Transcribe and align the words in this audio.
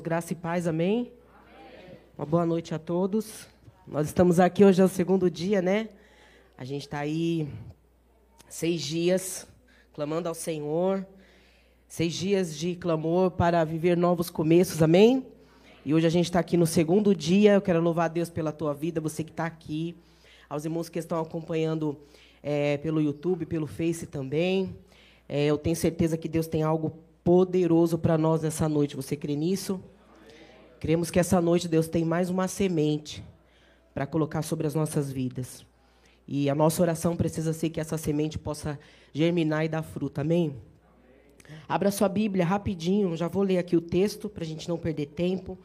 Graça 0.00 0.32
e 0.32 0.36
paz, 0.36 0.66
amém? 0.66 1.12
amém? 1.34 1.98
Uma 2.16 2.24
boa 2.24 2.46
noite 2.46 2.74
a 2.74 2.78
todos. 2.78 3.46
Nós 3.86 4.06
estamos 4.06 4.40
aqui 4.40 4.64
hoje 4.64 4.80
é 4.80 4.84
o 4.84 4.88
segundo 4.88 5.30
dia, 5.30 5.60
né? 5.60 5.90
A 6.56 6.64
gente 6.64 6.82
está 6.82 7.00
aí 7.00 7.46
seis 8.48 8.80
dias 8.80 9.46
clamando 9.92 10.28
ao 10.28 10.34
Senhor, 10.34 11.06
seis 11.86 12.14
dias 12.14 12.56
de 12.56 12.74
clamor 12.74 13.32
para 13.32 13.62
viver 13.64 13.96
novos 13.96 14.30
começos, 14.30 14.82
amém? 14.82 15.26
E 15.84 15.92
hoje 15.92 16.06
a 16.06 16.10
gente 16.10 16.24
está 16.26 16.40
aqui 16.40 16.56
no 16.56 16.66
segundo 16.66 17.14
dia. 17.14 17.54
Eu 17.54 17.62
quero 17.62 17.80
louvar 17.80 18.06
a 18.06 18.08
Deus 18.08 18.30
pela 18.30 18.50
tua 18.50 18.72
vida, 18.72 19.00
você 19.00 19.22
que 19.22 19.30
está 19.30 19.44
aqui, 19.44 19.94
aos 20.48 20.64
irmãos 20.64 20.88
que 20.88 20.98
estão 20.98 21.20
acompanhando 21.20 21.98
é, 22.42 22.78
pelo 22.78 23.00
YouTube, 23.00 23.44
pelo 23.44 23.66
Face 23.66 24.06
também. 24.06 24.74
É, 25.28 25.46
eu 25.46 25.58
tenho 25.58 25.76
certeza 25.76 26.16
que 26.16 26.28
Deus 26.28 26.46
tem 26.46 26.62
algo 26.62 26.98
poderoso 27.24 27.98
para 27.98 28.18
nós 28.18 28.42
nessa 28.42 28.68
noite. 28.68 28.96
Você 28.96 29.16
crê 29.16 29.36
nisso? 29.36 29.80
Cremos 30.80 31.10
que 31.10 31.20
essa 31.20 31.40
noite 31.40 31.68
Deus 31.68 31.86
tem 31.86 32.04
mais 32.04 32.28
uma 32.28 32.48
semente 32.48 33.24
para 33.94 34.06
colocar 34.06 34.42
sobre 34.42 34.66
as 34.66 34.74
nossas 34.74 35.12
vidas. 35.12 35.64
E 36.26 36.48
a 36.48 36.54
nossa 36.54 36.82
oração 36.82 37.16
precisa 37.16 37.52
ser 37.52 37.70
que 37.70 37.80
essa 37.80 37.96
semente 37.96 38.38
possa 38.38 38.78
germinar 39.12 39.64
e 39.64 39.68
dar 39.68 39.82
fruto. 39.82 40.20
Amém? 40.20 40.56
Abra 41.68 41.90
sua 41.90 42.08
Bíblia 42.08 42.44
rapidinho, 42.44 43.16
já 43.16 43.28
vou 43.28 43.42
ler 43.42 43.58
aqui 43.58 43.76
o 43.76 43.80
texto 43.80 44.28
para 44.28 44.42
a 44.42 44.46
gente 44.46 44.68
não 44.68 44.78
perder 44.78 45.06
tempo. 45.06 45.58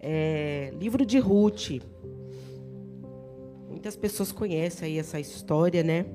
É, 0.00 0.72
livro 0.78 1.04
de 1.04 1.18
Ruth. 1.18 1.80
Muitas 3.68 3.96
pessoas 3.96 4.32
conhecem 4.32 4.88
aí 4.88 4.98
essa 4.98 5.20
história, 5.20 5.82
né? 5.82 6.06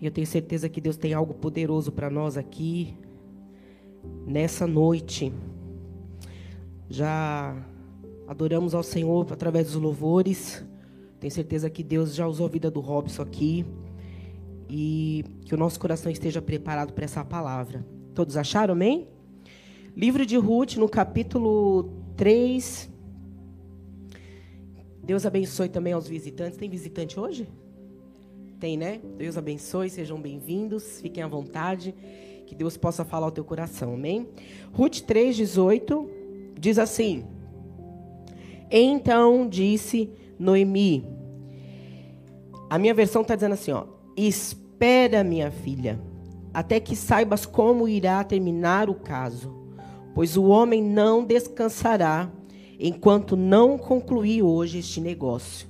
E 0.00 0.06
eu 0.06 0.12
tenho 0.12 0.26
certeza 0.26 0.68
que 0.68 0.80
Deus 0.80 0.96
tem 0.96 1.12
algo 1.12 1.34
poderoso 1.34 1.90
para 1.90 2.08
nós 2.08 2.36
aqui, 2.36 2.94
nessa 4.26 4.66
noite. 4.66 5.32
Já 6.88 7.56
adoramos 8.26 8.74
ao 8.74 8.82
Senhor 8.82 9.26
através 9.32 9.66
dos 9.66 9.76
louvores. 9.76 10.64
Tenho 11.18 11.32
certeza 11.32 11.68
que 11.68 11.82
Deus 11.82 12.14
já 12.14 12.26
usou 12.26 12.46
a 12.46 12.48
vida 12.48 12.70
do 12.70 12.80
Robson 12.80 13.22
aqui. 13.22 13.66
E 14.70 15.24
que 15.44 15.54
o 15.54 15.58
nosso 15.58 15.80
coração 15.80 16.12
esteja 16.12 16.40
preparado 16.40 16.92
para 16.92 17.04
essa 17.04 17.24
palavra. 17.24 17.84
Todos 18.14 18.36
acharam, 18.36 18.74
amém? 18.74 19.08
Livro 19.96 20.24
de 20.24 20.36
Ruth, 20.36 20.76
no 20.76 20.88
capítulo 20.88 21.90
3. 22.16 22.88
Deus 25.02 25.26
abençoe 25.26 25.68
também 25.68 25.92
aos 25.92 26.06
visitantes. 26.06 26.58
Tem 26.58 26.68
visitante 26.68 27.18
hoje? 27.18 27.48
Tem, 28.60 28.76
né? 28.76 29.00
Deus 29.16 29.38
abençoe, 29.38 29.88
sejam 29.88 30.20
bem-vindos, 30.20 31.00
fiquem 31.00 31.22
à 31.22 31.28
vontade, 31.28 31.94
que 32.44 32.56
Deus 32.56 32.76
possa 32.76 33.04
falar 33.04 33.26
ao 33.26 33.30
teu 33.30 33.44
coração, 33.44 33.94
amém? 33.94 34.26
Ruth 34.72 34.96
3,18 35.02 36.08
diz 36.58 36.76
assim: 36.76 37.24
Então 38.68 39.48
disse 39.48 40.10
Noemi, 40.36 41.06
a 42.68 42.80
minha 42.80 42.92
versão 42.92 43.22
está 43.22 43.36
dizendo 43.36 43.52
assim, 43.52 43.70
ó, 43.70 43.84
espera, 44.16 45.22
minha 45.22 45.52
filha, 45.52 46.00
até 46.52 46.80
que 46.80 46.96
saibas 46.96 47.46
como 47.46 47.88
irá 47.88 48.24
terminar 48.24 48.90
o 48.90 48.94
caso, 48.94 49.54
pois 50.16 50.36
o 50.36 50.46
homem 50.46 50.82
não 50.82 51.24
descansará 51.24 52.28
enquanto 52.76 53.36
não 53.36 53.78
concluir 53.78 54.42
hoje 54.42 54.78
este 54.78 55.00
negócio. 55.00 55.68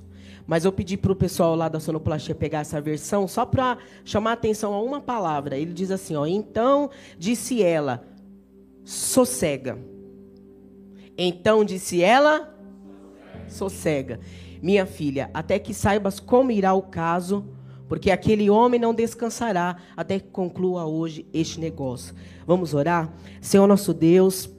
Mas 0.49 0.65
eu 0.65 0.71
pedi 0.71 0.97
para 0.97 1.11
o 1.11 1.15
pessoal 1.15 1.55
lá 1.55 1.69
da 1.69 1.79
sonoplastia 1.79 2.33
pegar 2.33 2.61
essa 2.61 2.81
versão 2.81 3.27
só 3.27 3.45
para 3.45 3.77
chamar 4.03 4.31
atenção 4.31 4.73
a 4.73 4.81
uma 4.81 4.99
palavra. 4.99 5.55
Ele 5.55 5.71
diz 5.71 5.91
assim, 5.91 6.15
ó, 6.15 6.25
então 6.25 6.89
disse 7.19 7.61
ela, 7.61 8.03
sossega. 8.83 9.77
Então 11.15 11.63
disse 11.63 12.01
ela, 12.01 12.51
sossega. 13.47 14.19
Minha 14.59 14.87
filha, 14.87 15.29
até 15.35 15.59
que 15.59 15.71
saibas 15.71 16.19
como 16.19 16.49
irá 16.49 16.73
o 16.73 16.81
caso, 16.81 17.45
porque 17.87 18.09
aquele 18.09 18.49
homem 18.49 18.79
não 18.79 18.91
descansará 18.91 19.77
até 19.95 20.19
que 20.19 20.29
conclua 20.29 20.83
hoje 20.83 21.27
este 21.31 21.59
negócio. 21.59 22.15
Vamos 22.47 22.73
orar? 22.73 23.13
Senhor 23.39 23.67
nosso 23.67 23.93
Deus, 23.93 24.49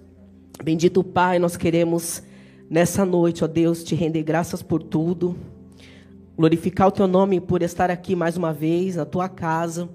bendito 0.62 1.02
Pai, 1.02 1.40
nós 1.40 1.56
queremos 1.56 2.22
nessa 2.70 3.04
noite, 3.04 3.42
ó 3.42 3.48
Deus, 3.48 3.82
te 3.82 3.96
render 3.96 4.22
graças 4.22 4.62
por 4.62 4.84
tudo 4.84 5.49
glorificar 6.40 6.88
o 6.88 6.90
teu 6.90 7.06
nome 7.06 7.38
por 7.38 7.60
estar 7.60 7.90
aqui 7.90 8.16
mais 8.16 8.34
uma 8.34 8.50
vez 8.50 8.96
na 8.96 9.04
tua 9.04 9.28
casa. 9.28 9.90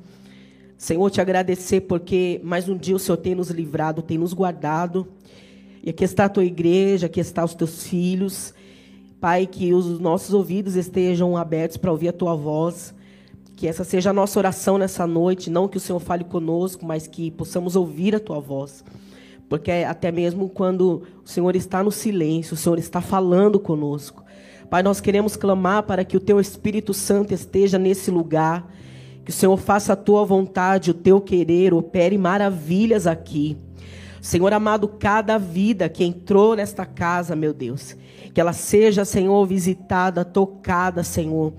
Senhor, 0.78 1.09
te 1.09 1.19
agradecer 1.19 1.81
porque 1.81 2.39
mais 2.44 2.69
um 2.69 2.78
dia 2.78 2.95
o 2.95 3.00
Senhor 3.00 3.17
tem 3.17 3.33
nos 3.33 3.50
livrado, 3.50 4.03
tem 4.03 4.19
nos 4.19 4.31
guardado. 4.31 5.07
E 5.84 5.89
aqui 5.89 6.03
está 6.03 6.25
a 6.25 6.29
tua 6.29 6.45
igreja, 6.45 7.07
aqui 7.07 7.19
está 7.19 7.44
os 7.44 7.55
teus 7.55 7.88
filhos. 7.88 8.53
Pai, 9.19 9.47
que 9.47 9.73
os 9.73 10.00
nossos 10.00 10.35
ouvidos 10.35 10.75
estejam 10.75 11.35
abertos 11.35 11.78
para 11.78 11.89
ouvir 11.89 12.09
a 12.09 12.13
tua 12.13 12.35
voz. 12.35 12.94
Que 13.55 13.67
essa 13.67 13.84
seja 13.84 14.11
a 14.11 14.13
nossa 14.13 14.38
oração 14.38 14.78
nessa 14.78 15.07
noite, 15.07 15.50
não 15.50 15.67
que 15.67 15.78
o 15.78 15.81
Senhor 15.81 16.00
fale 16.00 16.25
conosco, 16.25 16.85
mas 16.85 17.07
que 17.07 17.31
possamos 17.31 17.75
ouvir 17.75 18.16
a 18.16 18.19
tua 18.19 18.39
voz. 18.39 18.85
Porque 19.50 19.72
até 19.72 20.11
mesmo 20.11 20.47
quando 20.47 21.01
o 21.23 21.28
Senhor 21.28 21.55
está 21.55 21.81
no 21.81 21.91
silêncio, 21.91 22.53
o 22.53 22.57
Senhor 22.57 22.78
está 22.78 23.01
falando 23.01 23.59
conosco. 23.59 24.24
Pai, 24.69 24.81
nós 24.81 24.99
queremos 24.99 25.35
clamar 25.35 25.83
para 25.83 26.03
que 26.03 26.17
o 26.17 26.19
Teu 26.19 26.39
Espírito 26.39 26.93
Santo 26.93 27.33
esteja 27.33 27.77
nesse 27.77 28.09
lugar, 28.09 28.71
que 29.23 29.29
o 29.29 29.33
Senhor 29.33 29.57
faça 29.57 29.93
a 29.93 29.95
Tua 29.95 30.25
vontade, 30.25 30.91
o 30.91 30.93
Teu 30.93 31.21
querer, 31.21 31.73
opere 31.73 32.17
maravilhas 32.17 33.05
aqui. 33.05 33.57
Senhor 34.21 34.51
amado, 34.53 34.87
cada 34.87 35.37
vida 35.37 35.87
que 35.87 36.03
entrou 36.03 36.55
nesta 36.55 36.83
casa, 36.83 37.35
meu 37.35 37.53
Deus, 37.53 37.95
que 38.33 38.41
ela 38.41 38.53
seja, 38.53 39.05
Senhor, 39.05 39.45
visitada, 39.45 40.25
tocada, 40.25 41.03
Senhor, 41.03 41.53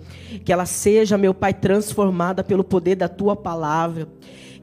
que 0.45 0.53
ela 0.53 0.67
seja, 0.67 1.17
meu 1.17 1.33
Pai, 1.33 1.55
transformada 1.55 2.43
pelo 2.43 2.65
poder 2.65 2.97
da 2.97 3.09
Tua 3.09 3.37
palavra. 3.37 4.09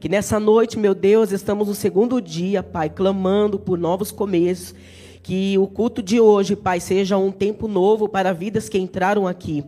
Que 0.02 0.10
nessa 0.10 0.38
noite, 0.38 0.78
meu 0.78 0.94
Deus, 0.94 1.32
estamos 1.32 1.70
no 1.70 1.74
segundo 1.74 2.22
dia, 2.22 2.62
Pai, 2.62 2.90
clamando 2.90 3.58
por 3.58 3.80
novos 3.80 4.12
começos 4.12 4.76
que 5.24 5.58
o 5.58 5.66
culto 5.66 6.04
de 6.04 6.20
hoje, 6.20 6.54
Pai, 6.54 6.82
seja 6.82 7.18
um 7.18 7.32
tempo 7.32 7.66
novo 7.66 8.10
para 8.10 8.34
vidas 8.34 8.68
que 8.68 8.78
entraram 8.78 9.26
aqui. 9.26 9.64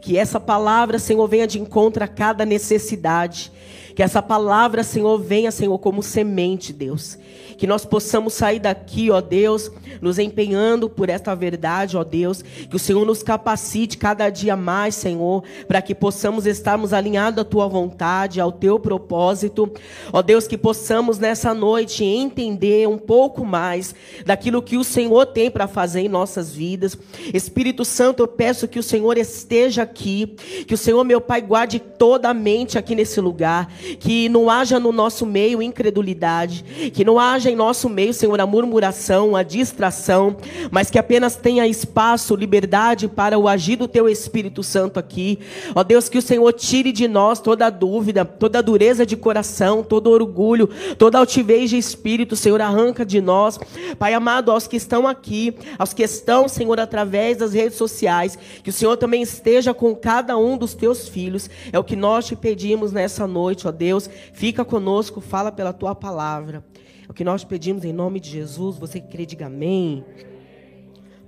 Que 0.00 0.16
essa 0.16 0.40
palavra, 0.40 0.98
Senhor, 0.98 1.28
venha 1.28 1.46
de 1.46 1.60
encontro 1.60 2.02
a 2.02 2.08
cada 2.08 2.46
necessidade. 2.46 3.52
Que 3.94 4.02
essa 4.02 4.20
palavra, 4.20 4.82
Senhor, 4.82 5.18
venha, 5.18 5.50
Senhor, 5.50 5.78
como 5.78 6.02
semente, 6.02 6.72
Deus. 6.72 7.16
Que 7.56 7.66
nós 7.66 7.84
possamos 7.84 8.34
sair 8.34 8.58
daqui, 8.58 9.12
ó 9.12 9.20
Deus, 9.20 9.70
nos 10.00 10.18
empenhando 10.18 10.90
por 10.90 11.08
esta 11.08 11.36
verdade, 11.36 11.96
ó 11.96 12.02
Deus. 12.02 12.42
Que 12.42 12.74
o 12.74 12.78
Senhor 12.78 13.06
nos 13.06 13.22
capacite 13.22 13.96
cada 13.96 14.28
dia 14.28 14.56
mais, 14.56 14.96
Senhor, 14.96 15.44
para 15.68 15.80
que 15.80 15.94
possamos 15.94 16.46
estarmos 16.46 16.92
alinhados 16.92 17.38
à 17.38 17.44
tua 17.44 17.68
vontade, 17.68 18.40
ao 18.40 18.50
teu 18.50 18.80
propósito. 18.80 19.72
Ó 20.12 20.20
Deus, 20.20 20.48
que 20.48 20.58
possamos 20.58 21.18
nessa 21.20 21.54
noite 21.54 22.04
entender 22.04 22.88
um 22.88 22.98
pouco 22.98 23.44
mais 23.44 23.94
daquilo 24.26 24.60
que 24.60 24.76
o 24.76 24.82
Senhor 24.82 25.26
tem 25.26 25.48
para 25.48 25.68
fazer 25.68 26.00
em 26.00 26.08
nossas 26.08 26.52
vidas. 26.52 26.98
Espírito 27.32 27.84
Santo, 27.84 28.24
eu 28.24 28.28
peço 28.28 28.66
que 28.66 28.80
o 28.80 28.82
Senhor 28.82 29.16
esteja 29.16 29.82
aqui, 29.82 30.34
que 30.66 30.74
o 30.74 30.78
Senhor, 30.78 31.04
meu 31.04 31.20
Pai, 31.20 31.40
guarde 31.40 31.78
toda 31.78 32.28
a 32.28 32.34
mente 32.34 32.76
aqui 32.76 32.96
nesse 32.96 33.20
lugar 33.20 33.72
que 33.98 34.28
não 34.28 34.50
haja 34.50 34.78
no 34.78 34.92
nosso 34.92 35.26
meio 35.26 35.62
incredulidade, 35.62 36.64
que 36.92 37.04
não 37.04 37.18
haja 37.18 37.50
em 37.50 37.56
nosso 37.56 37.88
meio, 37.88 38.14
Senhor, 38.14 38.40
a 38.40 38.46
murmuração, 38.46 39.36
a 39.36 39.42
distração, 39.42 40.36
mas 40.70 40.90
que 40.90 40.98
apenas 40.98 41.36
tenha 41.36 41.66
espaço, 41.66 42.34
liberdade 42.34 43.08
para 43.08 43.38
o 43.38 43.48
agir 43.48 43.76
do 43.76 43.88
Teu 43.88 44.08
Espírito 44.08 44.62
Santo 44.62 44.98
aqui. 44.98 45.38
Ó 45.74 45.82
Deus, 45.82 46.08
que 46.08 46.18
o 46.18 46.22
Senhor 46.22 46.52
tire 46.52 46.92
de 46.92 47.08
nós 47.08 47.40
toda 47.40 47.70
dúvida, 47.70 48.24
toda 48.24 48.62
dureza 48.62 49.04
de 49.04 49.16
coração, 49.16 49.82
todo 49.82 50.10
orgulho, 50.10 50.68
toda 50.98 51.18
altivez 51.18 51.70
de 51.70 51.78
espírito, 51.78 52.36
Senhor, 52.36 52.60
arranca 52.60 53.04
de 53.04 53.20
nós. 53.20 53.58
Pai 53.98 54.14
amado, 54.14 54.50
aos 54.50 54.66
que 54.66 54.76
estão 54.76 55.06
aqui, 55.06 55.54
aos 55.78 55.92
que 55.92 56.02
estão, 56.02 56.48
Senhor, 56.48 56.78
através 56.78 57.38
das 57.38 57.52
redes 57.52 57.76
sociais, 57.76 58.38
que 58.62 58.70
o 58.70 58.72
Senhor 58.72 58.96
também 58.96 59.22
esteja 59.22 59.74
com 59.74 59.94
cada 59.94 60.36
um 60.36 60.56
dos 60.56 60.74
Teus 60.74 61.08
filhos. 61.08 61.48
É 61.72 61.78
o 61.78 61.84
que 61.84 61.96
nós 61.96 62.26
te 62.26 62.36
pedimos 62.36 62.92
nessa 62.92 63.26
noite, 63.26 63.66
ó 63.66 63.72
Deus, 63.74 64.08
fica 64.32 64.64
conosco, 64.64 65.20
fala 65.20 65.52
pela 65.52 65.72
tua 65.72 65.94
palavra. 65.94 66.64
É 67.06 67.10
o 67.10 67.14
que 67.14 67.22
nós 67.22 67.44
pedimos 67.44 67.84
em 67.84 67.92
nome 67.92 68.18
de 68.18 68.30
Jesus. 68.30 68.78
Você 68.78 69.00
que 69.00 69.08
crê, 69.08 69.26
diga 69.26 69.46
amém. 69.46 70.02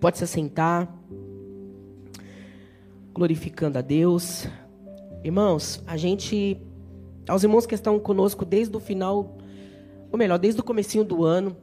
Pode 0.01 0.17
se 0.17 0.25
assentar. 0.25 0.91
Glorificando 3.13 3.79
a 3.79 3.83
Deus. 3.83 4.47
Irmãos, 5.23 5.83
a 5.87 5.97
gente. 5.97 6.59
Aos 7.29 7.43
irmãos 7.43 7.67
que 7.67 7.75
estão 7.75 7.99
conosco 7.99 8.45
desde 8.45 8.75
o 8.77 8.81
final, 8.81 9.37
ou 10.13 10.19
melhor, 10.19 10.39
desde 10.39 10.61
o 10.61 10.65
comecinho 10.65 11.05
do 11.05 11.25
ano, 11.25 11.57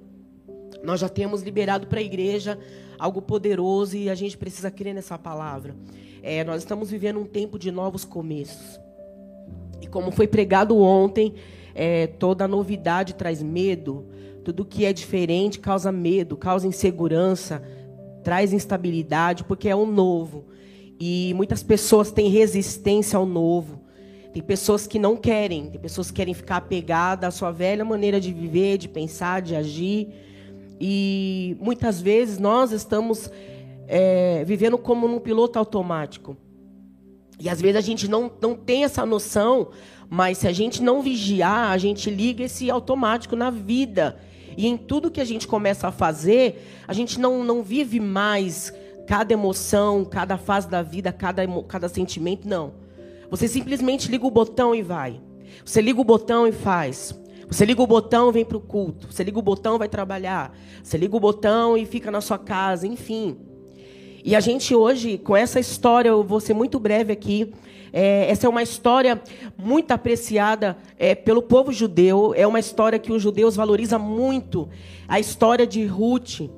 nós 0.83 0.99
já 0.99 1.07
temos 1.07 1.41
liberado 1.41 1.87
para 1.87 1.99
a 1.99 2.03
igreja 2.03 2.59
algo 2.99 3.21
poderoso 3.21 3.95
e 3.97 4.09
a 4.09 4.15
gente 4.15 4.37
precisa 4.37 4.69
crer 4.69 4.93
nessa 4.93 5.17
palavra. 5.17 5.75
É, 6.21 6.43
nós 6.43 6.61
estamos 6.61 6.89
vivendo 6.89 7.19
um 7.19 7.25
tempo 7.25 7.57
de 7.57 7.71
novos 7.71 8.05
começos. 8.05 8.79
E 9.83 9.87
como 9.87 10.11
foi 10.11 10.27
pregado 10.27 10.77
ontem, 10.77 11.33
é, 11.75 12.07
toda 12.07 12.47
novidade 12.47 13.15
traz 13.15 13.43
medo, 13.43 14.05
Tudo 14.43 14.65
que 14.65 14.83
é 14.85 14.91
diferente 14.91 15.59
causa 15.59 15.89
medo, 15.89 16.35
causa 16.35 16.67
insegurança, 16.67 17.63
traz 18.23 18.51
instabilidade, 18.51 19.43
porque 19.45 19.69
é 19.69 19.75
o 19.75 19.85
novo. 19.85 20.45
E 20.99 21.33
muitas 21.35 21.63
pessoas 21.63 22.11
têm 22.11 22.29
resistência 22.29 23.17
ao 23.17 23.25
novo. 23.25 23.81
Tem 24.33 24.41
pessoas 24.41 24.87
que 24.87 24.99
não 24.99 25.15
querem, 25.15 25.69
tem 25.69 25.79
pessoas 25.79 26.09
que 26.09 26.15
querem 26.15 26.33
ficar 26.33 26.57
apegadas 26.57 27.27
à 27.27 27.31
sua 27.31 27.51
velha 27.51 27.85
maneira 27.85 28.19
de 28.19 28.33
viver, 28.33 28.77
de 28.77 28.89
pensar, 28.89 29.41
de 29.41 29.55
agir. 29.55 30.09
E 30.79 31.55
muitas 31.61 32.01
vezes 32.01 32.37
nós 32.39 32.71
estamos 32.71 33.29
é, 33.87 34.43
vivendo 34.43 34.77
como 34.77 35.07
num 35.07 35.19
piloto 35.19 35.57
automático. 35.59 36.35
E 37.39 37.49
às 37.49 37.61
vezes 37.61 37.75
a 37.75 37.81
gente 37.81 38.07
não, 38.07 38.31
não 38.41 38.55
tem 38.55 38.83
essa 38.83 39.05
noção, 39.05 39.69
mas 40.09 40.37
se 40.37 40.47
a 40.47 40.51
gente 40.51 40.81
não 40.81 41.01
vigiar, 41.01 41.71
a 41.71 41.77
gente 41.77 42.09
liga 42.09 42.43
esse 42.43 42.69
automático 42.69 43.35
na 43.35 43.49
vida. 43.49 44.17
E 44.55 44.67
em 44.67 44.77
tudo 44.77 45.11
que 45.11 45.21
a 45.21 45.25
gente 45.25 45.47
começa 45.47 45.87
a 45.87 45.91
fazer, 45.91 46.83
a 46.87 46.93
gente 46.93 47.19
não, 47.19 47.43
não 47.43 47.63
vive 47.63 47.99
mais 47.99 48.73
cada 49.07 49.33
emoção, 49.33 50.05
cada 50.05 50.37
fase 50.37 50.67
da 50.69 50.81
vida, 50.81 51.11
cada, 51.11 51.43
cada 51.67 51.89
sentimento, 51.89 52.47
não. 52.47 52.73
Você 53.29 53.47
simplesmente 53.47 54.09
liga 54.09 54.25
o 54.25 54.31
botão 54.31 54.75
e 54.75 54.81
vai. 54.81 55.19
Você 55.65 55.81
liga 55.81 55.99
o 55.99 56.03
botão 56.03 56.47
e 56.47 56.51
faz. 56.51 57.19
Você 57.47 57.65
liga 57.65 57.81
o 57.81 57.87
botão 57.87 58.29
e 58.29 58.33
vem 58.33 58.45
para 58.45 58.57
o 58.57 58.61
culto. 58.61 59.11
Você 59.11 59.23
liga 59.23 59.39
o 59.39 59.41
botão 59.41 59.77
vai 59.77 59.89
trabalhar. 59.89 60.55
Você 60.83 60.97
liga 60.97 61.15
o 61.15 61.19
botão 61.19 61.77
e 61.77 61.85
fica 61.85 62.11
na 62.11 62.21
sua 62.21 62.37
casa, 62.37 62.87
enfim. 62.87 63.37
E 64.23 64.37
a 64.37 64.39
gente 64.39 64.73
hoje, 64.73 65.17
com 65.17 65.35
essa 65.35 65.59
história, 65.59 66.07
eu 66.07 66.23
vou 66.23 66.39
ser 66.39 66.53
muito 66.53 66.79
breve 66.79 67.11
aqui. 67.11 67.53
É, 67.91 68.31
essa 68.31 68.47
é 68.47 68.49
uma 68.49 68.63
história 68.63 69.21
muito 69.57 69.91
apreciada 69.91 70.77
é, 70.97 71.13
pelo 71.13 71.41
povo 71.41 71.73
judeu. 71.73 72.33
É 72.33 72.47
uma 72.47 72.59
história 72.59 72.97
que 72.97 73.11
os 73.11 73.21
judeus 73.21 73.57
valorizam 73.57 73.99
muito. 73.99 74.69
A 75.09 75.19
história 75.19 75.67
de 75.67 75.85
Ruth. 75.85 76.49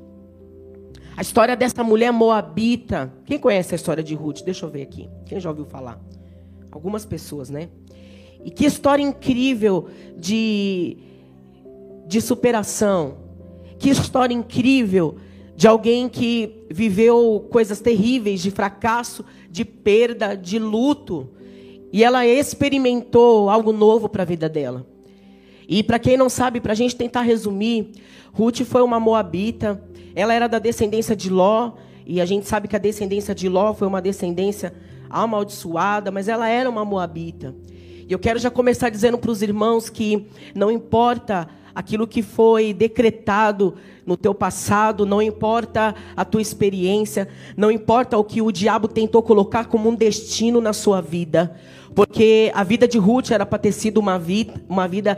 A 1.18 1.24
história 1.24 1.56
dessa 1.56 1.84
mulher 1.84 2.14
moabita. 2.14 3.12
Quem 3.26 3.40
conhece 3.40 3.74
a 3.74 3.78
história 3.78 4.04
de 4.04 4.14
Ruth? 4.14 4.44
Deixa 4.44 4.64
eu 4.64 4.70
ver 4.70 4.84
aqui. 4.84 5.10
Quem 5.26 5.40
já 5.40 5.50
ouviu 5.50 5.66
falar? 5.66 6.00
Algumas 6.72 7.04
pessoas, 7.04 7.50
né? 7.50 7.70
E 8.44 8.52
que 8.52 8.64
história 8.64 9.02
incrível 9.02 9.88
de, 10.16 10.98
de 12.06 12.22
superação. 12.22 13.18
Que 13.80 13.90
história 13.90 14.36
incrível 14.36 15.16
de 15.56 15.68
alguém 15.68 16.10
que 16.10 16.66
viveu 16.70 17.48
coisas 17.50 17.80
terríveis, 17.80 18.42
de 18.42 18.52
fracasso, 18.52 19.24
de 19.50 19.64
perda, 19.64 20.36
de 20.36 20.60
luto, 20.60 21.30
e 21.94 22.04
ela 22.04 22.26
experimentou 22.26 23.50
algo 23.50 23.72
novo 23.72 24.10
para 24.10 24.24
a 24.24 24.26
vida 24.26 24.50
dela. 24.50 24.86
E 25.68 25.82
para 25.82 25.98
quem 25.98 26.18
não 26.18 26.30
sabe, 26.30 26.60
para 26.60 26.74
a 26.74 26.76
gente 26.76 26.96
tentar 26.96 27.22
resumir, 27.22 27.92
Ruth 28.34 28.62
foi 28.64 28.82
uma 28.82 29.00
moabita, 29.00 29.82
ela 30.14 30.34
era 30.34 30.48
da 30.48 30.60
descendência 30.60 31.16
de 31.16 31.30
Ló, 31.30 31.72
e 32.06 32.20
a 32.20 32.26
gente 32.26 32.48
sabe 32.48 32.68
que 32.68 32.76
a 32.76 32.80
descendência 32.80 33.34
de 33.34 33.48
Ló 33.48 33.74
foi 33.74 33.88
uma 33.88 34.02
descendência 34.02 34.74
amaldiçoada, 35.10 36.12
mas 36.12 36.28
ela 36.28 36.50
era 36.50 36.70
uma 36.70 36.84
moabita. 36.84 37.56
E 38.08 38.12
eu 38.12 38.20
quero 38.20 38.38
já 38.38 38.52
começar 38.52 38.90
dizendo 38.90 39.18
para 39.18 39.32
os 39.32 39.42
irmãos 39.42 39.90
que 39.90 40.28
não 40.54 40.70
importa 40.70 41.48
aquilo 41.74 42.06
que 42.06 42.22
foi 42.22 42.74
decretado 42.74 43.76
no 44.06 44.16
teu 44.16 44.36
passado, 44.36 45.06
não 45.06 45.22
importa 45.22 45.96
a 46.16 46.24
tua 46.24 46.42
experiência, 46.42 47.28
não 47.58 47.72
importa 47.72 48.18
o 48.18 48.24
que 48.24 48.42
o 48.42 48.52
diabo 48.52 48.88
tentou 48.88 49.24
colocar 49.24 49.66
como 49.66 49.90
um 49.90 49.96
destino 49.96 50.62
na 50.62 50.74
sua 50.74 51.02
vida, 51.02 51.56
porque 51.96 52.52
a 52.54 52.64
vida 52.64 52.88
de 52.88 52.98
Ruth 52.98 53.32
era 53.32 53.46
para 53.46 53.58
ter 53.58 53.72
sido 53.72 53.98
uma 53.98 54.20
vida, 54.20 54.54
uma 54.70 54.88
vida 54.88 55.18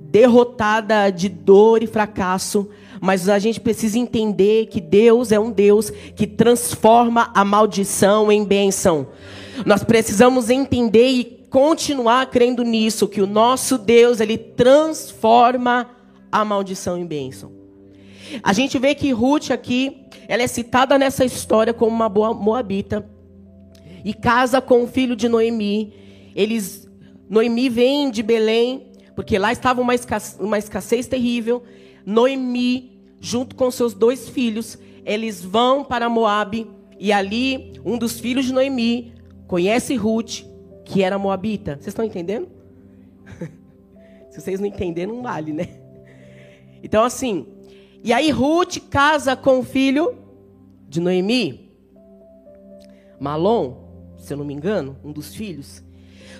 derrotada 0.00 1.10
de 1.10 1.28
dor 1.28 1.82
e 1.82 1.86
fracasso, 1.86 2.68
mas 3.00 3.28
a 3.28 3.38
gente 3.38 3.60
precisa 3.60 3.98
entender 3.98 4.66
que 4.66 4.80
Deus 4.80 5.32
é 5.32 5.38
um 5.38 5.50
Deus 5.50 5.90
que 5.90 6.26
transforma 6.26 7.30
a 7.34 7.44
maldição 7.44 8.30
em 8.32 8.44
bênção. 8.44 9.08
Nós 9.64 9.82
precisamos 9.82 10.50
entender 10.50 11.08
e 11.08 11.24
continuar 11.50 12.26
crendo 12.26 12.62
nisso, 12.62 13.08
que 13.08 13.20
o 13.20 13.26
nosso 13.26 13.78
Deus, 13.78 14.20
ele 14.20 14.36
transforma 14.36 15.88
a 16.30 16.44
maldição 16.44 16.98
em 16.98 17.06
bênção. 17.06 17.55
A 18.42 18.52
gente 18.52 18.78
vê 18.78 18.94
que 18.94 19.12
Ruth 19.12 19.50
aqui, 19.50 20.06
ela 20.28 20.42
é 20.42 20.46
citada 20.46 20.98
nessa 20.98 21.24
história 21.24 21.72
como 21.72 21.94
uma 21.94 22.08
boa 22.08 22.32
moabita 22.32 23.08
e 24.04 24.14
casa 24.14 24.60
com 24.60 24.84
o 24.84 24.86
filho 24.86 25.16
de 25.16 25.28
Noemi. 25.28 25.92
Eles, 26.34 26.88
Noemi 27.28 27.68
vem 27.68 28.10
de 28.10 28.22
Belém, 28.22 28.92
porque 29.14 29.38
lá 29.38 29.52
estava 29.52 29.80
uma 29.80 29.94
escassez, 29.94 30.38
uma 30.40 30.58
escassez 30.58 31.06
terrível. 31.06 31.62
Noemi, 32.04 33.00
junto 33.20 33.56
com 33.56 33.70
seus 33.70 33.94
dois 33.94 34.28
filhos, 34.28 34.78
eles 35.04 35.42
vão 35.42 35.84
para 35.84 36.08
Moabe 36.08 36.68
e 36.98 37.12
ali 37.12 37.74
um 37.84 37.98
dos 37.98 38.18
filhos 38.18 38.46
de 38.46 38.52
Noemi 38.52 39.14
conhece 39.46 39.94
Ruth, 39.94 40.42
que 40.84 41.02
era 41.02 41.18
moabita. 41.18 41.74
Vocês 41.74 41.88
estão 41.88 42.04
entendendo? 42.04 42.48
Se 44.30 44.40
vocês 44.40 44.60
não 44.60 44.66
entenderem, 44.66 45.14
não 45.14 45.22
vale, 45.22 45.52
né? 45.52 45.68
Então, 46.82 47.02
assim, 47.02 47.46
e 48.06 48.12
aí 48.12 48.30
Ruth 48.30 48.78
casa 48.88 49.34
com 49.34 49.58
o 49.58 49.64
filho 49.64 50.16
de 50.88 51.00
Noemi, 51.00 51.72
Malom, 53.18 54.14
se 54.16 54.32
eu 54.32 54.36
não 54.36 54.44
me 54.44 54.54
engano, 54.54 54.96
um 55.02 55.10
dos 55.10 55.34
filhos. 55.34 55.82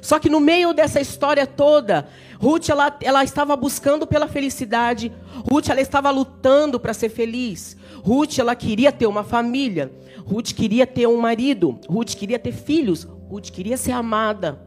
Só 0.01 0.21
que 0.21 0.31
no 0.31 0.39
meio 0.39 0.73
dessa 0.73 1.01
história 1.01 1.45
toda, 1.45 2.07
Ruth 2.39 2.69
ela, 2.69 2.97
ela 3.03 3.25
estava 3.25 3.57
buscando 3.57 4.07
pela 4.07 4.29
felicidade. 4.29 5.13
Ruth 5.51 5.69
ela 5.69 5.81
estava 5.81 6.09
lutando 6.11 6.79
para 6.79 6.95
ser 6.95 7.09
feliz. 7.09 7.77
Ruth 7.97 8.39
ela 8.39 8.55
queria 8.55 8.93
ter 8.93 9.09
uma 9.09 9.25
família. 9.25 9.91
Ruth 10.25 10.53
queria 10.53 10.87
ter 10.87 11.09
um 11.09 11.17
marido. 11.17 11.81
Ruth 11.89 12.15
queria 12.15 12.39
ter 12.39 12.53
filhos. 12.53 13.03
Ruth 13.29 13.51
queria 13.51 13.77
ser 13.77 13.91
amada. 13.91 14.63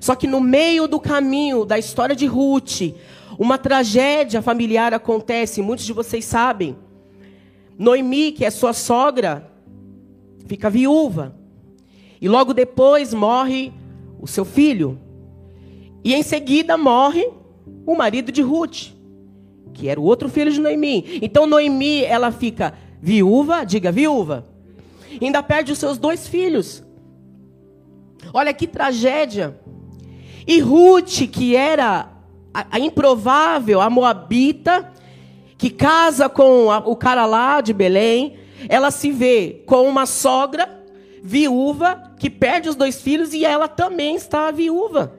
Só 0.00 0.16
que 0.16 0.26
no 0.26 0.40
meio 0.40 0.88
do 0.88 0.98
caminho 0.98 1.64
da 1.64 1.78
história 1.78 2.16
de 2.16 2.26
Ruth, 2.26 2.80
uma 3.40 3.56
tragédia 3.56 4.42
familiar 4.42 4.92
acontece, 4.92 5.62
muitos 5.62 5.86
de 5.86 5.94
vocês 5.94 6.26
sabem. 6.26 6.76
Noemi, 7.78 8.32
que 8.32 8.44
é 8.44 8.50
sua 8.50 8.74
sogra, 8.74 9.50
fica 10.46 10.68
viúva. 10.68 11.34
E 12.20 12.28
logo 12.28 12.52
depois 12.52 13.14
morre 13.14 13.72
o 14.20 14.26
seu 14.26 14.44
filho. 14.44 15.00
E 16.04 16.12
em 16.12 16.22
seguida 16.22 16.76
morre 16.76 17.30
o 17.86 17.96
marido 17.96 18.30
de 18.30 18.42
Ruth, 18.42 18.88
que 19.72 19.88
era 19.88 19.98
o 19.98 20.04
outro 20.04 20.28
filho 20.28 20.52
de 20.52 20.60
Noemi. 20.60 21.18
Então 21.22 21.46
Noemi, 21.46 22.04
ela 22.04 22.30
fica 22.30 22.74
viúva, 23.00 23.64
diga 23.64 23.90
viúva. 23.90 24.46
Ainda 25.18 25.42
perde 25.42 25.72
os 25.72 25.78
seus 25.78 25.96
dois 25.96 26.28
filhos. 26.28 26.84
Olha 28.34 28.52
que 28.52 28.66
tragédia. 28.66 29.58
E 30.46 30.60
Ruth, 30.60 31.26
que 31.32 31.56
era 31.56 32.19
a, 32.52 32.66
a 32.72 32.78
improvável, 32.78 33.80
a 33.80 33.88
moabita, 33.88 34.92
que 35.56 35.70
casa 35.70 36.28
com 36.28 36.70
a, 36.70 36.78
o 36.78 36.96
cara 36.96 37.26
lá 37.26 37.60
de 37.60 37.72
Belém, 37.72 38.38
ela 38.68 38.90
se 38.90 39.10
vê 39.10 39.62
com 39.66 39.88
uma 39.88 40.06
sogra 40.06 40.80
viúva 41.22 42.12
que 42.18 42.30
perde 42.30 42.68
os 42.68 42.76
dois 42.76 43.00
filhos 43.00 43.32
e 43.32 43.44
ela 43.44 43.68
também 43.68 44.16
está 44.16 44.50
viúva. 44.50 45.14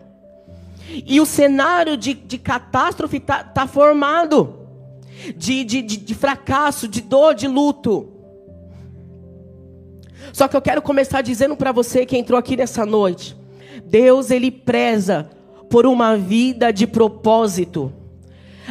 E 0.90 1.22
o 1.22 1.26
cenário 1.26 1.96
de, 1.96 2.14
de 2.14 2.38
catástrofe 2.38 3.18
está 3.18 3.44
tá 3.44 3.66
formado 3.66 4.68
de, 5.36 5.64
de, 5.64 5.82
de, 5.82 5.98
de 5.98 6.16
fracasso, 6.16 6.88
de 6.88 7.02
dor, 7.02 7.34
de 7.34 7.48
luto. 7.48 8.10
Só 10.34 10.48
que 10.48 10.56
eu 10.56 10.62
quero 10.62 10.82
começar 10.82 11.22
dizendo 11.22 11.56
para 11.56 11.72
você 11.72 12.06
que 12.06 12.18
entrou 12.18 12.38
aqui 12.38 12.58
nessa 12.58 12.86
noite: 12.86 13.38
Deus, 13.86 14.32
Ele 14.32 14.52
preza 14.52 15.30
por 15.72 15.86
uma 15.86 16.18
vida 16.18 16.72
de 16.72 16.86
propósito. 16.86 17.92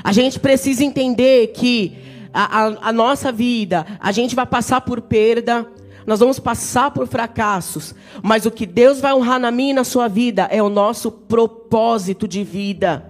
A 0.04 0.12
gente 0.12 0.38
precisa 0.38 0.84
entender 0.84 1.48
que 1.48 1.96
a, 2.32 2.60
a, 2.60 2.88
a, 2.90 2.92
nossa 2.92 3.32
vida, 3.32 3.86
a 3.98 4.12
gente 4.12 4.36
vai 4.36 4.46
passar 4.46 4.82
por 4.82 5.00
perda, 5.00 5.66
nós 6.06 6.20
vamos 6.20 6.38
passar 6.38 6.90
por 6.90 7.08
fracassos, 7.08 7.94
mas 8.22 8.44
o 8.44 8.50
que 8.50 8.66
Deus 8.66 9.00
vai 9.00 9.14
honrar 9.14 9.40
na 9.40 9.50
minha 9.50 9.70
e 9.70 9.74
na 9.74 9.82
sua 9.82 10.08
vida 10.08 10.46
é 10.50 10.62
o 10.62 10.68
nosso 10.68 11.10
propósito 11.10 12.28
de 12.28 12.44
vida. 12.44 13.06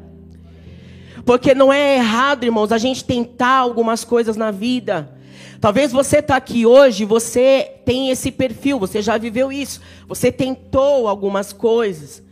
Porque 1.24 1.54
não 1.54 1.72
é 1.72 1.96
errado, 1.96 2.44
irmãos, 2.44 2.72
a 2.72 2.78
gente 2.78 3.04
tentar 3.04 3.56
algumas 3.56 4.04
coisas 4.04 4.36
na 4.36 4.50
vida. 4.50 5.16
Talvez 5.60 5.92
você 5.92 6.18
está 6.18 6.36
aqui 6.36 6.64
hoje, 6.64 7.04
você 7.04 7.72
tem 7.84 8.08
esse 8.10 8.30
perfil, 8.30 8.78
você 8.78 9.02
já 9.02 9.18
viveu 9.18 9.52
isso, 9.52 9.80
você 10.08 10.32
tentou 10.32 11.06
algumas 11.06 11.52
coisas. 11.52 12.22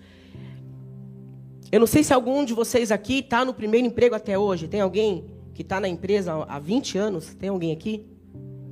Eu 1.71 1.81
não 1.81 1.87
sei 1.87 2.03
se 2.03 2.15
algum 2.15 2.45
de 2.45 2.55
vocês 2.55 2.91
aqui 2.91 3.19
está 3.19 3.45
no 3.45 3.53
primeiro 3.53 3.87
emprego 3.87 4.15
até 4.15 4.39
hoje. 4.39 4.67
Tem 4.67 4.81
alguém 4.81 5.27
que 5.53 5.61
está 5.61 5.79
na 5.79 5.89
empresa 5.89 6.33
há 6.49 6.59
20 6.59 6.97
anos? 6.97 7.35
Tem 7.35 7.51
alguém 7.51 7.73
aqui 7.73 8.07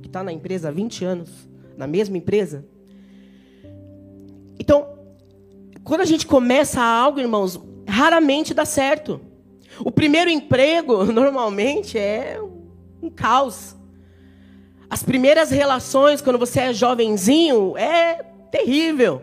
que 0.01 0.07
está 0.07 0.23
na 0.23 0.31
empresa 0.31 0.69
há 0.69 0.71
20 0.71 1.05
anos? 1.05 1.29
Na 1.77 1.85
mesma 1.85 2.17
empresa? 2.17 2.65
Então, 4.59 4.97
quando 5.83 6.01
a 6.01 6.05
gente 6.05 6.25
começa 6.25 6.81
algo, 6.81 7.19
irmãos, 7.19 7.59
raramente 7.87 8.53
dá 8.53 8.65
certo. 8.65 9.21
O 9.79 9.91
primeiro 9.91 10.31
emprego, 10.31 11.05
normalmente, 11.13 11.99
é 11.99 12.41
um 13.01 13.11
caos. 13.11 13.75
As 14.89 15.03
primeiras 15.03 15.51
relações, 15.51 16.19
quando 16.19 16.39
você 16.39 16.61
é 16.61 16.73
jovenzinho, 16.73 17.77
é 17.77 18.23
terrível. 18.49 19.21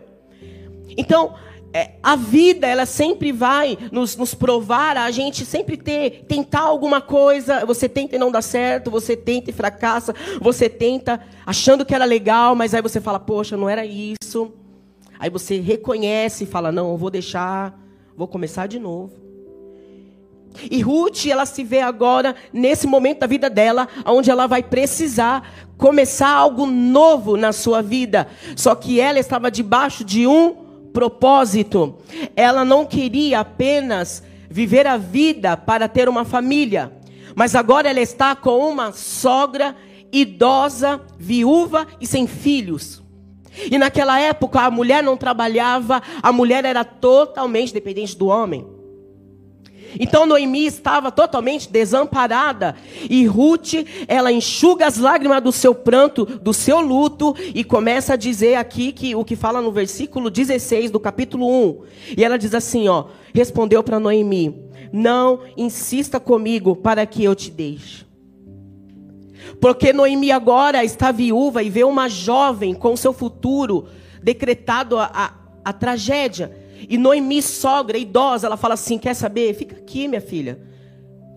Então, 0.97 1.35
é, 1.75 1.91
a 2.01 2.15
vida, 2.15 2.65
ela 2.65 2.85
sempre 2.85 3.33
vai 3.33 3.77
nos, 3.91 4.15
nos, 4.15 4.33
provar, 4.33 4.95
a 4.95 5.11
gente 5.11 5.43
sempre 5.45 5.75
ter, 5.75 6.23
tentar 6.25 6.61
alguma 6.61 7.01
coisa, 7.01 7.65
você 7.65 7.89
tenta 7.89 8.15
e 8.15 8.17
não 8.17 8.31
dá 8.31 8.41
certo, 8.41 8.89
você 8.89 9.13
tenta 9.13 9.49
e 9.49 9.53
fracassa, 9.53 10.15
você 10.39 10.69
tenta 10.69 11.19
achando 11.45 11.83
que 11.83 11.93
era 11.93 12.05
legal, 12.05 12.55
mas 12.55 12.73
aí 12.73 12.81
você 12.81 13.01
fala, 13.01 13.19
poxa, 13.19 13.57
não 13.57 13.67
era 13.67 13.85
isso. 13.85 14.53
Aí 15.19 15.29
você 15.29 15.59
reconhece 15.59 16.45
e 16.45 16.47
fala, 16.47 16.71
não, 16.71 16.91
eu 16.91 16.97
vou 16.97 17.09
deixar, 17.09 17.77
vou 18.15 18.25
começar 18.29 18.67
de 18.67 18.79
novo. 18.79 19.11
E 20.71 20.81
Ruth, 20.81 21.25
ela 21.25 21.45
se 21.45 21.61
vê 21.61 21.81
agora 21.81 22.37
nesse 22.53 22.87
momento 22.87 23.19
da 23.19 23.27
vida 23.27 23.49
dela, 23.49 23.89
onde 24.05 24.31
ela 24.31 24.47
vai 24.47 24.63
precisar 24.63 25.51
começar 25.77 26.29
algo 26.29 26.65
novo 26.65 27.35
na 27.35 27.51
sua 27.51 27.81
vida. 27.81 28.29
Só 28.55 28.73
que 28.75 29.01
ela 29.01 29.19
estava 29.19 29.51
debaixo 29.51 30.05
de 30.05 30.25
um 30.25 30.64
propósito. 30.95 31.97
Ela 32.37 32.63
não 32.63 32.85
queria 32.85 33.41
apenas 33.41 34.23
viver 34.49 34.87
a 34.87 34.95
vida 34.95 35.57
para 35.57 35.89
ter 35.89 36.07
uma 36.07 36.23
família, 36.23 36.93
mas 37.35 37.53
agora 37.53 37.89
ela 37.89 37.99
está 37.99 38.33
com 38.35 38.69
uma 38.69 38.93
sogra 38.93 39.75
idosa, 40.11 41.01
viúva 41.19 41.85
e 41.99 42.07
sem 42.07 42.25
filhos. 42.25 43.03
E 43.69 43.77
naquela 43.77 44.19
época 44.19 44.61
a 44.61 44.71
mulher 44.71 45.03
não 45.03 45.17
trabalhava, 45.17 46.01
a 46.23 46.31
mulher 46.31 46.63
era 46.63 46.85
totalmente 46.85 47.73
dependente 47.73 48.17
do 48.17 48.27
homem. 48.27 48.65
Então 49.99 50.25
Noemi 50.25 50.65
estava 50.65 51.11
totalmente 51.11 51.69
desamparada. 51.69 52.75
E 53.09 53.25
Ruth, 53.25 53.73
ela 54.07 54.31
enxuga 54.31 54.85
as 54.87 54.97
lágrimas 54.97 55.41
do 55.41 55.51
seu 55.51 55.73
pranto, 55.73 56.25
do 56.25 56.53
seu 56.53 56.79
luto, 56.79 57.35
e 57.53 57.63
começa 57.63 58.13
a 58.13 58.17
dizer 58.17 58.55
aqui 58.55 58.91
que 58.91 59.15
o 59.15 59.23
que 59.23 59.35
fala 59.35 59.61
no 59.61 59.71
versículo 59.71 60.29
16 60.29 60.91
do 60.91 60.99
capítulo 60.99 61.47
1. 61.47 61.81
E 62.17 62.23
ela 62.23 62.37
diz 62.37 62.53
assim, 62.53 62.87
ó, 62.87 63.05
respondeu 63.33 63.83
para 63.83 63.99
Noemi: 63.99 64.55
"Não 64.91 65.41
insista 65.57 66.19
comigo 66.19 66.75
para 66.75 67.05
que 67.05 67.23
eu 67.23 67.35
te 67.35 67.51
deixe." 67.51 68.05
Porque 69.59 69.93
Noemi 69.93 70.31
agora 70.31 70.83
está 70.83 71.11
viúva 71.11 71.63
e 71.63 71.69
vê 71.69 71.83
uma 71.83 72.09
jovem 72.09 72.73
com 72.73 72.95
seu 72.97 73.13
futuro 73.13 73.87
decretado 74.21 74.97
a, 74.97 75.09
a, 75.13 75.33
a 75.63 75.73
tragédia. 75.73 76.64
E 76.89 76.97
Noemi, 76.97 77.41
sogra, 77.41 77.97
idosa, 77.97 78.47
ela 78.47 78.57
fala 78.57 78.73
assim: 78.73 78.97
Quer 78.97 79.13
saber? 79.13 79.53
Fica 79.53 79.75
aqui, 79.75 80.07
minha 80.07 80.21
filha. 80.21 80.59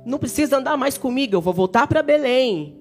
Não 0.05 0.19
precisa 0.19 0.59
andar 0.59 0.76
mais 0.76 0.97
comigo, 0.97 1.35
eu 1.35 1.40
vou 1.40 1.52
voltar 1.52 1.87
para 1.87 2.02
Belém. 2.02 2.76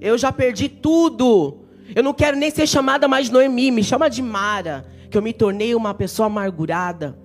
Eu 0.00 0.16
já 0.16 0.30
perdi 0.30 0.68
tudo. 0.68 1.64
Eu 1.94 2.02
não 2.02 2.12
quero 2.14 2.36
nem 2.36 2.50
ser 2.50 2.66
chamada 2.66 3.08
mais 3.08 3.30
Noemi, 3.30 3.70
me 3.70 3.82
chama 3.82 4.08
de 4.08 4.22
Mara, 4.22 4.86
que 5.10 5.16
eu 5.16 5.22
me 5.22 5.32
tornei 5.32 5.74
uma 5.74 5.94
pessoa 5.94 6.26
amargurada. 6.26 7.18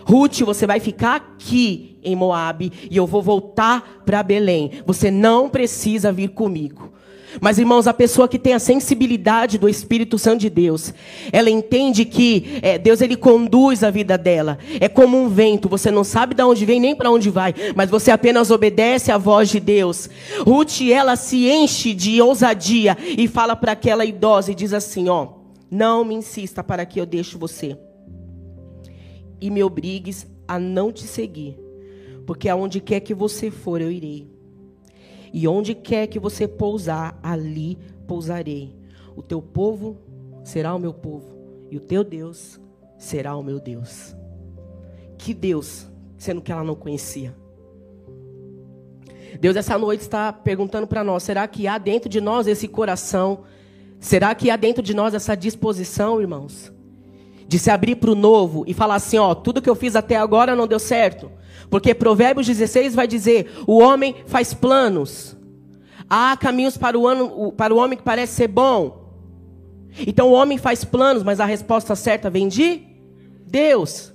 Ruth, 0.00 0.40
você 0.40 0.66
vai 0.66 0.80
ficar 0.80 1.16
aqui 1.16 1.98
em 2.02 2.14
Moabe 2.14 2.72
e 2.90 2.96
eu 2.96 3.06
vou 3.06 3.20
voltar 3.20 4.02
para 4.06 4.22
Belém. 4.22 4.70
Você 4.86 5.10
não 5.10 5.48
precisa 5.48 6.12
vir 6.12 6.28
comigo. 6.28 6.92
Mas, 7.40 7.58
irmãos, 7.58 7.86
a 7.86 7.94
pessoa 7.94 8.28
que 8.28 8.38
tem 8.38 8.54
a 8.54 8.58
sensibilidade 8.58 9.58
do 9.58 9.68
Espírito 9.68 10.18
Santo 10.18 10.40
de 10.40 10.50
Deus, 10.50 10.92
ela 11.32 11.50
entende 11.50 12.04
que 12.04 12.58
é, 12.62 12.78
Deus 12.78 13.00
ele 13.00 13.16
conduz 13.16 13.82
a 13.82 13.90
vida 13.90 14.16
dela. 14.16 14.58
É 14.80 14.88
como 14.88 15.16
um 15.16 15.28
vento, 15.28 15.68
você 15.68 15.90
não 15.90 16.04
sabe 16.04 16.34
de 16.34 16.42
onde 16.42 16.64
vem 16.64 16.80
nem 16.80 16.94
para 16.94 17.10
onde 17.10 17.30
vai, 17.30 17.54
mas 17.74 17.90
você 17.90 18.10
apenas 18.10 18.50
obedece 18.50 19.10
à 19.12 19.18
voz 19.18 19.48
de 19.48 19.60
Deus. 19.60 20.08
Ruth, 20.40 20.82
ela 20.90 21.16
se 21.16 21.48
enche 21.48 21.94
de 21.94 22.20
ousadia 22.20 22.96
e 23.00 23.26
fala 23.28 23.56
para 23.56 23.72
aquela 23.72 24.04
idosa 24.04 24.52
e 24.52 24.54
diz 24.54 24.72
assim: 24.72 25.08
Ó, 25.08 25.28
não 25.70 26.04
me 26.04 26.14
insista 26.14 26.62
para 26.62 26.86
que 26.86 27.00
eu 27.00 27.06
deixe 27.06 27.36
você 27.36 27.76
e 29.40 29.50
me 29.50 29.62
obrigues 29.62 30.26
a 30.48 30.58
não 30.58 30.92
te 30.92 31.02
seguir, 31.02 31.58
porque 32.26 32.48
aonde 32.48 32.80
quer 32.80 33.00
que 33.00 33.14
você 33.14 33.50
for, 33.50 33.80
eu 33.80 33.90
irei. 33.90 34.35
E 35.32 35.46
onde 35.46 35.74
quer 35.74 36.06
que 36.06 36.18
você 36.18 36.46
pousar, 36.46 37.18
ali 37.22 37.78
pousarei. 38.06 38.74
O 39.14 39.22
teu 39.22 39.40
povo 39.40 39.96
será 40.44 40.74
o 40.74 40.78
meu 40.78 40.92
povo, 40.92 41.36
e 41.70 41.76
o 41.76 41.80
teu 41.80 42.04
Deus 42.04 42.60
será 42.98 43.34
o 43.36 43.42
meu 43.42 43.58
Deus. 43.58 44.14
Que 45.18 45.34
Deus, 45.34 45.90
sendo 46.16 46.40
que 46.40 46.52
ela 46.52 46.62
não 46.62 46.74
conhecia. 46.74 47.34
Deus 49.40 49.56
essa 49.56 49.76
noite 49.76 50.02
está 50.02 50.32
perguntando 50.32 50.86
para 50.86 51.02
nós: 51.02 51.22
será 51.22 51.46
que 51.48 51.66
há 51.66 51.78
dentro 51.78 52.08
de 52.08 52.20
nós 52.20 52.46
esse 52.46 52.68
coração? 52.68 53.44
Será 53.98 54.34
que 54.34 54.50
há 54.50 54.56
dentro 54.56 54.82
de 54.82 54.94
nós 54.94 55.14
essa 55.14 55.34
disposição, 55.34 56.20
irmãos? 56.20 56.72
De 57.48 57.58
se 57.58 57.70
abrir 57.70 57.96
para 57.96 58.10
o 58.10 58.14
novo 58.14 58.64
e 58.66 58.74
falar 58.74 58.96
assim: 58.96 59.18
ó, 59.18 59.34
tudo 59.34 59.62
que 59.62 59.70
eu 59.70 59.74
fiz 59.74 59.94
até 59.94 60.16
agora 60.16 60.56
não 60.56 60.66
deu 60.66 60.78
certo. 60.78 61.30
Porque 61.70 61.94
Provérbios 61.94 62.46
16 62.46 62.94
vai 62.94 63.06
dizer: 63.06 63.50
o 63.66 63.78
homem 63.78 64.16
faz 64.26 64.52
planos. 64.52 65.36
Há 66.08 66.36
caminhos 66.36 66.76
para 66.76 66.98
o, 66.98 67.06
ano, 67.06 67.52
para 67.52 67.74
o 67.74 67.78
homem 67.78 67.98
que 67.98 68.04
parece 68.04 68.34
ser 68.34 68.48
bom. 68.48 69.04
Então 70.06 70.28
o 70.28 70.32
homem 70.32 70.58
faz 70.58 70.84
planos, 70.84 71.22
mas 71.22 71.40
a 71.40 71.44
resposta 71.44 71.96
certa 71.96 72.30
vem 72.30 72.48
de 72.48 72.82
Deus. 73.46 74.12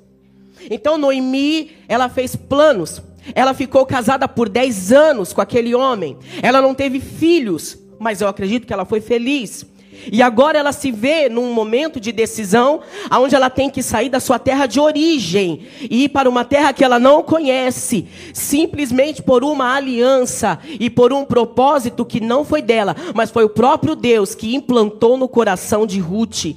Então 0.70 0.98
Noemi, 0.98 1.72
ela 1.88 2.08
fez 2.08 2.36
planos. 2.36 3.02
Ela 3.36 3.54
ficou 3.54 3.86
casada 3.86 4.28
por 4.28 4.50
10 4.50 4.92
anos 4.92 5.34
com 5.34 5.42
aquele 5.42 5.76
homem. 5.76 6.18
Ela 6.42 6.62
não 6.62 6.74
teve 6.74 7.00
filhos, 7.00 7.78
mas 8.00 8.22
eu 8.22 8.28
acredito 8.28 8.66
que 8.66 8.74
ela 8.74 8.86
foi 8.86 9.00
feliz. 9.00 9.66
E 10.12 10.22
agora 10.22 10.58
ela 10.58 10.72
se 10.72 10.92
vê 10.92 11.30
num 11.30 11.54
momento 11.54 12.00
de 12.00 12.12
decisão, 12.12 12.82
onde 13.12 13.36
ela 13.36 13.50
tem 13.50 13.70
que 13.70 13.84
sair 13.84 14.10
da 14.10 14.20
sua 14.20 14.40
terra 14.40 14.66
de 14.66 14.80
origem 14.80 15.62
e 15.82 16.06
ir 16.06 16.10
para 16.10 16.30
uma 16.30 16.46
terra 16.46 16.74
que 16.74 16.84
ela 16.84 17.00
não 17.00 17.22
conhece, 17.22 18.08
simplesmente 18.34 19.22
por 19.22 19.44
uma 19.44 19.76
aliança 19.76 20.60
e 20.80 20.90
por 20.90 21.14
um 21.14 21.26
propósito 21.26 22.06
que 22.06 22.20
não 22.20 22.44
foi 22.44 22.62
dela, 22.62 22.96
mas 23.14 23.30
foi 23.30 23.44
o 23.44 23.50
próprio 23.50 23.96
Deus 23.96 24.34
que 24.34 24.56
implantou 24.56 25.18
no 25.18 25.28
coração 25.28 25.86
de 25.86 26.00
Ruth. 26.00 26.56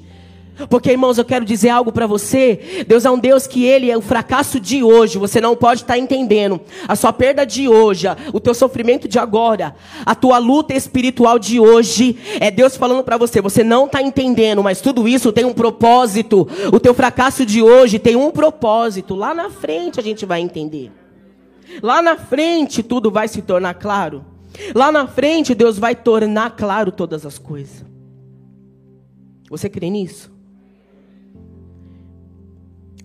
Porque, 0.68 0.92
irmãos, 0.92 1.18
eu 1.18 1.24
quero 1.24 1.44
dizer 1.44 1.70
algo 1.70 1.90
para 1.90 2.06
você. 2.06 2.84
Deus 2.86 3.04
é 3.04 3.10
um 3.10 3.18
Deus 3.18 3.46
que 3.46 3.64
Ele 3.64 3.90
é 3.90 3.96
o 3.96 4.00
fracasso 4.00 4.60
de 4.60 4.82
hoje. 4.84 5.18
Você 5.18 5.40
não 5.40 5.56
pode 5.56 5.82
estar 5.82 5.94
tá 5.94 5.98
entendendo. 5.98 6.60
A 6.86 6.94
sua 6.94 7.12
perda 7.12 7.44
de 7.44 7.68
hoje, 7.68 8.06
o 8.32 8.38
teu 8.38 8.54
sofrimento 8.54 9.08
de 9.08 9.18
agora, 9.18 9.74
a 10.06 10.14
tua 10.14 10.38
luta 10.38 10.72
espiritual 10.72 11.38
de 11.38 11.58
hoje. 11.58 12.16
É 12.38 12.50
Deus 12.50 12.76
falando 12.76 13.02
para 13.02 13.16
você. 13.16 13.40
Você 13.40 13.64
não 13.64 13.86
está 13.86 14.00
entendendo, 14.00 14.62
mas 14.62 14.80
tudo 14.80 15.08
isso 15.08 15.32
tem 15.32 15.44
um 15.44 15.52
propósito. 15.52 16.48
O 16.72 16.78
teu 16.78 16.94
fracasso 16.94 17.44
de 17.44 17.60
hoje 17.60 17.98
tem 17.98 18.14
um 18.14 18.30
propósito. 18.30 19.14
Lá 19.14 19.34
na 19.34 19.50
frente 19.50 19.98
a 19.98 20.02
gente 20.02 20.24
vai 20.24 20.40
entender. 20.40 20.92
Lá 21.82 22.00
na 22.00 22.16
frente 22.16 22.82
tudo 22.82 23.10
vai 23.10 23.26
se 23.26 23.42
tornar 23.42 23.74
claro. 23.74 24.24
Lá 24.72 24.92
na 24.92 25.08
frente 25.08 25.54
Deus 25.54 25.78
vai 25.78 25.96
tornar 25.96 26.50
claro 26.50 26.92
todas 26.92 27.26
as 27.26 27.38
coisas. 27.38 27.84
Você 29.50 29.68
crê 29.68 29.90
nisso? 29.90 30.33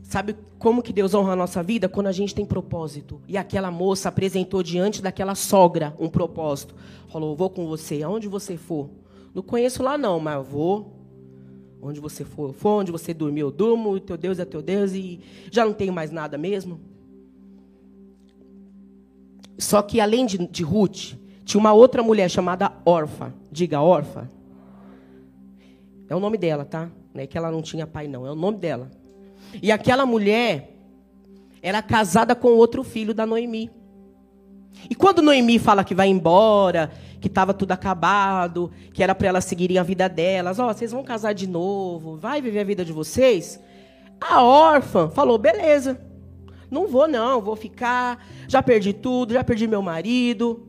Sabe 0.09 0.35
como 0.57 0.81
que 0.81 0.91
Deus 0.91 1.13
honra 1.13 1.33
a 1.33 1.35
nossa 1.35 1.61
vida? 1.61 1.87
Quando 1.87 2.07
a 2.07 2.11
gente 2.11 2.33
tem 2.33 2.43
propósito. 2.43 3.21
E 3.27 3.37
aquela 3.37 3.69
moça 3.69 4.09
apresentou 4.09 4.63
diante 4.63 5.03
daquela 5.03 5.35
sogra 5.35 5.95
um 5.99 6.09
propósito. 6.09 6.73
Falou: 7.09 7.35
Vou 7.35 7.47
com 7.47 7.67
você, 7.67 8.01
aonde 8.01 8.27
você 8.27 8.57
for. 8.57 8.89
Não 9.35 9.43
conheço 9.43 9.83
lá 9.83 9.99
não, 9.99 10.19
mas 10.19 10.47
vou. 10.47 10.95
Onde 11.79 11.99
você 11.99 12.25
for, 12.25 12.51
for, 12.53 12.81
onde 12.81 12.91
você 12.91 13.13
dormiu, 13.13 13.47
eu 13.47 13.51
durmo, 13.51 13.99
teu 13.99 14.17
Deus 14.17 14.39
é 14.39 14.45
teu 14.45 14.63
Deus 14.63 14.93
e 14.93 15.19
já 15.51 15.63
não 15.63 15.73
tenho 15.73 15.93
mais 15.93 16.09
nada 16.09 16.39
mesmo. 16.39 16.79
Só 19.59 19.83
que 19.83 20.01
além 20.01 20.25
de, 20.25 20.39
de 20.39 20.63
Ruth, 20.63 21.13
tinha 21.45 21.59
uma 21.59 21.71
outra 21.71 22.01
mulher 22.01 22.31
chamada 22.31 22.73
Orfa. 22.83 23.31
Diga, 23.51 23.79
Orfa. 23.79 24.27
É 26.09 26.15
o 26.15 26.19
nome 26.19 26.37
dela, 26.37 26.65
tá? 26.65 26.89
Não 27.13 27.21
é 27.21 27.27
que 27.27 27.37
ela 27.37 27.51
não 27.51 27.61
tinha 27.61 27.85
pai, 27.85 28.07
não. 28.07 28.25
É 28.25 28.31
o 28.31 28.35
nome 28.35 28.57
dela. 28.57 28.89
E 29.61 29.71
aquela 29.71 30.05
mulher 30.05 30.75
era 31.61 31.81
casada 31.81 32.35
com 32.35 32.49
outro 32.49 32.83
filho 32.83 33.13
da 33.13 33.25
Noemi. 33.25 33.69
E 34.89 34.95
quando 34.95 35.21
Noemi 35.21 35.59
fala 35.59 35.83
que 35.83 35.95
vai 35.95 36.07
embora, 36.07 36.91
que 37.19 37.27
estava 37.27 37.53
tudo 37.53 37.71
acabado, 37.71 38.71
que 38.93 39.03
era 39.03 39.13
para 39.13 39.27
elas 39.27 39.45
seguirem 39.45 39.77
a 39.77 39.83
vida 39.83 40.07
delas, 40.07 40.59
ó, 40.59 40.69
oh, 40.69 40.73
vocês 40.73 40.91
vão 40.91 41.03
casar 41.03 41.33
de 41.33 41.47
novo, 41.47 42.15
vai 42.15 42.41
viver 42.41 42.59
a 42.59 42.63
vida 42.63 42.85
de 42.85 42.93
vocês. 42.93 43.59
A 44.21 44.43
órfã 44.43 45.09
falou: 45.09 45.37
beleza, 45.37 45.99
não 46.69 46.87
vou 46.87 47.07
não, 47.07 47.41
vou 47.41 47.55
ficar, 47.55 48.25
já 48.47 48.61
perdi 48.61 48.93
tudo, 48.93 49.33
já 49.33 49.43
perdi 49.43 49.67
meu 49.67 49.81
marido. 49.81 50.67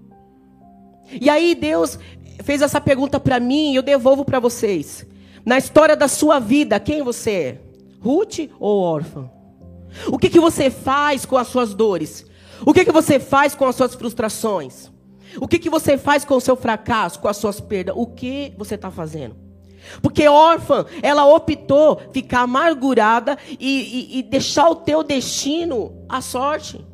E 1.21 1.29
aí 1.29 1.55
Deus 1.55 1.99
fez 2.43 2.63
essa 2.63 2.81
pergunta 2.81 3.21
para 3.21 3.39
mim 3.39 3.73
e 3.73 3.77
eu 3.77 3.83
devolvo 3.83 4.25
para 4.25 4.41
vocês. 4.41 5.07
Na 5.45 5.59
história 5.59 5.97
da 5.97 6.09
sua 6.09 6.39
vida, 6.39 6.79
quem 6.81 7.03
você 7.03 7.31
é? 7.31 7.70
Ruth 8.01 8.51
ou 8.59 8.81
órfã? 8.81 9.31
O 10.09 10.19
que, 10.19 10.31
que 10.31 10.41
você 10.41 10.71
faz 10.71 11.27
com 11.27 11.37
as 11.37 11.49
suas 11.49 11.75
dores? 11.75 12.25
O 12.65 12.73
que, 12.73 12.85
que 12.85 12.93
você 12.93 13.19
faz 13.19 13.55
com 13.55 13.65
as 13.65 13.77
suas 13.77 13.95
frustrações? 13.95 14.91
O 15.41 15.47
que, 15.47 15.59
que 15.59 15.71
você 15.71 15.97
faz 15.97 16.25
com 16.25 16.35
o 16.35 16.41
seu 16.41 16.57
fracasso, 16.57 17.21
com 17.21 17.29
as 17.29 17.37
suas 17.37 17.61
perdas? 17.61 17.95
O 17.97 18.07
que 18.07 18.53
você 18.59 18.75
está 18.75 18.91
fazendo? 18.91 19.37
Porque 20.03 20.29
órfã, 20.29 20.85
ela 21.03 21.25
optou 21.27 22.01
ficar 22.13 22.41
amargurada 22.41 23.39
e, 23.49 23.57
e, 23.59 24.19
e, 24.19 24.23
deixar 24.23 24.69
o 24.69 24.77
teu 24.77 25.03
destino 25.03 26.05
à 26.09 26.21
sorte. 26.21 26.85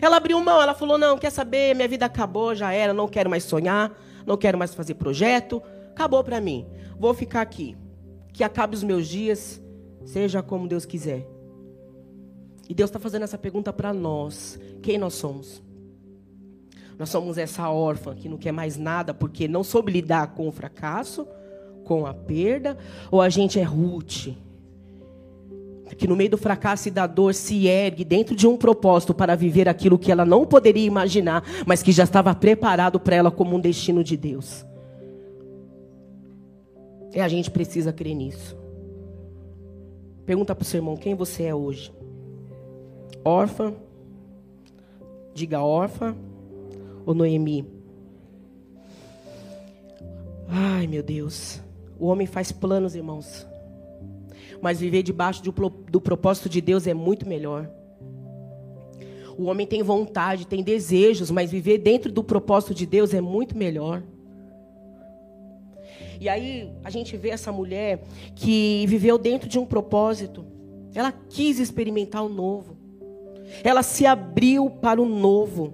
Ela 0.00 0.18
abriu 0.18 0.38
mão, 0.40 0.60
ela 0.60 0.74
falou: 0.74 0.98
Não, 0.98 1.16
quer 1.16 1.30
saber? 1.30 1.74
Minha 1.74 1.88
vida 1.88 2.06
acabou, 2.06 2.54
já 2.54 2.72
era, 2.72 2.92
não 2.92 3.08
quero 3.08 3.30
mais 3.30 3.44
sonhar, 3.44 3.92
não 4.26 4.36
quero 4.36 4.58
mais 4.58 4.74
fazer 4.74 4.94
projeto, 4.94 5.62
acabou 5.90 6.22
para 6.22 6.40
mim. 6.40 6.66
Vou 6.98 7.14
ficar 7.14 7.40
aqui. 7.40 7.76
Que 8.32 8.44
acabe 8.44 8.76
os 8.76 8.84
meus 8.84 9.08
dias, 9.08 9.60
seja 10.10 10.42
como 10.42 10.66
Deus 10.66 10.84
quiser. 10.84 11.26
E 12.68 12.74
Deus 12.74 12.88
está 12.88 12.98
fazendo 12.98 13.22
essa 13.22 13.38
pergunta 13.38 13.72
para 13.72 13.92
nós: 13.92 14.58
quem 14.82 14.98
nós 14.98 15.14
somos? 15.14 15.62
Nós 16.98 17.08
somos 17.08 17.38
essa 17.38 17.70
órfã 17.70 18.14
que 18.14 18.28
não 18.28 18.36
quer 18.36 18.52
mais 18.52 18.76
nada 18.76 19.14
porque 19.14 19.48
não 19.48 19.64
soube 19.64 19.90
lidar 19.90 20.34
com 20.34 20.46
o 20.46 20.52
fracasso, 20.52 21.26
com 21.84 22.04
a 22.04 22.12
perda, 22.12 22.76
ou 23.10 23.22
a 23.22 23.28
gente 23.28 23.58
é 23.58 23.62
Ruth? 23.62 24.28
Que 25.96 26.06
no 26.06 26.14
meio 26.14 26.30
do 26.30 26.38
fracasso 26.38 26.88
e 26.88 26.90
da 26.90 27.06
dor 27.06 27.34
se 27.34 27.66
ergue 27.66 28.04
dentro 28.04 28.36
de 28.36 28.46
um 28.46 28.56
propósito 28.56 29.12
para 29.12 29.34
viver 29.34 29.68
aquilo 29.68 29.98
que 29.98 30.12
ela 30.12 30.24
não 30.24 30.46
poderia 30.46 30.86
imaginar, 30.86 31.42
mas 31.66 31.82
que 31.82 31.90
já 31.90 32.04
estava 32.04 32.34
preparado 32.34 33.00
para 33.00 33.16
ela 33.16 33.30
como 33.30 33.56
um 33.56 33.60
destino 33.60 34.04
de 34.04 34.16
Deus. 34.16 34.64
E 37.12 37.20
a 37.20 37.26
gente 37.26 37.50
precisa 37.50 37.92
crer 37.92 38.14
nisso. 38.14 38.59
Pergunta 40.30 40.54
para 40.54 40.62
o 40.62 40.64
seu 40.64 40.78
irmão: 40.78 40.96
quem 40.96 41.12
você 41.12 41.42
é 41.42 41.52
hoje? 41.52 41.92
órfã, 43.24 43.74
diga 45.34 45.60
órfã 45.60 46.14
ou 47.04 47.12
Noemi. 47.12 47.66
Ai, 50.46 50.86
meu 50.86 51.02
Deus. 51.02 51.60
O 51.98 52.06
homem 52.06 52.28
faz 52.28 52.52
planos, 52.52 52.94
irmãos. 52.94 53.44
Mas 54.62 54.78
viver 54.78 55.02
debaixo 55.02 55.42
do, 55.42 55.50
do 55.50 56.00
propósito 56.00 56.48
de 56.48 56.60
Deus 56.60 56.86
é 56.86 56.94
muito 56.94 57.26
melhor. 57.26 57.68
O 59.36 59.46
homem 59.46 59.66
tem 59.66 59.82
vontade, 59.82 60.46
tem 60.46 60.62
desejos, 60.62 61.28
mas 61.28 61.50
viver 61.50 61.78
dentro 61.78 62.12
do 62.12 62.22
propósito 62.22 62.72
de 62.72 62.86
Deus 62.86 63.12
é 63.12 63.20
muito 63.20 63.58
melhor. 63.58 64.00
E 66.20 66.28
aí 66.28 66.70
a 66.84 66.90
gente 66.90 67.16
vê 67.16 67.30
essa 67.30 67.50
mulher 67.50 68.04
que 68.36 68.84
viveu 68.86 69.16
dentro 69.16 69.48
de 69.48 69.58
um 69.58 69.64
propósito. 69.64 70.44
Ela 70.94 71.10
quis 71.30 71.58
experimentar 71.58 72.22
o 72.22 72.28
novo. 72.28 72.76
Ela 73.64 73.82
se 73.82 74.04
abriu 74.04 74.68
para 74.68 75.00
o 75.00 75.06
novo. 75.06 75.72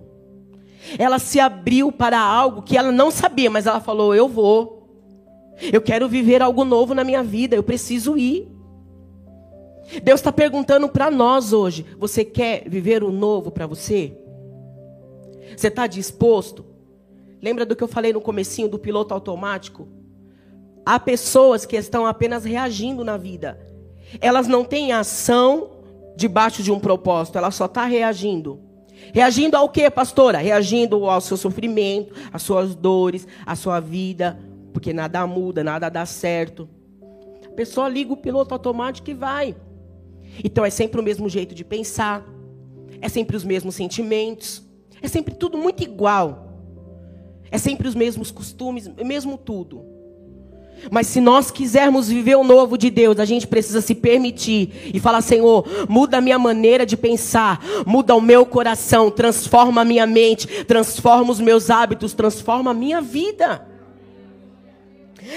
Ela 0.97 1.19
se 1.19 1.41
abriu 1.41 1.91
para 1.91 2.21
algo 2.21 2.63
que 2.63 2.79
ela 2.79 2.93
não 2.93 3.11
sabia, 3.11 3.51
mas 3.51 3.67
ela 3.67 3.81
falou: 3.81 4.15
Eu 4.15 4.29
vou. 4.29 4.77
Eu 5.73 5.83
quero 5.83 6.09
viver 6.09 6.41
algo 6.41 6.65
novo 6.65 6.95
na 6.95 7.03
minha 7.03 7.25
vida. 7.25 7.57
Eu 7.57 7.65
preciso 7.65 8.17
ir. 8.17 8.49
Deus 10.03 10.21
está 10.21 10.31
perguntando 10.31 10.89
para 10.89 11.11
nós 11.11 11.53
hoje: 11.53 11.85
Você 11.99 12.25
quer 12.25 12.69
viver 12.69 13.03
o 13.03 13.11
novo 13.11 13.51
para 13.51 13.67
você? 13.67 14.17
Você 15.57 15.67
está 15.67 15.89
disposto? 15.89 16.65
Lembra 17.43 17.67
do 17.67 17.75
que 17.75 17.83
eu 17.83 17.89
falei 17.89 18.13
no 18.13 18.21
comecinho 18.21 18.69
do 18.69 18.79
piloto 18.79 19.13
automático? 19.13 19.96
Há 20.87 21.01
pessoas 21.01 21.67
que 21.67 21.75
estão 21.75 22.07
apenas 22.07 22.45
reagindo 22.45 23.05
na 23.05 23.17
vida. 23.17 23.59
Elas 24.21 24.47
não 24.47 24.65
têm 24.65 24.93
ação 24.93 25.71
debaixo 26.17 26.63
de 26.63 26.71
um 26.71 26.79
propósito, 26.79 27.37
ela 27.37 27.51
só 27.51 27.65
está 27.65 27.85
reagindo. 27.85 28.61
Reagindo 29.13 29.57
ao 29.57 29.69
que, 29.69 29.91
pastora? 29.91 30.39
Reagindo 30.39 31.11
ao 31.11 31.21
seu 31.21 31.37
sofrimento, 31.37 32.15
às 32.33 32.43
suas 32.43 32.77
dores, 32.77 33.27
à 33.45 33.57
sua 33.57 33.81
vida, 33.81 34.39
porque 34.73 34.93
nada 34.93 35.27
muda, 35.27 35.65
nada 35.65 35.89
dá 35.89 36.07
certo. 36.07 36.69
A 37.45 37.51
pessoa 37.51 37.89
liga 37.89 38.13
o 38.13 38.17
piloto 38.17 38.55
automático 38.55 39.11
e 39.11 39.15
vai. 39.15 39.57
Então 40.45 40.65
é 40.65 40.71
sempre 40.71 41.01
o 41.01 41.03
mesmo 41.05 41.29
jeito 41.29 41.53
de 41.53 41.65
pensar, 41.65 42.25
é 43.01 43.09
sempre 43.09 43.37
os 43.37 43.43
mesmos 43.43 43.75
sentimentos, 43.75 44.63
é 45.03 45.09
sempre 45.09 45.35
tudo 45.35 45.59
muito 45.59 45.83
igual. 45.83 46.45
É 47.51 47.59
sempre 47.59 47.89
os 47.89 47.95
mesmos 47.95 48.31
costumes, 48.31 48.89
mesmo 48.89 49.37
tudo. 49.37 49.96
Mas 50.91 51.07
se 51.07 51.21
nós 51.21 51.51
quisermos 51.51 52.09
viver 52.09 52.37
o 52.37 52.45
novo 52.45 52.77
de 52.79 52.91
Deus, 52.91 53.19
a 53.19 53.25
gente 53.25 53.47
precisa 53.47 53.81
se 53.81 53.95
permitir 53.95 54.91
e 54.95 55.01
falar: 55.01 55.21
Senhor, 55.21 55.67
muda 55.89 56.19
a 56.19 56.21
minha 56.21 56.39
maneira 56.39 56.87
de 56.87 56.97
pensar, 56.97 57.65
muda 57.87 58.15
o 58.15 58.21
meu 58.21 58.47
coração, 58.47 59.11
transforma 59.11 59.81
a 59.81 59.85
minha 59.85 60.07
mente, 60.07 60.65
transforma 60.65 61.33
os 61.33 61.41
meus 61.41 61.71
hábitos, 61.71 62.15
transforma 62.15 62.71
a 62.71 62.75
minha 62.75 63.01
vida. 63.01 63.67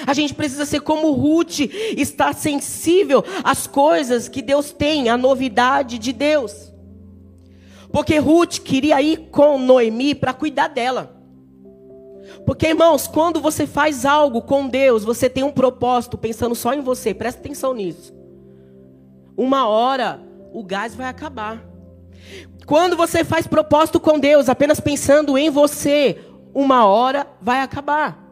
A 0.06 0.13
gente 0.13 0.34
precisa 0.34 0.65
ser 0.65 0.82
como 0.82 1.12
Ruth, 1.12 1.62
estar 1.97 2.34
sensível 2.34 3.23
às 3.43 3.65
coisas 3.65 4.30
que 4.30 4.41
Deus 4.41 4.71
tem, 4.71 5.10
à 5.10 5.17
novidade 5.17 5.97
de 5.97 6.13
Deus. 6.13 6.71
Porque 7.91 8.17
Ruth 8.19 8.60
queria 8.60 9.02
ir 9.02 9.30
com 9.32 9.58
Noemi 9.58 10.13
para 10.13 10.34
cuidar 10.34 10.67
dela. 10.67 11.18
Porque, 12.46 12.68
irmãos, 12.68 13.08
quando 13.08 13.39
você 13.39 13.68
faz 13.68 14.06
algo 14.06 14.42
com 14.42 14.68
Deus, 14.68 15.04
você 15.04 15.30
tem 15.30 15.44
um 15.44 15.52
propósito 15.52 16.18
pensando 16.18 16.56
só 16.56 16.74
em 16.74 16.82
você, 16.82 17.13
presta 17.13 17.39
atenção 17.39 17.74
nisso. 17.74 18.13
Uma 19.38 19.68
hora 19.68 20.22
o 20.54 20.63
gás 20.63 20.96
vai 20.96 21.08
acabar. 21.08 21.63
Quando 22.65 22.96
você 22.96 23.24
faz 23.24 23.48
propósito 23.48 24.00
com 24.00 24.20
Deus, 24.20 24.50
apenas 24.50 24.80
pensando 24.80 25.38
em 25.38 25.50
você, 25.50 26.18
uma 26.54 26.86
hora 26.86 27.26
vai 27.42 27.62
acabar. 27.62 28.30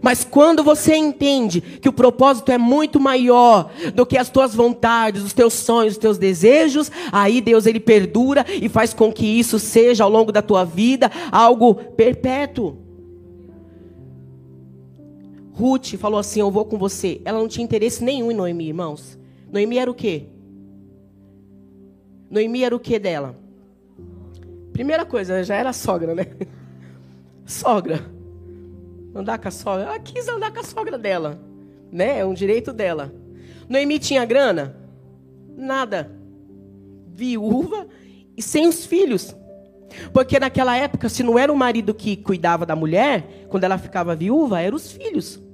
Mas 0.00 0.24
quando 0.24 0.62
você 0.62 0.96
entende 0.96 1.60
que 1.60 1.88
o 1.88 1.92
propósito 1.92 2.50
é 2.50 2.58
muito 2.58 2.98
maior 2.98 3.70
do 3.94 4.06
que 4.06 4.16
as 4.16 4.30
tuas 4.30 4.54
vontades, 4.54 5.22
os 5.22 5.32
teus 5.32 5.54
sonhos, 5.54 5.94
os 5.94 5.98
teus 5.98 6.18
desejos, 6.18 6.90
aí 7.12 7.40
Deus 7.40 7.66
ele 7.66 7.80
perdura 7.80 8.44
e 8.48 8.68
faz 8.68 8.94
com 8.94 9.12
que 9.12 9.26
isso 9.26 9.58
seja 9.58 10.04
ao 10.04 10.10
longo 10.10 10.32
da 10.32 10.42
tua 10.42 10.64
vida 10.64 11.10
algo 11.30 11.74
perpétuo. 11.74 12.87
Ruth 15.58 15.96
falou 15.96 16.20
assim: 16.20 16.38
Eu 16.38 16.52
vou 16.52 16.64
com 16.64 16.78
você. 16.78 17.20
Ela 17.24 17.40
não 17.40 17.48
tinha 17.48 17.64
interesse 17.64 18.04
nenhum 18.04 18.30
em 18.30 18.34
Noemi, 18.34 18.68
irmãos. 18.68 19.18
Noemi 19.50 19.76
era 19.76 19.90
o 19.90 19.94
quê? 19.94 20.26
Noemi 22.30 22.62
era 22.62 22.76
o 22.76 22.78
quê 22.78 22.96
dela? 22.96 23.36
Primeira 24.72 25.04
coisa, 25.04 25.42
já 25.42 25.56
era 25.56 25.72
sogra, 25.72 26.14
né? 26.14 26.26
Sogra. 27.44 28.08
Andar 29.12 29.38
com 29.38 29.48
a 29.48 29.50
sogra. 29.50 29.86
Ela 29.86 29.98
quis 29.98 30.28
andar 30.28 30.52
com 30.52 30.60
a 30.60 30.62
sogra 30.62 30.96
dela. 30.96 31.40
Né? 31.90 32.20
É 32.20 32.24
um 32.24 32.34
direito 32.34 32.72
dela. 32.72 33.12
Noemi 33.68 33.98
tinha 33.98 34.24
grana? 34.24 34.76
Nada. 35.56 36.12
Viúva 37.14 37.88
e 38.36 38.42
sem 38.42 38.68
os 38.68 38.86
filhos. 38.86 39.34
Porque 40.12 40.38
naquela 40.38 40.76
época, 40.76 41.08
se 41.08 41.22
não 41.22 41.38
era 41.38 41.52
o 41.52 41.56
marido 41.56 41.94
que 41.94 42.16
cuidava 42.16 42.64
da 42.66 42.76
mulher, 42.76 43.46
quando 43.48 43.64
ela 43.64 43.78
ficava 43.78 44.14
viúva, 44.14 44.60
eram 44.60 44.76
os 44.76 44.92
filhos. 44.92 45.47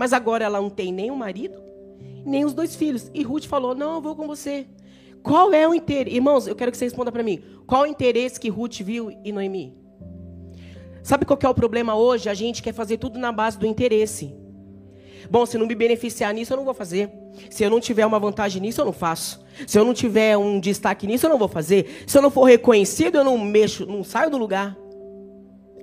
Mas 0.00 0.14
agora 0.14 0.46
ela 0.46 0.58
não 0.58 0.70
tem 0.70 0.90
nem 0.90 1.10
o 1.10 1.14
marido, 1.14 1.62
nem 2.24 2.42
os 2.42 2.54
dois 2.54 2.74
filhos. 2.74 3.10
E 3.12 3.22
Ruth 3.22 3.44
falou: 3.44 3.74
Não, 3.74 3.96
eu 3.96 4.00
vou 4.00 4.16
com 4.16 4.26
você. 4.26 4.66
Qual 5.22 5.52
é 5.52 5.68
o 5.68 5.74
interesse? 5.74 6.16
Irmãos, 6.16 6.46
eu 6.46 6.56
quero 6.56 6.72
que 6.72 6.78
você 6.78 6.86
responda 6.86 7.12
para 7.12 7.22
mim. 7.22 7.42
Qual 7.66 7.84
é 7.84 7.86
o 7.86 7.90
interesse 7.90 8.40
que 8.40 8.48
Ruth 8.48 8.80
viu 8.80 9.10
em 9.10 9.30
Noemi? 9.30 9.76
Sabe 11.02 11.26
qual 11.26 11.38
é 11.42 11.48
o 11.50 11.54
problema 11.54 11.94
hoje? 11.94 12.30
A 12.30 12.32
gente 12.32 12.62
quer 12.62 12.72
fazer 12.72 12.96
tudo 12.96 13.18
na 13.18 13.30
base 13.30 13.58
do 13.58 13.66
interesse. 13.66 14.34
Bom, 15.30 15.44
se 15.44 15.58
não 15.58 15.66
me 15.66 15.74
beneficiar 15.74 16.32
nisso, 16.32 16.54
eu 16.54 16.56
não 16.56 16.64
vou 16.64 16.72
fazer. 16.72 17.10
Se 17.50 17.62
eu 17.62 17.68
não 17.68 17.78
tiver 17.78 18.06
uma 18.06 18.18
vantagem 18.18 18.62
nisso, 18.62 18.80
eu 18.80 18.86
não 18.86 18.94
faço. 18.94 19.44
Se 19.66 19.78
eu 19.78 19.84
não 19.84 19.92
tiver 19.92 20.34
um 20.34 20.58
destaque 20.58 21.06
nisso, 21.06 21.26
eu 21.26 21.30
não 21.30 21.38
vou 21.38 21.46
fazer. 21.46 22.04
Se 22.06 22.16
eu 22.16 22.22
não 22.22 22.30
for 22.30 22.44
reconhecido, 22.44 23.16
eu 23.16 23.24
não 23.24 23.36
mexo, 23.36 23.84
não 23.84 24.02
saio 24.02 24.30
do 24.30 24.38
lugar. 24.38 24.74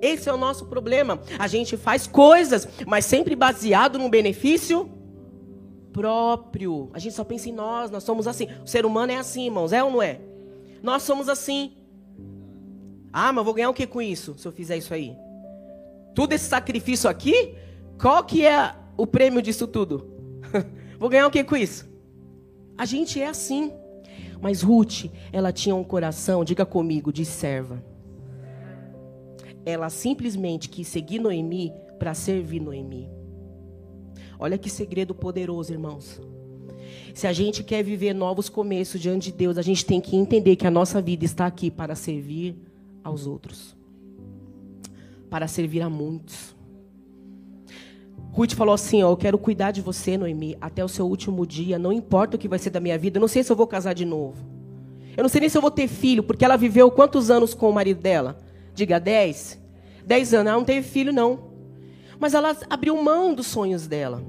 Esse 0.00 0.28
é 0.28 0.32
o 0.32 0.36
nosso 0.36 0.66
problema. 0.66 1.20
A 1.38 1.46
gente 1.46 1.76
faz 1.76 2.06
coisas, 2.06 2.68
mas 2.86 3.04
sempre 3.04 3.34
baseado 3.34 3.98
no 3.98 4.08
benefício 4.08 4.90
próprio. 5.92 6.90
A 6.92 6.98
gente 6.98 7.14
só 7.14 7.24
pensa 7.24 7.48
em 7.48 7.52
nós, 7.52 7.90
nós 7.90 8.04
somos 8.04 8.26
assim. 8.26 8.48
O 8.64 8.66
ser 8.66 8.86
humano 8.86 9.12
é 9.12 9.16
assim, 9.16 9.46
irmãos, 9.46 9.72
é 9.72 9.82
ou 9.82 9.90
não 9.90 10.02
é? 10.02 10.20
Nós 10.82 11.02
somos 11.02 11.28
assim. 11.28 11.72
Ah, 13.12 13.32
mas 13.32 13.44
vou 13.44 13.54
ganhar 13.54 13.70
o 13.70 13.74
que 13.74 13.86
com 13.86 14.00
isso, 14.00 14.34
se 14.38 14.46
eu 14.46 14.52
fizer 14.52 14.76
isso 14.76 14.94
aí? 14.94 15.16
Tudo 16.14 16.34
esse 16.34 16.44
sacrifício 16.44 17.08
aqui, 17.08 17.54
qual 18.00 18.22
que 18.22 18.46
é 18.46 18.74
o 18.96 19.06
prêmio 19.06 19.42
disso 19.42 19.66
tudo? 19.66 20.08
vou 20.98 21.08
ganhar 21.08 21.26
o 21.26 21.30
que 21.30 21.42
com 21.42 21.56
isso? 21.56 21.88
A 22.76 22.84
gente 22.84 23.20
é 23.20 23.28
assim. 23.28 23.72
Mas 24.40 24.62
Ruth, 24.62 25.06
ela 25.32 25.52
tinha 25.52 25.74
um 25.74 25.82
coração, 25.82 26.44
diga 26.44 26.64
comigo, 26.64 27.12
de 27.12 27.24
serva. 27.24 27.82
Ela 29.68 29.90
simplesmente 29.90 30.66
quis 30.66 30.88
seguir 30.88 31.18
Noemi 31.18 31.74
para 31.98 32.14
servir 32.14 32.58
Noemi. 32.58 33.06
Olha 34.38 34.56
que 34.56 34.70
segredo 34.70 35.14
poderoso, 35.14 35.70
irmãos. 35.70 36.18
Se 37.12 37.26
a 37.26 37.34
gente 37.34 37.62
quer 37.62 37.82
viver 37.82 38.14
novos 38.14 38.48
começos 38.48 38.98
diante 38.98 39.30
de 39.30 39.36
Deus, 39.36 39.58
a 39.58 39.62
gente 39.62 39.84
tem 39.84 40.00
que 40.00 40.16
entender 40.16 40.56
que 40.56 40.66
a 40.66 40.70
nossa 40.70 41.02
vida 41.02 41.22
está 41.22 41.44
aqui 41.44 41.70
para 41.70 41.94
servir 41.94 42.56
aos 43.04 43.26
outros, 43.26 43.76
para 45.28 45.46
servir 45.46 45.82
a 45.82 45.90
muitos. 45.90 46.56
Ruth 48.32 48.54
falou 48.54 48.74
assim: 48.74 49.02
ó, 49.02 49.10
Eu 49.10 49.18
quero 49.18 49.36
cuidar 49.36 49.70
de 49.70 49.82
você, 49.82 50.16
Noemi, 50.16 50.56
até 50.62 50.82
o 50.82 50.88
seu 50.88 51.06
último 51.06 51.46
dia. 51.46 51.78
Não 51.78 51.92
importa 51.92 52.38
o 52.38 52.40
que 52.40 52.48
vai 52.48 52.58
ser 52.58 52.70
da 52.70 52.80
minha 52.80 52.96
vida. 52.96 53.18
Eu 53.18 53.20
não 53.20 53.28
sei 53.28 53.44
se 53.44 53.52
eu 53.52 53.56
vou 53.56 53.66
casar 53.66 53.92
de 53.92 54.06
novo. 54.06 54.42
Eu 55.14 55.22
não 55.22 55.28
sei 55.28 55.42
nem 55.42 55.50
se 55.50 55.58
eu 55.58 55.62
vou 55.62 55.70
ter 55.70 55.88
filho, 55.88 56.22
porque 56.22 56.42
ela 56.42 56.56
viveu 56.56 56.90
quantos 56.90 57.30
anos 57.30 57.52
com 57.52 57.68
o 57.68 57.74
marido 57.74 58.00
dela? 58.00 58.47
Diga, 58.78 59.00
dez. 59.00 59.60
Dez 60.06 60.32
anos. 60.32 60.50
Ela 60.50 60.58
não 60.58 60.64
teve 60.64 60.88
filho, 60.88 61.12
não. 61.12 61.50
Mas 62.16 62.32
ela 62.32 62.56
abriu 62.70 62.96
mão 63.02 63.34
dos 63.34 63.48
sonhos 63.48 63.88
dela. 63.88 64.22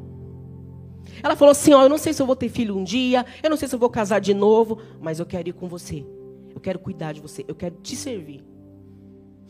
Ela 1.21 1.35
falou 1.35 1.51
assim: 1.51 1.71
Ó, 1.71 1.83
eu 1.83 1.89
não 1.89 1.99
sei 1.99 2.13
se 2.13 2.21
eu 2.21 2.25
vou 2.25 2.35
ter 2.35 2.49
filho 2.49 2.75
um 2.75 2.83
dia. 2.83 3.23
Eu 3.43 3.49
não 3.51 3.57
sei 3.57 3.67
se 3.67 3.75
eu 3.75 3.79
vou 3.79 3.91
casar 3.91 4.19
de 4.19 4.33
novo. 4.33 4.79
Mas 4.99 5.19
eu 5.19 5.25
quero 5.27 5.49
ir 5.49 5.53
com 5.53 5.67
você. 5.67 6.03
Eu 6.51 6.59
quero 6.59 6.79
cuidar 6.79 7.13
de 7.13 7.21
você. 7.21 7.45
Eu 7.47 7.53
quero 7.53 7.75
te 7.75 7.95
servir. 7.95 8.43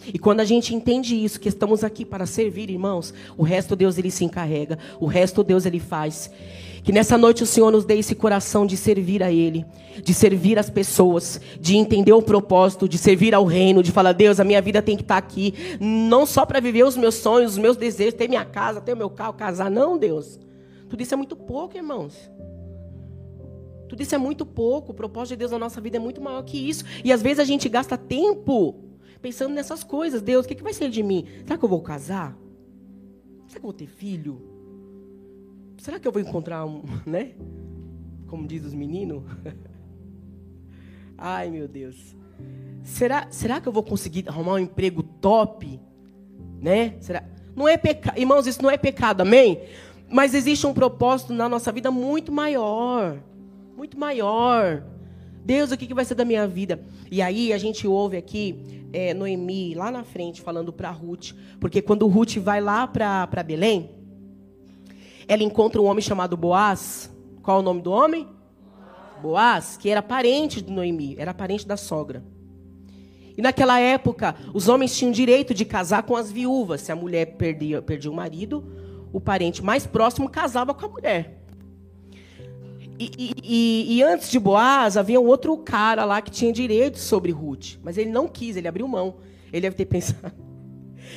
E 0.08 0.18
quando 0.18 0.40
a 0.40 0.46
gente 0.46 0.74
entende 0.74 1.16
isso, 1.16 1.40
que 1.40 1.50
estamos 1.50 1.84
aqui 1.84 2.06
para 2.06 2.26
servir, 2.26 2.70
irmãos, 2.70 3.14
o 3.38 3.44
resto 3.44 3.76
Deus 3.76 3.98
ele 3.98 4.10
se 4.10 4.24
encarrega, 4.24 4.80
o 5.00 5.06
resto 5.06 5.44
Deus 5.44 5.66
ele 5.66 5.80
faz. 5.80 6.32
Que 6.84 6.92
nessa 6.92 7.18
noite 7.18 7.44
o 7.44 7.46
Senhor 7.46 7.72
nos 7.72 7.84
dê 7.84 7.98
esse 7.98 8.16
coração 8.16 8.66
de 8.66 8.78
servir 8.78 9.22
a 9.22 9.32
Ele, 9.32 9.66
de 10.02 10.14
servir 10.14 10.58
as 10.58 10.70
pessoas, 10.70 11.40
de 11.60 11.76
entender 11.76 12.14
o 12.14 12.22
propósito, 12.22 12.88
de 12.88 12.98
servir 12.98 13.36
ao 13.36 13.46
reino, 13.46 13.84
de 13.84 13.92
falar, 13.92 14.14
Deus, 14.14 14.40
a 14.40 14.46
minha 14.46 14.62
vida 14.62 14.82
tem 14.82 14.96
que 14.96 15.04
estar 15.04 15.18
aqui, 15.18 15.54
não 15.80 16.26
só 16.26 16.46
para 16.46 16.62
viver 16.62 16.84
os 16.84 16.96
meus 16.96 17.16
sonhos, 17.16 17.52
os 17.52 17.58
meus 17.58 17.76
desejos, 17.76 18.14
ter 18.14 18.30
minha 18.30 18.46
casa, 18.46 18.80
ter 18.80 18.94
o 18.94 18.98
meu 18.98 19.10
carro, 19.10 19.34
casar, 19.34 19.70
não, 19.70 19.98
Deus. 19.98 20.40
Tudo 20.90 21.04
isso 21.04 21.14
é 21.14 21.18
muito 21.18 21.36
pouco, 21.36 21.76
irmãos. 21.76 22.16
Tudo 23.90 24.02
isso 24.02 24.16
é 24.16 24.18
muito 24.18 24.46
pouco. 24.46 24.92
O 24.92 24.96
propósito 24.96 25.34
de 25.34 25.38
Deus 25.38 25.52
na 25.52 25.60
nossa 25.60 25.82
vida 25.82 25.98
é 25.98 26.00
muito 26.00 26.22
maior 26.22 26.44
que 26.44 26.58
isso. 26.58 26.86
E 27.04 27.12
às 27.12 27.22
vezes 27.22 27.40
a 27.40 27.44
gente 27.44 27.68
gasta 27.68 27.98
tempo 27.98 28.89
pensando 29.22 29.54
nessas 29.54 29.84
coisas. 29.84 30.22
Deus, 30.22 30.46
o 30.46 30.48
que, 30.48 30.56
que 30.56 30.64
vai 30.64 30.74
ser 30.74 30.90
de 30.90 31.04
mim? 31.04 31.26
Será 31.46 31.58
que 31.58 31.66
eu 31.66 31.70
vou 31.70 31.82
casar? 31.82 32.38
Será 33.48 33.60
que 33.60 33.66
eu 33.66 33.72
vou 33.72 33.74
ter 33.74 33.88
filho? 33.88 34.42
Será 35.78 36.00
que 36.00 36.08
eu 36.08 36.12
vou 36.12 36.22
encontrar 36.22 36.66
um, 36.66 36.84
né? 37.06 37.32
Como 38.28 38.48
diz 38.48 38.64
os 38.66 38.74
meninos? 38.74 39.24
Ai, 41.18 41.50
meu 41.50 41.68
Deus. 41.68 42.16
Será, 42.84 43.28
será 43.30 43.60
que 43.60 43.68
eu 43.68 43.74
vou 43.74 43.84
conseguir 43.84 44.28
arrumar 44.28 44.54
um 44.54 44.60
emprego 44.60 45.04
top? 45.04 45.80
Né? 46.62 46.96
Será? 47.02 47.24
Não 47.56 47.68
é 47.68 47.78
pecado. 47.78 48.18
Irmãos, 48.18 48.48
isso 48.48 48.62
não 48.62 48.70
é 48.70 48.78
pecado, 48.78 49.22
amém? 49.22 49.62
Mas 50.10 50.34
existe 50.34 50.66
um 50.66 50.74
propósito 50.74 51.34
na 51.34 51.50
nossa 51.50 51.72
vida 51.72 51.92
muito 51.92 52.32
maior. 52.32 53.18
Muito 53.76 54.00
maior. 54.00 54.84
Deus, 55.44 55.72
o 55.72 55.78
que, 55.78 55.94
vai 55.94 56.06
ser 56.06 56.16
da 56.16 56.26
minha 56.26 56.48
vida? 56.48 56.80
E 57.10 57.22
aí 57.22 57.52
a 57.54 57.58
gente 57.58 57.88
ouve 57.88 58.18
aqui 58.18 58.88
é, 58.94 59.14
Noemi 59.14 59.74
lá 59.74 59.92
na 59.92 60.04
frente 60.04 60.42
falando 60.42 60.72
para 60.72 60.92
Ruth, 60.92 61.32
porque 61.60 61.82
quando 61.82 62.08
Ruth 62.08 62.38
vai 62.38 62.62
lá 62.62 62.86
para 62.88 63.44
Belém, 63.44 63.90
ela 65.28 65.44
encontra 65.44 65.82
um 65.82 65.86
homem 65.86 66.02
chamado 66.02 66.36
Boaz. 66.36 67.12
Qual 67.42 67.58
é 67.58 67.60
o 67.60 67.64
nome 67.64 67.82
do 67.82 67.92
homem? 67.92 68.28
Boaz, 69.22 69.78
que 69.78 69.90
era 69.90 70.02
parente 70.02 70.62
de 70.62 70.72
Noemi, 70.72 71.16
era 71.18 71.34
parente 71.34 71.68
da 71.68 71.78
sogra. 71.78 72.24
E 73.38 73.42
naquela 73.42 73.80
época, 73.80 74.36
os 74.54 74.68
homens 74.68 74.98
tinham 74.98 75.12
direito 75.12 75.54
de 75.54 75.64
casar 75.64 76.04
com 76.04 76.16
as 76.16 76.32
viúvas. 76.32 76.82
Se 76.82 76.92
a 76.92 76.96
mulher 76.96 77.38
perdia, 77.38 77.82
perdia 77.82 78.12
o 78.12 78.14
marido, 78.14 78.64
o 79.14 79.22
parente 79.22 79.64
mais 79.64 79.88
próximo 79.88 80.30
casava 80.30 80.74
com 80.74 80.86
a 80.86 80.90
mulher. 80.90 81.39
E, 83.02 83.98
e, 83.98 84.04
antes 84.04 84.30
de 84.30 84.38
Boaz, 84.38 84.98
havia 84.98 85.22
um 85.22 85.26
outro 85.26 85.56
cara 85.56 86.04
lá 86.04 86.22
que 86.22 86.30
tinha 86.30 86.52
direito 86.52 87.00
sobre 87.00 87.32
Ruth. 87.32 87.78
Mas 87.82 87.98
ele 87.98 88.10
não 88.10 88.28
quis, 88.28 88.58
ele 88.58 88.68
abriu 88.68 88.86
mão. 88.90 89.16
Ele 89.54 89.62
deve 89.62 89.76
ter 89.76 89.86
pensado. 89.86 90.34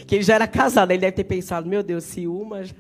Que 0.07 0.17
ele 0.17 0.23
já 0.23 0.37
era 0.37 0.47
casado, 0.49 0.91
ele 0.91 1.01
deve 1.01 1.13
ter 1.13 1.25
pensado: 1.25 1.69
meu 1.69 1.83
Deus, 1.83 2.05
se 2.05 2.27
uma 2.27 2.65
já. 2.65 2.75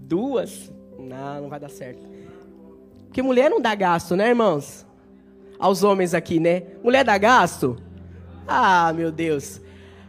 Duas? 0.00 0.72
Não, 0.98 1.42
não 1.42 1.48
vai 1.48 1.60
dar 1.60 1.70
certo. 1.70 2.02
Porque 3.06 3.22
mulher 3.22 3.48
não 3.48 3.60
dá 3.60 3.74
gasto, 3.74 4.16
né, 4.16 4.28
irmãos? 4.28 4.84
Aos 5.58 5.84
homens 5.84 6.14
aqui, 6.14 6.40
né? 6.40 6.64
Mulher 6.82 7.04
dá 7.04 7.16
gasto? 7.16 7.76
Ah, 8.46 8.92
meu 8.92 9.12
Deus. 9.12 9.60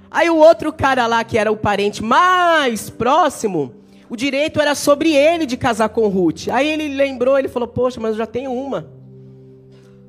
Aí 0.10 0.30
o 0.30 0.38
outro 0.38 0.74
cara 0.74 1.06
lá, 1.06 1.24
que 1.24 1.38
era 1.38 1.52
o 1.52 1.58
parente 1.58 2.04
mais 2.04 2.90
próximo, 2.90 3.74
o 4.13 4.15
direito 4.15 4.62
era 4.62 4.76
sobre 4.76 5.12
ele 5.12 5.43
de 5.43 5.58
casar 5.58 5.89
com 5.89 6.08
Ruth. 6.08 6.47
Aí 6.52 6.67
ele 6.69 6.88
lembrou, 6.88 7.36
ele 7.39 7.47
falou: 7.47 7.67
Poxa, 7.67 7.99
mas 7.99 8.12
eu 8.12 8.17
já 8.17 8.28
tenho 8.28 8.54
uma. 8.54 8.88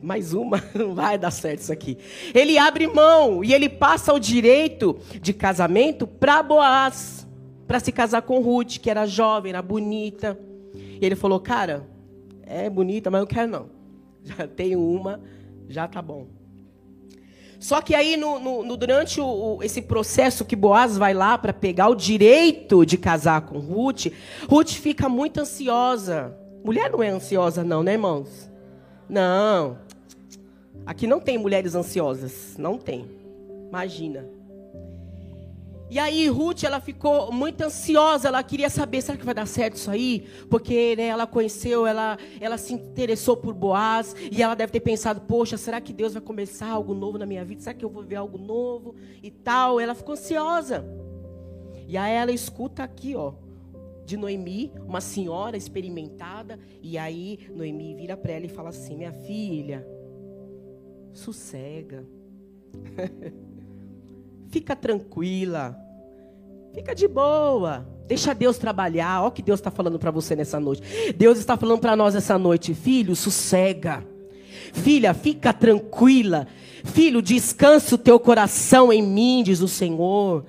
Mais 0.03 0.35
uma, 0.35 0.63
não 0.77 0.95
vai 0.95 1.17
dar 1.17 1.31
certo 1.31 1.61
isso 1.61 1.73
aqui. 1.73 1.97
Ele 2.35 2.59
abre 2.59 2.87
mão 2.87 3.43
e 3.43 3.55
ele 3.55 3.67
passa 3.67 4.13
o 4.13 4.19
direito 4.19 4.99
de 5.23 5.33
casamento 5.33 6.07
para 6.07 6.43
Boaz, 6.43 7.27
para 7.67 7.81
se 7.81 7.91
casar 7.91 8.21
com 8.21 8.43
Ruth, 8.43 8.77
que 8.77 8.91
era 8.91 9.07
jovem, 9.07 9.53
era 9.53 9.63
bonita. 9.63 10.39
E 10.75 10.99
ele 11.01 11.17
falou: 11.17 11.41
Cara, 11.41 11.89
é 12.43 12.69
bonita, 12.69 13.11
mas 13.11 13.23
eu 13.23 13.27
quero 13.27 13.51
não. 13.51 13.71
Já 14.23 14.47
tenho 14.47 14.81
uma, 14.87 15.19
já 15.67 15.89
tá 15.89 16.03
bom. 16.03 16.27
Só 17.65 17.81
que 17.81 17.95
aí, 17.95 18.15
no, 18.15 18.63
no, 18.63 18.77
durante 18.77 19.23
o, 19.23 19.25
o, 19.25 19.63
esse 19.63 19.81
processo 19.81 20.45
que 20.45 20.55
Boaz 20.55 20.99
vai 20.99 21.15
lá 21.15 21.39
para 21.39 21.51
pegar 21.51 21.89
o 21.89 21.95
direito 21.95 22.85
de 22.85 22.99
casar 22.99 23.41
com 23.41 23.59
Ruth, 23.59 24.09
Ruth 24.47 24.73
fica 24.73 25.09
muito 25.09 25.41
ansiosa. 25.41 26.37
Mulher 26.63 26.91
não 26.91 27.03
é 27.03 27.09
ansiosa, 27.09 27.65
não, 27.65 27.83
né, 27.83 27.93
irmãos? 27.93 28.51
Não. 29.09 29.79
Aqui 30.85 31.07
não 31.07 31.19
tem 31.19 31.39
mulheres 31.39 31.75
ansiosas. 31.75 32.55
Não 32.59 32.77
tem. 32.77 33.07
Imagina. 33.71 34.27
E 35.95 35.99
aí 36.01 36.27
Ruth, 36.27 36.65
ela 36.65 36.81
ficou 36.81 37.31
muito 37.31 37.63
ansiosa, 37.63 38.27
ela 38.27 38.43
queria 38.43 38.69
saber, 38.69 39.01
será 39.01 39.17
que 39.17 39.25
vai 39.25 39.33
dar 39.33 39.47
certo 39.47 39.77
isso 39.77 39.89
aí? 39.89 40.27
Porque 40.51 40.97
né, 40.97 41.05
ela 41.05 41.25
conheceu, 41.25 41.87
ela, 41.87 42.19
ela 42.41 42.59
se 42.59 42.75
interessou 42.75 43.37
por 43.37 43.55
Boaz, 43.55 44.13
e 44.19 44.43
ela 44.43 44.57
deve 44.57 44.73
ter 44.73 44.81
pensado, 44.81 45.21
poxa, 45.21 45.57
será 45.57 45.81
que 45.81 45.93
Deus 45.93 46.13
vai 46.13 46.21
começar 46.21 46.67
algo 46.67 46.95
novo 46.95 47.17
na 47.17 47.25
minha 47.25 47.45
vida? 47.45 47.63
Será 47.63 47.75
que 47.75 47.85
eu 47.85 47.89
vou 47.89 48.03
ver 48.03 48.17
algo 48.17 48.37
novo 48.37 48.97
e 49.23 49.31
tal? 49.31 49.79
Ela 49.79 49.95
ficou 49.95 50.15
ansiosa. 50.15 50.85
E 51.87 51.97
aí 51.97 52.13
ela 52.13 52.33
escuta 52.33 52.83
aqui, 52.83 53.15
ó, 53.15 53.35
de 54.05 54.17
Noemi, 54.17 54.73
uma 54.89 55.01
senhora 55.01 55.57
experimentada, 55.57 56.59
e 56.83 56.99
aí 56.99 57.39
Noemi 57.55 57.95
vira 57.95 58.17
para 58.17 58.33
ela 58.33 58.47
e 58.47 58.49
fala 58.49 58.71
assim: 58.71 58.97
"Minha 58.97 59.13
filha, 59.13 59.87
sossega. 61.13 62.05
Fica 64.51 64.75
tranquila. 64.75 65.84
Fica 66.75 66.93
de 66.95 67.07
boa. 67.07 67.87
Deixa 68.07 68.35
Deus 68.35 68.59
trabalhar. 68.59 69.21
Olha 69.21 69.29
o 69.29 69.33
que 69.33 69.43
Deus 69.43 69.61
está 69.61 69.71
falando 69.71 69.99
para 69.99 70.11
você 70.11 70.35
nessa 70.35 70.59
noite. 70.59 70.83
Deus 71.17 71.39
está 71.39 71.57
falando 71.57 71.79
para 71.79 71.95
nós 71.95 72.15
essa 72.15 72.37
noite. 72.37 72.75
Filho, 72.75 73.15
sossega. 73.15 74.05
Filha, 74.73 75.15
fica 75.15 75.53
tranquila. 75.53 76.49
Filho, 76.83 77.23
descansa 77.23 77.95
o 77.95 77.99
teu 77.99 78.19
coração 78.19 78.93
em 78.93 79.03
mim, 79.03 79.43
diz 79.45 79.61
o 79.61 79.69
Senhor. 79.69 80.45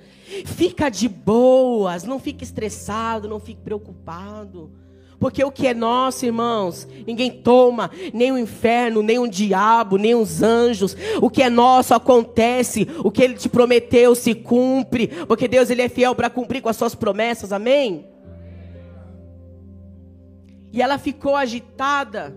Fica 0.46 0.90
de 0.90 1.08
boas. 1.08 2.04
Não 2.04 2.20
fique 2.20 2.44
estressado. 2.44 3.30
Não 3.30 3.40
fique 3.40 3.62
preocupado. 3.62 4.72
Porque 5.20 5.44
o 5.44 5.52
que 5.52 5.68
é 5.68 5.74
nosso, 5.74 6.26
irmãos, 6.26 6.88
ninguém 7.06 7.32
toma, 7.32 7.90
nem 8.14 8.32
o 8.32 8.38
inferno, 8.38 9.02
nem 9.02 9.18
o 9.18 9.28
diabo, 9.28 9.98
nem 9.98 10.14
os 10.16 10.42
anjos. 10.42 10.96
O 11.22 11.30
que 11.30 11.42
é 11.42 11.50
nosso 11.50 11.94
acontece, 11.94 12.88
o 13.04 13.10
que 13.10 13.24
ele 13.24 13.36
te 13.36 13.50
prometeu 13.50 14.14
se 14.16 14.34
cumpre, 14.36 15.08
porque 15.28 15.48
Deus 15.48 15.70
ele 15.70 15.82
é 15.82 15.90
fiel 15.90 16.14
para 16.14 16.30
cumprir 16.30 16.62
com 16.62 16.70
as 16.70 16.76
suas 16.76 16.96
promessas. 16.96 17.52
Amém? 17.52 18.06
E 20.72 20.82
ela 20.82 20.98
ficou 20.98 21.36
agitada. 21.36 22.36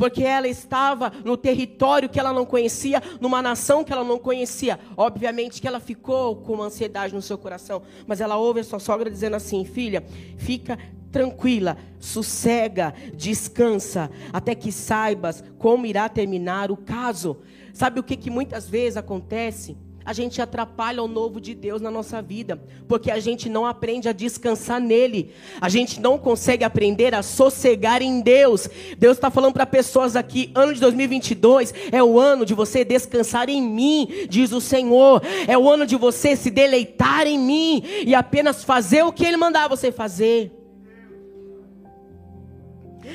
Porque 0.00 0.24
ela 0.24 0.48
estava 0.48 1.12
no 1.22 1.36
território 1.36 2.08
que 2.08 2.18
ela 2.18 2.32
não 2.32 2.46
conhecia, 2.46 3.02
numa 3.20 3.42
nação 3.42 3.84
que 3.84 3.92
ela 3.92 4.02
não 4.02 4.18
conhecia. 4.18 4.80
Obviamente 4.96 5.60
que 5.60 5.68
ela 5.68 5.78
ficou 5.78 6.36
com 6.36 6.54
uma 6.54 6.64
ansiedade 6.64 7.14
no 7.14 7.20
seu 7.20 7.36
coração. 7.36 7.82
Mas 8.06 8.18
ela 8.18 8.38
ouve 8.38 8.60
a 8.60 8.64
sua 8.64 8.78
sogra 8.78 9.10
dizendo 9.10 9.36
assim: 9.36 9.62
Filha, 9.62 10.02
fica 10.38 10.78
tranquila, 11.12 11.76
sossega, 11.98 12.94
descansa, 13.14 14.10
até 14.32 14.54
que 14.54 14.72
saibas 14.72 15.44
como 15.58 15.84
irá 15.84 16.08
terminar 16.08 16.70
o 16.70 16.78
caso. 16.78 17.36
Sabe 17.74 18.00
o 18.00 18.02
que, 18.02 18.16
que 18.16 18.30
muitas 18.30 18.70
vezes 18.70 18.96
acontece? 18.96 19.76
A 20.04 20.12
gente 20.12 20.40
atrapalha 20.40 21.02
o 21.02 21.08
novo 21.08 21.40
de 21.40 21.54
Deus 21.54 21.80
na 21.80 21.90
nossa 21.90 22.22
vida, 22.22 22.60
porque 22.88 23.10
a 23.10 23.20
gente 23.20 23.48
não 23.48 23.66
aprende 23.66 24.08
a 24.08 24.12
descansar 24.12 24.80
nele, 24.80 25.32
a 25.60 25.68
gente 25.68 26.00
não 26.00 26.18
consegue 26.18 26.64
aprender 26.64 27.14
a 27.14 27.22
sossegar 27.22 28.00
em 28.00 28.20
Deus. 28.20 28.68
Deus 28.96 29.16
está 29.16 29.30
falando 29.30 29.52
para 29.52 29.66
pessoas 29.66 30.16
aqui: 30.16 30.50
ano 30.54 30.72
de 30.72 30.80
2022 30.80 31.74
é 31.92 32.02
o 32.02 32.18
ano 32.18 32.46
de 32.46 32.54
você 32.54 32.84
descansar 32.84 33.48
em 33.48 33.62
mim, 33.62 34.26
diz 34.28 34.52
o 34.52 34.60
Senhor, 34.60 35.22
é 35.46 35.56
o 35.56 35.68
ano 35.68 35.86
de 35.86 35.96
você 35.96 36.34
se 36.34 36.50
deleitar 36.50 37.26
em 37.26 37.38
mim 37.38 37.82
e 38.06 38.14
apenas 38.14 38.64
fazer 38.64 39.02
o 39.04 39.12
que 39.12 39.24
Ele 39.24 39.36
mandar 39.36 39.68
você 39.68 39.92
fazer. 39.92 40.59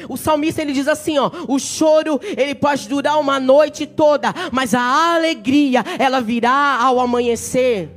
O 0.10 0.18
salmista 0.18 0.62
ele 0.62 0.74
diz 0.74 0.88
assim, 0.88 1.18
ó, 1.18 1.30
o 1.48 1.60
choro 1.60 2.20
ele 2.38 2.56
pode 2.56 2.88
durar 2.88 3.20
uma 3.20 3.40
noite 3.40 3.86
toda, 3.86 4.34
mas 4.52 4.74
a 4.74 5.16
alegria 5.16 5.84
ela 6.00 6.22
virá 6.22 6.80
ao 6.82 7.00
amanhecer. 7.00 7.90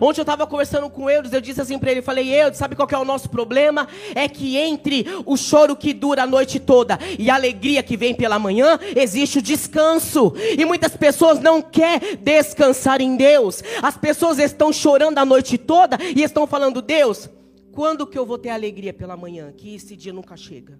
Ontem 0.00 0.20
eu 0.20 0.22
estava 0.22 0.46
conversando 0.46 0.88
com 0.88 1.10
Eudes, 1.10 1.32
eu 1.32 1.40
disse 1.40 1.60
assim 1.60 1.78
para 1.78 1.90
ele, 1.90 2.02
falei, 2.02 2.32
Eudes, 2.32 2.58
sabe 2.58 2.76
qual 2.76 2.88
é 2.90 2.98
o 2.98 3.04
nosso 3.04 3.28
problema? 3.28 3.88
É 4.14 4.28
que 4.28 4.56
entre 4.56 5.04
o 5.26 5.36
choro 5.36 5.74
que 5.74 5.92
dura 5.92 6.22
a 6.22 6.26
noite 6.26 6.60
toda 6.60 6.98
e 7.18 7.28
a 7.28 7.34
alegria 7.34 7.82
que 7.82 7.96
vem 7.96 8.14
pela 8.14 8.38
manhã, 8.38 8.78
existe 8.94 9.38
o 9.38 9.42
descanso. 9.42 10.32
E 10.56 10.64
muitas 10.64 10.96
pessoas 10.96 11.40
não 11.40 11.60
querem 11.60 12.16
descansar 12.16 13.00
em 13.00 13.16
Deus. 13.16 13.64
As 13.82 13.96
pessoas 13.96 14.38
estão 14.38 14.72
chorando 14.72 15.18
a 15.18 15.24
noite 15.24 15.58
toda 15.58 15.98
e 16.16 16.22
estão 16.22 16.46
falando, 16.46 16.80
Deus, 16.80 17.28
quando 17.72 18.06
que 18.06 18.18
eu 18.18 18.26
vou 18.26 18.38
ter 18.38 18.50
alegria 18.50 18.92
pela 18.92 19.16
manhã? 19.16 19.52
Que 19.56 19.74
esse 19.74 19.96
dia 19.96 20.12
nunca 20.12 20.36
chega. 20.36 20.78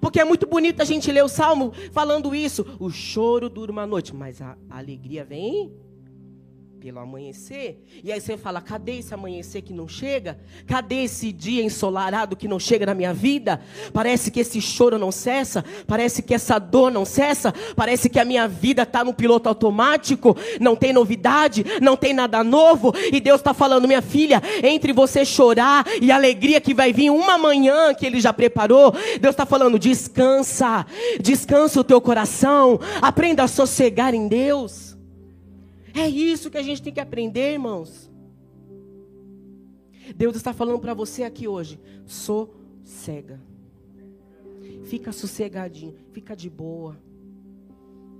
Porque 0.00 0.20
é 0.20 0.24
muito 0.24 0.46
bonito 0.46 0.80
a 0.80 0.84
gente 0.84 1.10
ler 1.10 1.24
o 1.24 1.28
salmo 1.28 1.72
falando 1.92 2.34
isso. 2.34 2.66
O 2.78 2.90
choro 2.90 3.48
dura 3.48 3.72
uma 3.72 3.86
noite, 3.86 4.14
mas 4.14 4.40
a 4.40 4.56
alegria 4.68 5.24
vem 5.24 5.72
pelo 6.80 6.98
amanhecer. 6.98 7.84
E 8.02 8.10
aí 8.10 8.20
você 8.20 8.38
fala: 8.38 8.60
cadê 8.60 8.98
esse 8.98 9.12
amanhecer 9.12 9.60
que 9.60 9.72
não 9.72 9.86
chega? 9.86 10.38
Cadê 10.66 11.04
esse 11.04 11.30
dia 11.30 11.62
ensolarado 11.62 12.34
que 12.34 12.48
não 12.48 12.58
chega 12.58 12.86
na 12.86 12.94
minha 12.94 13.12
vida? 13.12 13.60
Parece 13.92 14.30
que 14.30 14.40
esse 14.40 14.60
choro 14.62 14.98
não 14.98 15.12
cessa, 15.12 15.62
parece 15.86 16.22
que 16.22 16.32
essa 16.32 16.58
dor 16.58 16.90
não 16.90 17.04
cessa, 17.04 17.52
parece 17.76 18.08
que 18.08 18.18
a 18.18 18.24
minha 18.24 18.48
vida 18.48 18.82
está 18.82 19.04
no 19.04 19.12
piloto 19.12 19.48
automático, 19.48 20.34
não 20.58 20.74
tem 20.74 20.92
novidade, 20.92 21.64
não 21.82 21.96
tem 21.96 22.14
nada 22.14 22.42
novo. 22.42 22.94
E 23.12 23.20
Deus 23.20 23.40
está 23.40 23.52
falando: 23.52 23.86
minha 23.86 24.02
filha, 24.02 24.42
entre 24.62 24.92
você 24.92 25.22
chorar 25.24 25.84
e 26.00 26.10
a 26.10 26.16
alegria 26.16 26.62
que 26.62 26.72
vai 26.72 26.94
vir 26.94 27.10
uma 27.10 27.36
manhã 27.36 27.92
que 27.92 28.06
Ele 28.06 28.20
já 28.20 28.32
preparou, 28.32 28.92
Deus 29.20 29.34
está 29.34 29.44
falando: 29.44 29.78
descansa, 29.78 30.86
descansa 31.20 31.78
o 31.78 31.84
teu 31.84 32.00
coração, 32.00 32.80
aprenda 33.02 33.42
a 33.42 33.48
sossegar 33.48 34.14
em 34.14 34.26
Deus. 34.26 34.89
É 35.94 36.08
isso 36.08 36.50
que 36.50 36.58
a 36.58 36.62
gente 36.62 36.82
tem 36.82 36.92
que 36.92 37.00
aprender, 37.00 37.52
irmãos. 37.52 38.10
Deus 40.16 40.36
está 40.36 40.52
falando 40.52 40.78
para 40.78 40.94
você 40.94 41.22
aqui 41.22 41.46
hoje: 41.46 41.80
sossega. 42.06 43.40
Fica 44.84 45.12
sossegadinho, 45.12 45.94
fica 46.12 46.34
de 46.34 46.50
boa. 46.50 46.96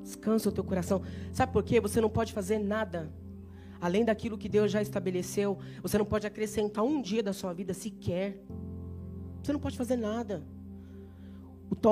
Descansa 0.03 0.49
o 0.49 0.53
teu 0.53 0.65
coração. 0.65 1.03
Sabe 1.33 1.53
por 1.53 1.63
quê? 1.63 1.81
Você 1.81 2.01
não 2.01 2.09
pode 2.09 2.33
fazer 2.33 2.59
nada 2.59 3.13
além 3.81 4.05
daquilo 4.05 4.39
que 4.39 4.49
Deus 4.49 4.71
já 4.71 4.83
estabeleceu. 4.83 5.59
Você 5.83 5.99
não 5.99 6.05
pode 6.05 6.27
acrescentar 6.27 6.85
um 6.85 7.01
dia 7.01 7.23
da 7.23 7.33
sua 7.33 7.53
vida 7.53 7.73
sequer. 7.75 8.43
Você 9.43 9.53
não 9.53 9.61
pode 9.61 9.77
fazer 9.77 9.97
nada. 9.97 10.45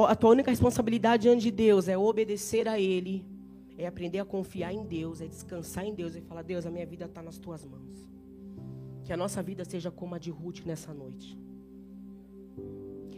A 0.09 0.15
tua 0.15 0.31
única 0.31 0.51
responsabilidade 0.51 1.23
diante 1.23 1.43
de 1.43 1.51
Deus 1.51 1.89
é 1.89 1.97
obedecer 1.97 2.69
a 2.69 2.79
Ele 2.79 3.25
é 3.79 3.87
aprender 3.87 4.19
a 4.19 4.25
confiar 4.25 4.73
em 4.75 4.85
Deus, 4.85 5.21
é 5.21 5.27
descansar 5.27 5.87
em 5.87 5.95
Deus 5.95 6.17
e 6.17 6.21
falar: 6.21 6.43
Deus, 6.43 6.67
a 6.67 6.71
minha 6.71 6.85
vida 6.85 7.05
está 7.05 7.23
nas 7.23 7.39
tuas 7.39 7.65
mãos. 7.65 8.09
Que 9.05 9.13
a 9.13 9.17
nossa 9.17 9.41
vida 9.41 9.65
seja 9.65 9.91
como 9.91 10.17
a 10.17 10.19
de 10.19 10.31
Ruth 10.31 10.67
nessa 10.67 10.93
noite. 10.93 11.39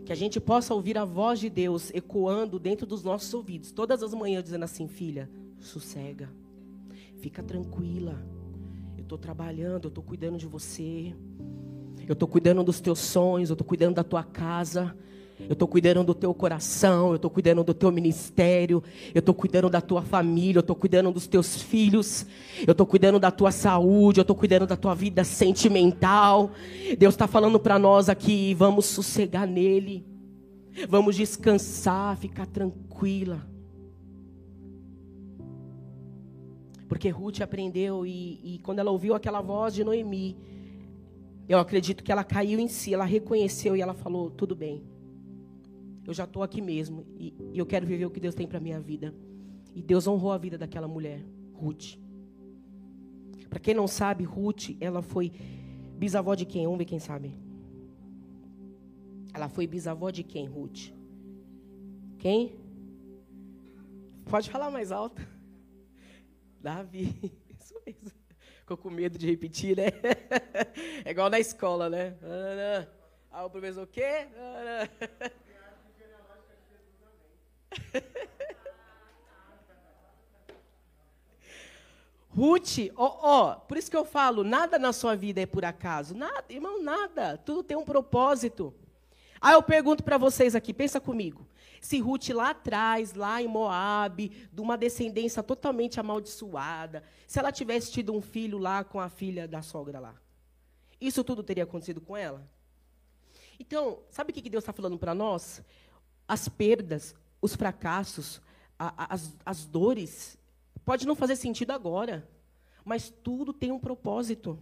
Que 0.04 0.12
a 0.12 0.14
gente 0.14 0.38
possa 0.38 0.74
ouvir 0.74 0.98
a 0.98 1.04
voz 1.04 1.40
de 1.40 1.48
Deus 1.48 1.90
ecoando 1.94 2.58
dentro 2.58 2.86
dos 2.86 3.02
nossos 3.02 3.32
ouvidos, 3.32 3.72
todas 3.72 4.02
as 4.02 4.12
manhãs, 4.12 4.44
dizendo 4.44 4.64
assim: 4.64 4.86
Filha, 4.86 5.30
sossega, 5.58 6.28
fica 7.16 7.42
tranquila. 7.42 8.22
Eu 8.98 9.02
estou 9.02 9.16
trabalhando, 9.16 9.84
eu 9.84 9.88
estou 9.88 10.04
cuidando 10.04 10.36
de 10.36 10.46
você. 10.46 11.14
Eu 12.06 12.12
estou 12.12 12.28
cuidando 12.28 12.62
dos 12.62 12.80
teus 12.80 12.98
sonhos, 12.98 13.48
eu 13.48 13.54
estou 13.54 13.66
cuidando 13.66 13.94
da 13.94 14.04
tua 14.04 14.22
casa. 14.22 14.94
Eu 15.48 15.54
estou 15.54 15.66
cuidando 15.66 16.04
do 16.04 16.14
teu 16.14 16.32
coração, 16.32 17.10
eu 17.10 17.16
estou 17.16 17.30
cuidando 17.30 17.64
do 17.64 17.74
teu 17.74 17.90
ministério, 17.90 18.82
eu 19.14 19.20
estou 19.20 19.34
cuidando 19.34 19.68
da 19.68 19.80
tua 19.80 20.02
família, 20.02 20.58
eu 20.58 20.60
estou 20.60 20.76
cuidando 20.76 21.10
dos 21.10 21.26
teus 21.26 21.60
filhos, 21.60 22.26
eu 22.66 22.72
estou 22.72 22.86
cuidando 22.86 23.18
da 23.18 23.30
tua 23.30 23.50
saúde, 23.50 24.20
eu 24.20 24.22
estou 24.22 24.36
cuidando 24.36 24.66
da 24.66 24.76
tua 24.76 24.94
vida 24.94 25.24
sentimental. 25.24 26.52
Deus 26.96 27.14
está 27.14 27.26
falando 27.26 27.58
para 27.58 27.78
nós 27.78 28.08
aqui, 28.08 28.54
vamos 28.54 28.86
sossegar 28.86 29.46
nele, 29.46 30.06
vamos 30.88 31.16
descansar, 31.16 32.16
ficar 32.16 32.46
tranquila. 32.46 33.46
Porque 36.88 37.08
Ruth 37.08 37.40
aprendeu 37.40 38.04
e, 38.04 38.40
e 38.42 38.58
quando 38.62 38.80
ela 38.80 38.90
ouviu 38.90 39.14
aquela 39.14 39.40
voz 39.40 39.74
de 39.74 39.84
Noemi, 39.84 40.36
eu 41.48 41.58
acredito 41.58 42.04
que 42.04 42.12
ela 42.12 42.24
caiu 42.24 42.58
em 42.60 42.68
si, 42.68 42.92
ela 42.94 43.04
reconheceu 43.04 43.76
e 43.76 43.80
ela 43.80 43.94
falou: 43.94 44.30
tudo 44.30 44.54
bem 44.54 44.82
eu 46.06 46.14
já 46.14 46.24
estou 46.24 46.42
aqui 46.42 46.60
mesmo 46.60 47.06
e, 47.18 47.34
e, 47.52 47.58
eu 47.58 47.66
quero 47.66 47.86
viver 47.86 48.06
o 48.06 48.10
que 48.10 48.20
Deus 48.20 48.34
tem 48.34 48.46
para 48.46 48.60
minha 48.60 48.80
vida. 48.80 49.14
E 49.74 49.82
Deus 49.82 50.06
honrou 50.06 50.32
a 50.32 50.38
vida 50.38 50.58
daquela 50.58 50.88
mulher, 50.88 51.24
Ruth. 51.54 51.96
Para 53.48 53.60
quem 53.60 53.74
não 53.74 53.86
sabe, 53.86 54.24
Ruth, 54.24 54.70
ela 54.80 55.02
foi 55.02 55.32
bisavó 55.96 56.34
de 56.34 56.44
quem? 56.44 56.64
Vamos 56.64 56.78
ver 56.78 56.84
quem 56.84 56.98
sabe. 56.98 57.36
Ela 59.32 59.48
foi 59.48 59.66
bisavó 59.66 60.10
de 60.10 60.24
quem, 60.24 60.46
Ruth? 60.46 60.90
Quem? 62.18 62.54
Pode 64.28 64.50
falar 64.50 64.70
mais 64.70 64.90
alto. 64.90 65.20
Davi. 66.60 67.14
Isso 67.58 67.74
mesmo. 67.86 68.18
Ficou 68.60 68.76
com 68.76 68.90
medo 68.90 69.18
de 69.18 69.26
repetir, 69.26 69.76
né? 69.76 69.86
É 71.04 71.12
igual 71.12 71.30
na 71.30 71.40
escola, 71.40 71.88
né? 71.88 72.14
Ah, 73.30 73.44
o 73.44 73.50
professor 73.50 73.84
o 73.84 73.86
quê? 73.86 74.28
Ruth, 82.32 82.78
ó, 82.96 83.18
ó, 83.22 83.54
por 83.56 83.76
isso 83.76 83.90
que 83.90 83.96
eu 83.96 84.04
falo, 84.04 84.44
nada 84.44 84.78
na 84.78 84.92
sua 84.92 85.16
vida 85.16 85.40
é 85.40 85.46
por 85.46 85.64
acaso. 85.64 86.14
Nada, 86.14 86.44
irmão, 86.48 86.80
nada. 86.82 87.36
Tudo 87.38 87.64
tem 87.64 87.76
um 87.76 87.84
propósito. 87.84 88.72
Aí 89.40 89.54
eu 89.54 89.62
pergunto 89.62 90.04
para 90.04 90.16
vocês 90.16 90.54
aqui, 90.54 90.72
pensa 90.72 91.00
comigo. 91.00 91.46
Se 91.80 91.98
Ruth 91.98 92.28
lá 92.28 92.50
atrás, 92.50 93.14
lá 93.14 93.42
em 93.42 93.48
Moabe, 93.48 94.48
de 94.52 94.60
uma 94.60 94.76
descendência 94.76 95.42
totalmente 95.42 95.98
amaldiçoada, 95.98 97.02
se 97.26 97.38
ela 97.38 97.50
tivesse 97.50 97.90
tido 97.90 98.14
um 98.14 98.20
filho 98.20 98.58
lá 98.58 98.84
com 98.84 99.00
a 99.00 99.08
filha 99.08 99.48
da 99.48 99.62
sogra 99.62 99.98
lá, 99.98 100.14
isso 101.00 101.24
tudo 101.24 101.42
teria 101.42 101.64
acontecido 101.64 102.00
com 102.00 102.16
ela? 102.16 102.46
Então, 103.58 104.00
sabe 104.10 104.30
o 104.30 104.34
que 104.34 104.48
Deus 104.48 104.62
está 104.62 104.72
falando 104.72 104.98
para 104.98 105.14
nós? 105.14 105.62
As 106.28 106.48
perdas, 106.48 107.14
os 107.40 107.54
fracassos, 107.54 108.40
a, 108.78 109.14
as, 109.14 109.36
as 109.44 109.66
dores, 109.66 110.38
pode 110.84 111.06
não 111.06 111.14
fazer 111.14 111.36
sentido 111.36 111.70
agora, 111.70 112.28
mas 112.84 113.10
tudo 113.22 113.52
tem 113.52 113.70
um 113.70 113.78
propósito. 113.78 114.58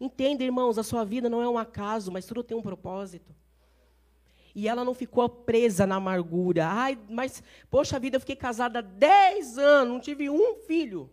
Entenda, 0.00 0.42
irmãos, 0.42 0.78
a 0.78 0.82
sua 0.82 1.04
vida 1.04 1.28
não 1.28 1.42
é 1.42 1.48
um 1.48 1.58
acaso, 1.58 2.10
mas 2.10 2.26
tudo 2.26 2.42
tem 2.42 2.56
um 2.56 2.62
propósito. 2.62 3.34
E 4.54 4.68
ela 4.68 4.84
não 4.84 4.94
ficou 4.94 5.28
presa 5.28 5.86
na 5.86 5.96
amargura. 5.96 6.66
Ai, 6.66 6.98
mas, 7.08 7.42
poxa 7.70 7.98
vida, 7.98 8.16
eu 8.16 8.20
fiquei 8.20 8.36
casada 8.36 8.78
há 8.78 8.82
10 8.82 9.58
anos, 9.58 9.92
não 9.92 10.00
tive 10.00 10.30
um 10.30 10.56
filho. 10.66 11.10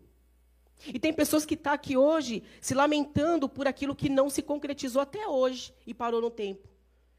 E 0.87 0.99
tem 0.99 1.13
pessoas 1.13 1.45
que 1.45 1.53
estão 1.53 1.71
tá 1.71 1.75
aqui 1.75 1.95
hoje 1.95 2.43
se 2.59 2.73
lamentando 2.73 3.47
por 3.47 3.67
aquilo 3.67 3.95
que 3.95 4.09
não 4.09 4.29
se 4.29 4.41
concretizou 4.41 5.01
até 5.01 5.27
hoje 5.27 5.73
e 5.85 5.93
parou 5.93 6.21
no 6.21 6.31
tempo. 6.31 6.67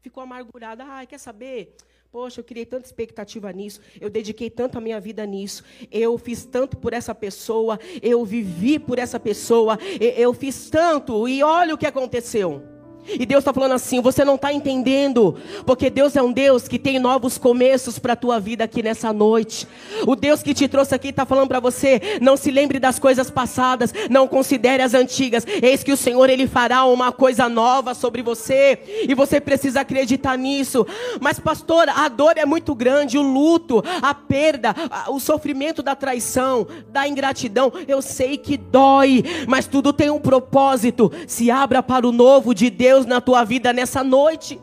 Ficou 0.01 0.21
amargurada. 0.21 0.83
Ai, 0.83 1.07
quer 1.07 1.17
saber? 1.17 1.75
Poxa, 2.13 2.41
eu 2.41 2.43
criei 2.43 2.63
tanta 2.63 2.85
expectativa 2.85 3.51
nisso, 3.51 3.81
eu 3.99 4.07
dediquei 4.07 4.47
tanto 4.47 4.77
a 4.77 4.81
minha 4.81 4.99
vida 4.99 5.25
nisso, 5.25 5.63
eu 5.91 6.15
fiz 6.15 6.45
tanto 6.45 6.77
por 6.77 6.93
essa 6.93 7.15
pessoa, 7.15 7.79
eu 8.03 8.23
vivi 8.23 8.77
por 8.77 8.99
essa 8.99 9.19
pessoa, 9.19 9.79
eu 9.99 10.31
fiz 10.31 10.69
tanto, 10.69 11.27
e 11.27 11.41
olha 11.41 11.73
o 11.73 11.77
que 11.77 11.87
aconteceu. 11.87 12.72
E 13.07 13.25
Deus 13.25 13.41
está 13.41 13.53
falando 13.53 13.73
assim: 13.73 14.01
você 14.01 14.23
não 14.23 14.35
está 14.35 14.53
entendendo, 14.53 15.35
porque 15.65 15.89
Deus 15.89 16.15
é 16.15 16.21
um 16.21 16.31
Deus 16.31 16.67
que 16.67 16.79
tem 16.79 16.99
novos 16.99 17.37
começos 17.37 17.99
para 17.99 18.13
a 18.13 18.17
tua 18.17 18.39
vida 18.39 18.63
aqui 18.63 18.81
nessa 18.81 19.11
noite. 19.11 19.67
O 20.07 20.15
Deus 20.15 20.41
que 20.41 20.53
te 20.53 20.67
trouxe 20.67 20.95
aqui 20.95 21.09
está 21.09 21.25
falando 21.25 21.47
para 21.47 21.59
você: 21.59 22.19
não 22.21 22.37
se 22.37 22.51
lembre 22.51 22.79
das 22.79 22.99
coisas 22.99 23.29
passadas, 23.29 23.93
não 24.09 24.27
considere 24.27 24.83
as 24.83 24.93
antigas. 24.93 25.45
Eis 25.61 25.83
que 25.83 25.91
o 25.91 25.97
Senhor 25.97 26.29
ele 26.29 26.47
fará 26.47 26.85
uma 26.85 27.11
coisa 27.11 27.49
nova 27.49 27.93
sobre 27.93 28.21
você, 28.21 28.79
e 29.07 29.13
você 29.13 29.39
precisa 29.41 29.81
acreditar 29.81 30.37
nisso. 30.37 30.85
Mas, 31.19 31.39
pastor, 31.39 31.89
a 31.89 32.07
dor 32.07 32.37
é 32.37 32.45
muito 32.45 32.73
grande, 32.75 33.17
o 33.17 33.21
luto, 33.21 33.83
a 34.01 34.13
perda, 34.13 34.75
o 35.09 35.19
sofrimento 35.19 35.81
da 35.81 35.95
traição, 35.95 36.67
da 36.89 37.07
ingratidão. 37.07 37.71
Eu 37.87 38.01
sei 38.01 38.37
que 38.37 38.57
dói, 38.57 39.23
mas 39.47 39.67
tudo 39.67 39.91
tem 39.91 40.09
um 40.09 40.19
propósito. 40.19 41.11
Se 41.27 41.49
abra 41.49 41.81
para 41.81 42.07
o 42.07 42.11
novo 42.11 42.53
de 42.53 42.69
Deus 42.69 42.92
Deus 42.93 43.05
na 43.07 43.19
tua 43.19 43.43
vida 43.43 43.73
nessa 43.73 44.03
noite. 44.03 44.61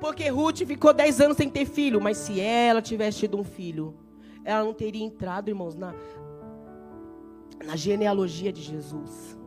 Porque 0.00 0.28
Ruth 0.28 0.64
ficou 0.64 0.94
10 0.94 1.20
anos 1.20 1.36
sem 1.36 1.48
ter 1.50 1.66
filho, 1.66 2.00
mas 2.00 2.16
se 2.16 2.40
ela 2.40 2.80
tivesse 2.80 3.18
tido 3.18 3.38
um 3.38 3.44
filho, 3.44 3.94
ela 4.44 4.64
não 4.64 4.72
teria 4.72 5.04
entrado, 5.04 5.48
irmãos, 5.50 5.74
na, 5.74 5.94
na 7.66 7.76
genealogia 7.76 8.50
de 8.50 8.62
Jesus. 8.62 9.38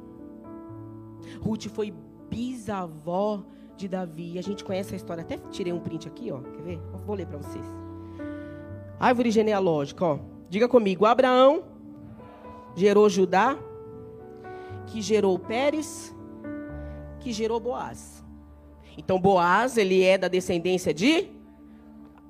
Ruth 1.42 1.66
foi 1.70 1.92
bisavó 2.30 3.44
de 3.76 3.88
Davi. 3.88 4.38
A 4.38 4.44
gente 4.44 4.64
conhece 4.64 4.94
a 4.94 4.98
história. 4.98 5.22
Até 5.22 5.38
tirei 5.50 5.74
um 5.74 5.80
print 5.80 6.08
aqui, 6.08 6.32
ó. 6.32 6.40
Quer 6.40 6.62
ver? 6.62 6.80
Vou 7.06 7.16
ler 7.16 7.26
para 7.26 7.38
vocês. 7.38 7.66
Árvore 9.00 9.32
genealógica, 9.32 10.06
ó. 10.06 10.20
Diga 10.50 10.68
comigo. 10.68 11.06
Abraão 11.06 11.64
gerou 12.76 13.10
Judá, 13.10 13.58
que 14.86 15.02
gerou 15.02 15.38
Pérez, 15.40 16.16
que 17.28 17.34
gerou 17.34 17.60
Boaz. 17.60 18.24
Então 18.98 19.20
Boaz, 19.20 19.76
ele 19.76 20.02
é 20.02 20.18
da 20.18 20.30
descendência 20.30 20.94
de 20.94 21.28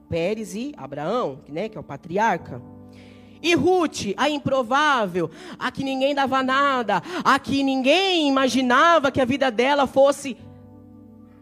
Pérez 0.09 0.55
e 0.55 0.73
Abraão, 0.75 1.41
né, 1.47 1.69
que 1.69 1.77
é 1.77 1.79
o 1.79 1.83
patriarca. 1.83 2.59
E 3.39 3.53
Ruth, 3.53 4.15
a 4.17 4.27
improvável, 4.27 5.29
a 5.59 5.69
que 5.69 5.83
ninguém 5.83 6.15
dava 6.15 6.41
nada, 6.41 7.03
a 7.23 7.37
que 7.37 7.61
ninguém 7.61 8.27
imaginava 8.27 9.11
que 9.11 9.21
a 9.21 9.25
vida 9.25 9.51
dela 9.51 9.85
fosse. 9.85 10.35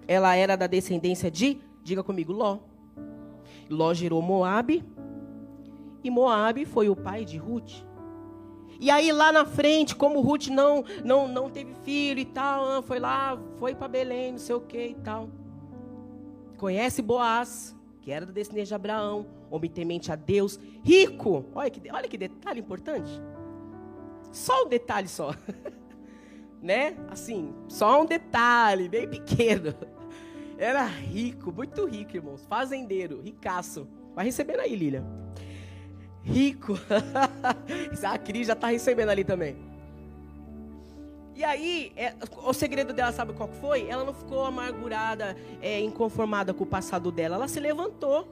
Ela 0.05 0.35
era 0.35 0.57
da 0.57 0.67
descendência 0.67 1.31
de, 1.31 1.57
diga 1.81 2.03
comigo, 2.03 2.33
Ló. 2.33 2.59
Ló 3.69 3.93
gerou 3.93 4.21
Moabe, 4.21 4.83
e 6.03 6.09
Moabe 6.09 6.65
foi 6.65 6.89
o 6.89 6.95
pai 6.95 7.23
de 7.23 7.37
Ruth. 7.37 7.71
E 8.79 8.89
aí 8.91 9.11
lá 9.11 9.31
na 9.31 9.45
frente, 9.45 9.95
como 9.95 10.21
Ruth 10.21 10.47
não 10.47 10.83
não 11.03 11.27
não 11.27 11.49
teve 11.49 11.73
filho 11.83 12.19
e 12.19 12.25
tal, 12.25 12.65
ah, 12.65 12.81
foi 12.81 12.99
lá, 12.99 13.37
foi 13.57 13.73
para 13.73 13.87
Belém, 13.87 14.33
não 14.33 14.39
sei 14.39 14.55
o 14.55 14.61
que 14.61 14.87
e 14.87 14.95
tal. 14.95 15.29
Conhece 16.57 17.01
Boaz, 17.01 17.75
que 18.01 18.11
era 18.11 18.25
da 18.25 18.31
descendência 18.31 18.67
de 18.67 18.75
Abraão, 18.75 19.25
homem 19.49 19.69
temente 19.69 20.11
a 20.11 20.15
Deus, 20.15 20.59
rico. 20.83 21.45
Olha 21.53 21.69
que, 21.69 21.91
olha 21.91 22.07
que 22.07 22.17
detalhe 22.17 22.59
importante. 22.59 23.09
Só 24.31 24.65
um 24.65 24.67
detalhe 24.67 25.07
só. 25.07 25.31
né? 26.61 26.97
Assim, 27.09 27.53
só 27.67 28.01
um 28.01 28.05
detalhe, 28.05 28.89
bem 28.89 29.07
pequeno. 29.07 29.73
Era 30.57 30.85
rico, 30.85 31.51
muito 31.51 31.85
rico, 31.85 32.15
irmãos. 32.15 32.45
Fazendeiro, 32.45 33.21
ricaço. 33.21 33.87
Vai 34.13 34.25
recebendo 34.25 34.61
aí, 34.61 34.75
Lília. 34.75 35.03
Rico. 36.25 36.73
a 38.03 38.17
Cris 38.17 38.47
já 38.47 38.53
está 38.53 38.67
recebendo 38.67 39.09
ali 39.09 39.23
também. 39.23 39.55
E 41.35 41.43
aí, 41.43 41.91
é, 41.95 42.15
o 42.43 42.53
segredo 42.53 42.93
dela, 42.93 43.11
sabe 43.11 43.33
qual 43.33 43.47
foi? 43.47 43.87
Ela 43.87 44.03
não 44.03 44.13
ficou 44.13 44.43
amargurada, 44.43 45.37
é, 45.61 45.79
inconformada 45.79 46.53
com 46.53 46.63
o 46.63 46.67
passado 46.67 47.11
dela. 47.11 47.35
Ela 47.35 47.47
se 47.47 47.59
levantou. 47.59 48.27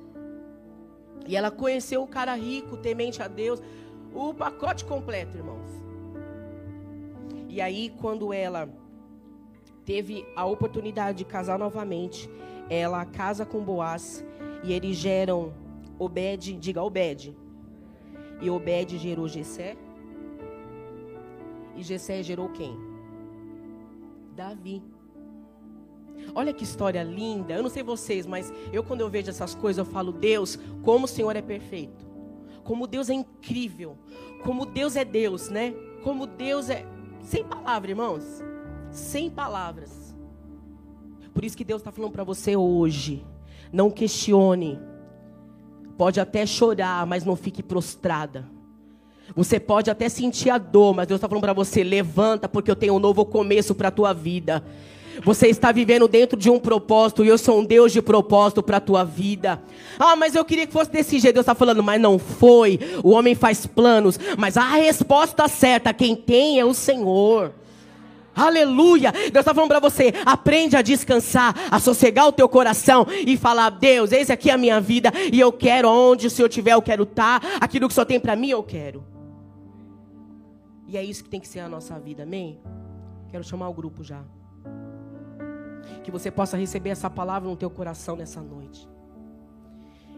E 1.27 1.35
ela 1.35 1.51
conheceu 1.51 2.01
o 2.01 2.07
cara 2.07 2.33
rico, 2.33 2.77
temente 2.77 3.21
a 3.21 3.27
Deus. 3.27 3.61
O 4.13 4.33
pacote 4.33 4.85
completo, 4.85 5.37
irmãos. 5.37 5.69
E 7.47 7.61
aí, 7.61 7.93
quando 8.01 8.33
ela 8.33 8.67
teve 9.85 10.25
a 10.35 10.45
oportunidade 10.45 11.19
de 11.19 11.25
casar 11.25 11.59
novamente, 11.59 12.29
ela 12.69 13.05
casa 13.05 13.45
com 13.45 13.63
Boaz. 13.63 14.25
E 14.63 14.73
eles 14.73 14.95
geram 14.95 15.53
Obed, 15.99 16.53
diga 16.53 16.81
Obed. 16.81 17.35
E 18.43 18.49
Obed 18.49 18.97
gerou 18.97 19.25
Jessé. 19.25 19.77
E 21.77 21.81
Jessé 21.81 22.21
gerou 22.21 22.49
quem? 22.49 22.77
Davi. 24.35 24.83
Olha 26.35 26.53
que 26.53 26.65
história 26.65 27.01
linda. 27.03 27.53
Eu 27.53 27.63
não 27.63 27.69
sei 27.69 27.83
vocês, 27.83 28.25
mas 28.25 28.51
eu 28.73 28.83
quando 28.83 28.99
eu 28.99 29.09
vejo 29.09 29.29
essas 29.29 29.55
coisas, 29.55 29.85
eu 29.87 29.91
falo, 29.91 30.11
Deus, 30.11 30.59
como 30.83 31.05
o 31.05 31.07
Senhor 31.07 31.33
é 31.37 31.41
perfeito. 31.41 32.05
Como 32.65 32.85
Deus 32.85 33.09
é 33.09 33.13
incrível. 33.13 33.97
Como 34.43 34.65
Deus 34.65 34.97
é 34.97 35.05
Deus, 35.05 35.47
né? 35.47 35.73
Como 36.03 36.27
Deus 36.27 36.69
é. 36.69 36.85
Sem 37.21 37.45
palavras, 37.45 37.89
irmãos. 37.89 38.23
Sem 38.91 39.29
palavras. 39.29 40.13
Por 41.33 41.45
isso 41.45 41.55
que 41.55 41.63
Deus 41.63 41.79
está 41.79 41.93
falando 41.93 42.11
para 42.11 42.25
você 42.25 42.57
hoje. 42.57 43.25
Não 43.71 43.89
questione. 43.89 44.77
Pode 45.97 46.19
até 46.19 46.45
chorar, 46.45 47.05
mas 47.05 47.23
não 47.23 47.35
fique 47.35 47.61
prostrada. 47.61 48.45
Você 49.35 49.59
pode 49.59 49.89
até 49.89 50.09
sentir 50.09 50.49
a 50.49 50.57
dor, 50.57 50.93
mas 50.93 51.07
Deus 51.07 51.17
está 51.17 51.27
falando 51.27 51.43
para 51.43 51.53
você: 51.53 51.83
levanta, 51.83 52.47
porque 52.49 52.69
eu 52.69 52.75
tenho 52.75 52.95
um 52.95 52.99
novo 52.99 53.25
começo 53.25 53.73
para 53.73 53.87
a 53.87 53.91
tua 53.91 54.13
vida. 54.13 54.63
Você 55.23 55.47
está 55.47 55.71
vivendo 55.71 56.07
dentro 56.07 56.37
de 56.37 56.49
um 56.49 56.59
propósito 56.59 57.23
e 57.23 57.27
eu 57.27 57.37
sou 57.37 57.59
um 57.59 57.65
Deus 57.65 57.93
de 57.93 58.01
propósito 58.01 58.63
para 58.63 58.77
a 58.77 58.81
tua 58.81 59.03
vida. 59.03 59.61
Ah, 59.99 60.15
mas 60.15 60.33
eu 60.33 60.43
queria 60.43 60.65
que 60.65 60.73
fosse 60.73 60.91
desse 60.91 61.19
jeito. 61.19 61.35
Deus 61.35 61.43
está 61.43 61.53
falando, 61.53 61.83
mas 61.83 62.01
não 62.01 62.17
foi. 62.17 62.79
O 63.03 63.11
homem 63.11 63.35
faz 63.35 63.65
planos, 63.65 64.19
mas 64.37 64.57
a 64.57 64.67
resposta 64.69 65.47
certa, 65.47 65.93
quem 65.93 66.15
tem 66.15 66.59
é 66.59 66.65
o 66.65 66.73
Senhor. 66.73 67.53
Aleluia! 68.35 69.11
Deus 69.11 69.35
está 69.35 69.53
falando 69.53 69.69
para 69.69 69.79
você: 69.79 70.13
aprende 70.25 70.75
a 70.75 70.81
descansar, 70.81 71.53
a 71.69 71.79
sossegar 71.79 72.27
o 72.27 72.31
teu 72.31 72.49
coração 72.49 73.05
e 73.25 73.37
falar: 73.37 73.69
Deus, 73.69 74.11
eis 74.11 74.29
aqui 74.29 74.49
a 74.49 74.57
minha 74.57 74.81
vida 74.81 75.11
e 75.31 75.39
eu 75.39 75.51
quero 75.51 75.89
onde 75.89 76.27
o 76.27 76.29
Senhor 76.29 76.49
tiver, 76.49 76.73
eu 76.73 76.81
quero 76.81 77.03
estar. 77.03 77.39
Tá. 77.39 77.47
Aquilo 77.61 77.87
que 77.87 77.93
Senhor 77.93 78.05
tem 78.05 78.19
para 78.19 78.35
mim, 78.35 78.49
eu 78.49 78.63
quero. 78.63 79.03
E 80.87 80.97
é 80.97 81.03
isso 81.03 81.23
que 81.23 81.29
tem 81.29 81.39
que 81.39 81.47
ser 81.47 81.59
a 81.59 81.69
nossa 81.69 81.99
vida, 81.99 82.23
amém? 82.23 82.59
Quero 83.29 83.43
chamar 83.43 83.69
o 83.69 83.73
grupo 83.73 84.03
já. 84.03 84.23
Que 86.03 86.11
você 86.11 86.29
possa 86.29 86.55
receber 86.57 86.91
essa 86.91 87.09
palavra 87.09 87.49
no 87.49 87.55
teu 87.55 87.69
coração 87.69 88.15
nessa 88.15 88.41
noite. 88.41 88.87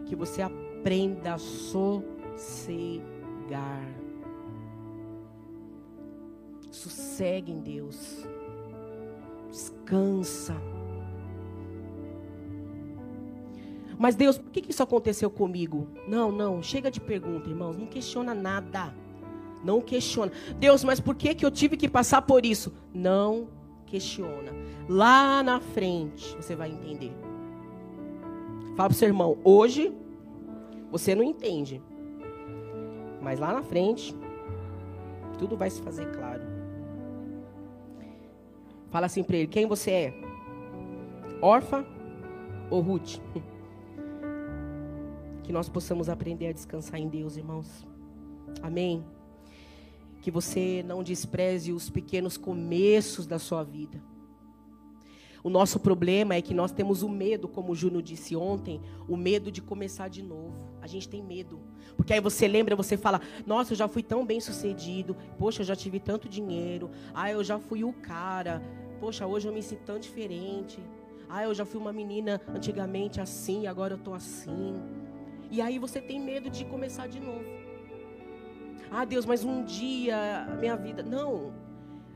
Que 0.04 0.14
você 0.14 0.42
aprenda 0.42 1.34
a 1.34 1.38
sossegar. 1.38 2.06
Sossegue 6.76 7.52
em 7.52 7.60
Deus. 7.60 8.26
Descansa. 9.50 10.54
Mas 13.98 14.14
Deus, 14.14 14.36
por 14.36 14.50
que 14.50 14.70
isso 14.70 14.82
aconteceu 14.82 15.30
comigo? 15.30 15.88
Não, 16.06 16.30
não, 16.30 16.62
chega 16.62 16.90
de 16.90 17.00
pergunta, 17.00 17.48
irmãos. 17.48 17.78
Não 17.78 17.86
questiona 17.86 18.34
nada. 18.34 18.94
Não 19.64 19.80
questiona. 19.80 20.30
Deus, 20.58 20.84
mas 20.84 21.00
por 21.00 21.14
que, 21.14 21.34
que 21.34 21.46
eu 21.46 21.50
tive 21.50 21.76
que 21.76 21.88
passar 21.88 22.22
por 22.22 22.44
isso? 22.44 22.72
Não 22.92 23.48
questiona. 23.86 24.52
Lá 24.86 25.42
na 25.42 25.60
frente 25.60 26.36
você 26.36 26.54
vai 26.54 26.70
entender. 26.70 27.12
Fala 28.76 28.90
para 28.90 28.90
o 28.90 28.94
seu 28.94 29.08
irmão, 29.08 29.38
hoje 29.42 29.94
você 30.90 31.14
não 31.14 31.24
entende. 31.24 31.82
Mas 33.22 33.40
lá 33.40 33.54
na 33.54 33.62
frente, 33.62 34.14
tudo 35.38 35.56
vai 35.56 35.70
se 35.70 35.80
fazer 35.80 36.10
claro. 36.12 36.35
Fala 38.90 39.06
assim 39.06 39.22
para 39.22 39.36
ele: 39.36 39.46
quem 39.46 39.66
você 39.66 39.90
é? 39.90 40.14
Orfa 41.40 41.86
ou 42.70 42.80
Ruth? 42.80 43.18
Que 45.42 45.52
nós 45.52 45.68
possamos 45.68 46.08
aprender 46.08 46.48
a 46.48 46.52
descansar 46.52 46.98
em 46.98 47.08
Deus, 47.08 47.36
irmãos. 47.36 47.86
Amém 48.60 49.04
que 50.26 50.30
você 50.32 50.82
não 50.84 51.04
despreze 51.04 51.70
os 51.70 51.88
pequenos 51.88 52.36
começos 52.36 53.28
da 53.28 53.38
sua 53.38 53.62
vida. 53.62 54.02
O 55.44 55.48
nosso 55.48 55.78
problema 55.78 56.34
é 56.34 56.42
que 56.42 56.52
nós 56.52 56.72
temos 56.72 57.04
o 57.04 57.08
medo, 57.08 57.46
como 57.46 57.70
o 57.70 57.76
Juno 57.76 58.02
disse 58.02 58.34
ontem, 58.34 58.80
o 59.08 59.16
medo 59.16 59.52
de 59.52 59.62
começar 59.62 60.08
de 60.08 60.24
novo. 60.24 60.52
A 60.86 60.88
gente 60.88 61.08
tem 61.08 61.20
medo. 61.20 61.58
Porque 61.96 62.12
aí 62.12 62.20
você 62.20 62.46
lembra, 62.46 62.76
você 62.76 62.96
fala: 62.96 63.20
Nossa, 63.44 63.72
eu 63.72 63.76
já 63.76 63.88
fui 63.88 64.04
tão 64.04 64.24
bem 64.24 64.40
sucedido. 64.40 65.16
Poxa, 65.36 65.62
eu 65.62 65.66
já 65.66 65.74
tive 65.74 65.98
tanto 65.98 66.28
dinheiro. 66.28 66.92
Ah, 67.12 67.28
eu 67.28 67.42
já 67.42 67.58
fui 67.58 67.82
o 67.82 67.92
cara. 67.92 68.62
Poxa, 69.00 69.26
hoje 69.26 69.48
eu 69.48 69.52
me 69.52 69.60
sinto 69.60 69.80
tão 69.80 69.98
diferente. 69.98 70.78
Ah, 71.28 71.42
eu 71.42 71.52
já 71.52 71.64
fui 71.64 71.80
uma 71.80 71.92
menina 71.92 72.40
antigamente 72.54 73.20
assim, 73.20 73.66
agora 73.66 73.94
eu 73.94 73.98
tô 73.98 74.14
assim. 74.14 74.80
E 75.50 75.60
aí 75.60 75.76
você 75.76 76.00
tem 76.00 76.20
medo 76.20 76.48
de 76.48 76.64
começar 76.64 77.08
de 77.08 77.18
novo. 77.18 77.44
Ah, 78.88 79.04
Deus, 79.04 79.26
mas 79.26 79.42
um 79.42 79.64
dia 79.64 80.46
minha 80.60 80.76
vida. 80.76 81.02
Não. 81.02 81.52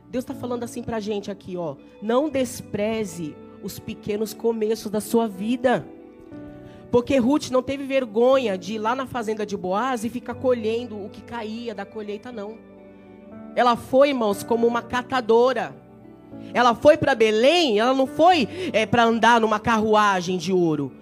Deus 0.09 0.23
está 0.23 0.33
falando 0.33 0.63
assim 0.63 0.81
para 0.81 0.99
a 0.99 1.01
gente 1.01 1.29
aqui, 1.29 1.57
ó. 1.57 1.75
Não 2.01 2.31
despreze 2.31 3.35
os 3.65 3.81
pequenos 3.81 4.33
começos 4.33 4.93
da 4.93 5.01
sua 5.01 5.27
vida. 5.27 5.85
Porque 6.90 7.16
Ruth 7.18 7.50
não 7.50 7.62
teve 7.62 7.85
vergonha 7.85 8.59
de 8.59 8.74
ir 8.74 8.79
lá 8.79 8.94
na 8.94 9.07
fazenda 9.07 9.46
de 9.46 9.57
Boaz 9.57 10.05
e 10.05 10.11
ficar 10.11 10.35
colhendo 10.35 11.03
o 11.03 11.09
que 11.09 11.22
caía 11.22 11.74
da 11.74 11.84
colheita, 11.84 12.32
não. 12.32 12.59
Ela 13.55 13.76
foi, 13.76 14.09
irmãos, 14.09 14.43
como 14.43 14.66
uma 14.66 14.82
catadora. 14.82 15.74
Ela 16.53 16.74
foi 16.74 16.97
para 16.97 17.14
Belém, 17.14 17.78
ela 17.78 17.95
não 17.95 18.07
foi 18.07 18.49
é, 18.72 18.86
para 18.86 19.05
andar 19.05 19.41
numa 19.41 19.61
carruagem 19.61 20.36
de 20.36 20.53
ouro. 20.53 20.93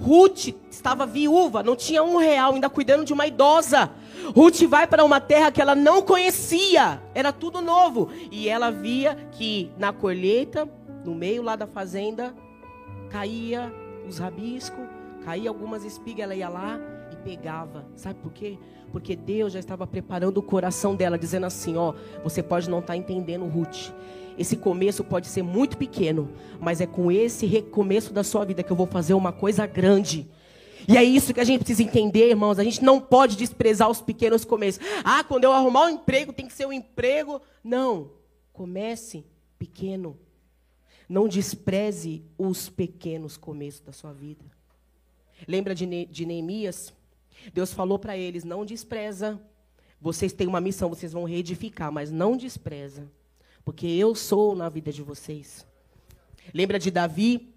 Ruth 0.00 0.48
estava 0.70 1.06
viúva, 1.06 1.62
não 1.62 1.74
tinha 1.74 2.02
um 2.02 2.16
real, 2.16 2.54
ainda 2.54 2.68
cuidando 2.68 3.04
de 3.04 3.12
uma 3.12 3.26
idosa. 3.26 3.90
Ruth 4.34 4.62
vai 4.64 4.86
para 4.86 5.04
uma 5.04 5.20
terra 5.20 5.50
que 5.50 5.60
ela 5.60 5.74
não 5.74 6.02
conhecia, 6.02 7.00
era 7.14 7.32
tudo 7.32 7.62
novo. 7.62 8.10
E 8.30 8.48
ela 8.48 8.70
via 8.70 9.14
que 9.32 9.70
na 9.78 9.92
colheita, 9.92 10.68
no 11.04 11.14
meio 11.14 11.42
lá 11.42 11.56
da 11.56 11.66
fazenda, 11.66 12.34
caía 13.10 13.72
os 14.06 14.18
rabiscos, 14.18 14.84
caía 15.26 15.50
algumas 15.50 15.84
espigas, 15.84 16.22
ela 16.22 16.36
ia 16.36 16.48
lá 16.48 16.78
e 17.10 17.14
apegava. 17.16 17.84
Sabe 17.96 18.20
por 18.20 18.32
quê? 18.32 18.56
Porque 18.92 19.16
Deus 19.16 19.52
já 19.52 19.58
estava 19.58 19.84
preparando 19.84 20.38
o 20.38 20.42
coração 20.42 20.94
dela, 20.94 21.18
dizendo 21.18 21.46
assim: 21.46 21.76
Ó, 21.76 21.94
você 22.22 22.44
pode 22.44 22.70
não 22.70 22.78
estar 22.78 22.92
tá 22.92 22.96
entendendo, 22.96 23.44
Ruth. 23.44 23.90
Esse 24.38 24.56
começo 24.56 25.02
pode 25.02 25.26
ser 25.26 25.42
muito 25.42 25.76
pequeno, 25.76 26.30
mas 26.60 26.80
é 26.80 26.86
com 26.86 27.10
esse 27.10 27.44
recomeço 27.44 28.12
da 28.12 28.22
sua 28.22 28.44
vida 28.44 28.62
que 28.62 28.70
eu 28.70 28.76
vou 28.76 28.86
fazer 28.86 29.14
uma 29.14 29.32
coisa 29.32 29.66
grande. 29.66 30.30
E 30.86 30.96
é 30.96 31.02
isso 31.02 31.34
que 31.34 31.40
a 31.40 31.44
gente 31.44 31.64
precisa 31.64 31.82
entender, 31.82 32.28
irmãos. 32.28 32.60
A 32.60 32.64
gente 32.64 32.84
não 32.84 33.00
pode 33.00 33.36
desprezar 33.36 33.90
os 33.90 34.00
pequenos 34.00 34.44
começos. 34.44 34.80
Ah, 35.02 35.24
quando 35.24 35.42
eu 35.42 35.52
arrumar 35.52 35.86
um 35.86 35.90
emprego, 35.90 36.32
tem 36.32 36.46
que 36.46 36.52
ser 36.52 36.66
um 36.66 36.72
emprego. 36.72 37.42
Não. 37.64 38.12
Comece 38.52 39.26
pequeno. 39.58 40.16
Não 41.08 41.26
despreze 41.26 42.24
os 42.38 42.68
pequenos 42.68 43.36
começos 43.36 43.80
da 43.80 43.90
sua 43.90 44.12
vida. 44.12 44.55
Lembra 45.46 45.74
de, 45.74 45.86
ne 45.86 46.06
de 46.06 46.24
Neemias? 46.24 46.92
Deus 47.52 47.72
falou 47.72 47.98
para 47.98 48.16
eles: 48.16 48.44
não 48.44 48.64
despreza. 48.64 49.40
Vocês 50.00 50.32
têm 50.32 50.46
uma 50.46 50.60
missão, 50.60 50.88
vocês 50.88 51.12
vão 51.12 51.24
reedificar, 51.24 51.90
mas 51.90 52.10
não 52.10 52.36
despreza. 52.36 53.10
Porque 53.64 53.86
eu 53.86 54.14
sou 54.14 54.54
na 54.54 54.68
vida 54.68 54.92
de 54.92 55.02
vocês. 55.02 55.66
Lembra 56.54 56.78
de 56.78 56.90
Davi? 56.90 57.52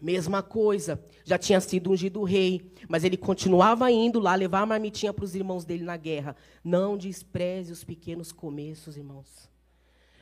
Mesma 0.00 0.44
coisa, 0.44 1.02
já 1.24 1.36
tinha 1.36 1.60
sido 1.60 1.90
ungido 1.90 2.22
rei, 2.22 2.72
mas 2.88 3.02
ele 3.02 3.16
continuava 3.16 3.90
indo 3.90 4.20
lá 4.20 4.32
levar 4.36 4.60
a 4.60 4.66
marmitinha 4.66 5.12
para 5.12 5.24
os 5.24 5.34
irmãos 5.34 5.64
dele 5.64 5.82
na 5.82 5.96
guerra. 5.96 6.36
Não 6.62 6.96
despreze 6.96 7.72
os 7.72 7.82
pequenos 7.82 8.30
começos, 8.30 8.96
irmãos. 8.96 9.50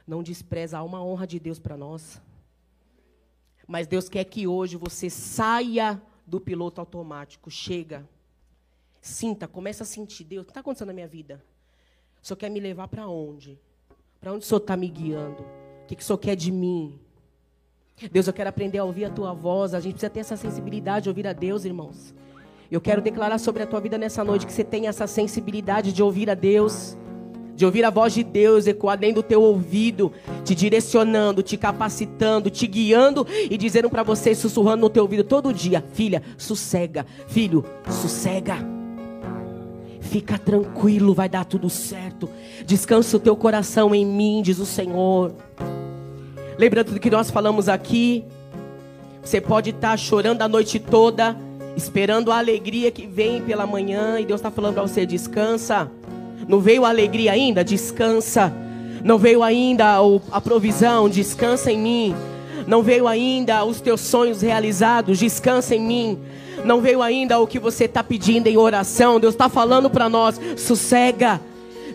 Não 0.07 0.22
despreze, 0.22 0.74
há 0.74 0.82
uma 0.82 1.04
honra 1.04 1.26
de 1.26 1.38
Deus 1.38 1.59
para 1.59 1.76
nós. 1.76 2.22
Mas 3.66 3.86
Deus 3.86 4.09
quer 4.09 4.24
que 4.24 4.46
hoje 4.46 4.78
você 4.78 5.11
saia 5.11 6.00
do 6.26 6.40
piloto 6.40 6.80
automático, 6.80 7.50
chega, 7.50 8.06
sinta, 9.00 9.46
começa 9.46 9.84
a 9.84 9.86
sentir, 9.86 10.24
Deus, 10.24 10.42
o 10.42 10.44
que 10.46 10.50
está 10.50 10.60
acontecendo 10.60 10.88
na 10.88 10.94
minha 10.94 11.06
vida? 11.06 11.42
O 12.22 12.26
Senhor 12.26 12.36
quer 12.36 12.50
me 12.50 12.58
levar 12.58 12.88
para 12.88 13.06
onde? 13.06 13.58
Para 14.20 14.32
onde 14.32 14.44
o 14.44 14.48
Senhor 14.48 14.60
está 14.60 14.76
me 14.76 14.88
guiando? 14.88 15.42
O 15.42 15.86
que, 15.86 15.94
que 15.94 16.02
o 16.02 16.04
Senhor 16.04 16.18
quer 16.18 16.34
de 16.34 16.50
mim? 16.50 16.98
Deus, 18.10 18.26
eu 18.26 18.32
quero 18.32 18.50
aprender 18.50 18.78
a 18.78 18.84
ouvir 18.84 19.04
a 19.04 19.10
tua 19.10 19.32
voz. 19.32 19.72
A 19.72 19.80
gente 19.80 19.94
precisa 19.94 20.10
ter 20.10 20.20
essa 20.20 20.36
sensibilidade 20.36 21.04
de 21.04 21.08
ouvir 21.08 21.26
a 21.26 21.32
Deus, 21.32 21.64
irmãos. 21.64 22.14
Eu 22.70 22.80
quero 22.80 23.00
declarar 23.00 23.38
sobre 23.38 23.62
a 23.62 23.66
tua 23.66 23.80
vida 23.80 23.96
nessa 23.96 24.24
noite 24.24 24.44
que 24.44 24.52
você 24.52 24.64
tenha 24.64 24.88
essa 24.88 25.06
sensibilidade 25.06 25.92
de 25.92 26.02
ouvir 26.02 26.28
a 26.28 26.34
Deus, 26.34 26.96
de 27.57 27.64
ouvir 27.64 27.84
a 27.84 27.90
voz 27.90 28.12
de 28.12 28.22
Deus 28.22 28.66
ecoar 28.66 28.98
dentro 28.98 29.16
do 29.16 29.22
teu 29.22 29.42
ouvido, 29.42 30.12
te 30.44 30.54
direcionando, 30.54 31.42
te 31.42 31.57
capacitando, 31.57 32.50
te 32.50 32.66
guiando 32.66 33.26
e 33.50 33.57
dizendo 33.57 33.88
para 33.88 34.02
você, 34.02 34.34
sussurrando 34.34 34.82
no 34.82 34.90
teu 34.90 35.02
ouvido 35.02 35.24
todo 35.24 35.54
dia: 35.54 35.82
Filha, 35.94 36.22
sossega, 36.36 37.07
filho, 37.26 37.64
sossega. 37.88 38.59
Fica 40.02 40.38
tranquilo, 40.38 41.14
vai 41.14 41.28
dar 41.28 41.44
tudo 41.44 41.68
certo. 41.68 42.28
Descansa 42.64 43.16
o 43.16 43.20
teu 43.20 43.34
coração 43.34 43.94
em 43.94 44.04
mim, 44.04 44.42
diz 44.42 44.59
o 44.59 44.66
Senhor. 44.66 45.32
Lembrando 46.59 46.92
do 46.92 47.00
que 47.00 47.11
nós 47.11 47.30
falamos 47.30 47.68
aqui, 47.68 48.24
você 49.22 49.40
pode 49.40 49.70
estar 49.70 49.90
tá 49.90 49.96
chorando 49.96 50.42
a 50.42 50.48
noite 50.48 50.78
toda, 50.78 51.36
esperando 51.76 52.30
a 52.30 52.38
alegria 52.38 52.90
que 52.90 53.07
vem 53.07 53.42
pela 53.42 53.66
manhã, 53.66 54.20
e 54.20 54.26
Deus 54.26 54.40
está 54.40 54.50
falando 54.50 54.74
para 54.74 54.82
você: 54.82 55.07
descansa. 55.07 55.90
Não 56.49 56.61
veio 56.61 56.84
a 56.84 56.88
alegria 56.88 57.32
ainda? 57.32 57.64
Descansa. 57.64 58.53
Não 59.03 59.18
veio 59.18 59.42
ainda 59.42 59.97
a 60.30 60.40
provisão? 60.40 61.09
Descansa 61.09 61.70
em 61.70 61.78
mim. 61.78 62.14
Não 62.66 62.82
veio 62.82 63.07
ainda 63.07 63.64
os 63.64 63.80
teus 63.80 64.01
sonhos 64.01 64.42
realizados? 64.42 65.18
Descansa 65.18 65.74
em 65.74 65.80
mim. 65.80 66.18
Não 66.64 66.80
veio 66.80 67.03
ainda 67.03 67.38
o 67.38 67.47
que 67.47 67.59
você 67.59 67.84
está 67.84 68.03
pedindo 68.03 68.49
em 68.49 68.57
oração? 68.57 69.20
Deus 69.20 69.34
está 69.34 69.49
falando 69.49 69.88
para 69.88 70.09
nós: 70.09 70.40
sossega 70.57 71.40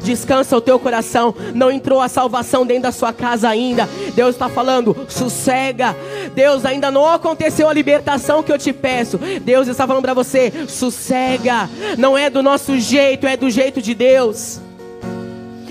descansa 0.02 0.56
o 0.56 0.62
teu 0.62 0.80
coração. 0.80 1.34
Não 1.54 1.72
entrou 1.72 2.02
a 2.02 2.08
salvação 2.08 2.66
dentro 2.66 2.84
da 2.84 2.92
sua 2.92 3.14
casa 3.14 3.50
ainda. 3.50 3.88
Deus 4.16 4.36
está 4.36 4.50
falando, 4.50 4.96
sossega. 5.08 5.96
Deus 6.34 6.66
ainda 6.66 6.92
não 6.92 7.08
aconteceu 7.08 7.70
a 7.70 7.74
libertação 7.74 8.44
que 8.44 8.52
eu 8.52 8.58
te 8.58 8.74
peço. 8.74 9.20
Deus 9.42 9.68
está 9.68 9.86
falando 9.86 10.04
para 10.04 10.14
você, 10.14 10.52
sossega. 10.68 11.70
Não 11.98 12.18
é 12.18 12.30
do 12.30 12.42
nosso 12.42 12.80
jeito, 12.80 13.28
é 13.28 13.38
do 13.38 13.50
jeito 13.50 13.82
de 13.82 13.94
Deus 13.94 14.60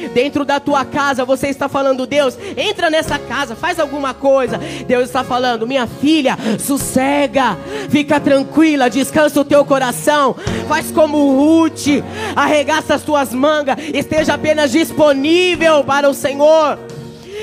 dentro 0.08 0.44
da 0.44 0.58
tua 0.60 0.84
casa, 0.84 1.24
você 1.24 1.48
está 1.48 1.68
falando, 1.68 2.06
Deus, 2.06 2.36
entra 2.56 2.90
nessa 2.90 3.18
casa, 3.18 3.54
faz 3.54 3.78
alguma 3.78 4.14
coisa. 4.14 4.58
Deus 4.86 5.04
está 5.04 5.24
falando, 5.24 5.66
minha 5.66 5.86
filha, 5.86 6.36
sossega, 6.58 7.56
fica 7.88 8.18
tranquila, 8.18 8.90
descansa 8.90 9.40
o 9.40 9.44
teu 9.44 9.64
coração, 9.64 10.34
faz 10.68 10.90
como 10.90 11.36
Ruth, 11.36 12.02
arregaça 12.34 12.94
as 12.94 13.02
tuas 13.02 13.32
mangas, 13.32 13.76
esteja 13.94 14.34
apenas 14.34 14.70
disponível 14.70 15.84
para 15.84 16.08
o 16.08 16.14
Senhor 16.14 16.78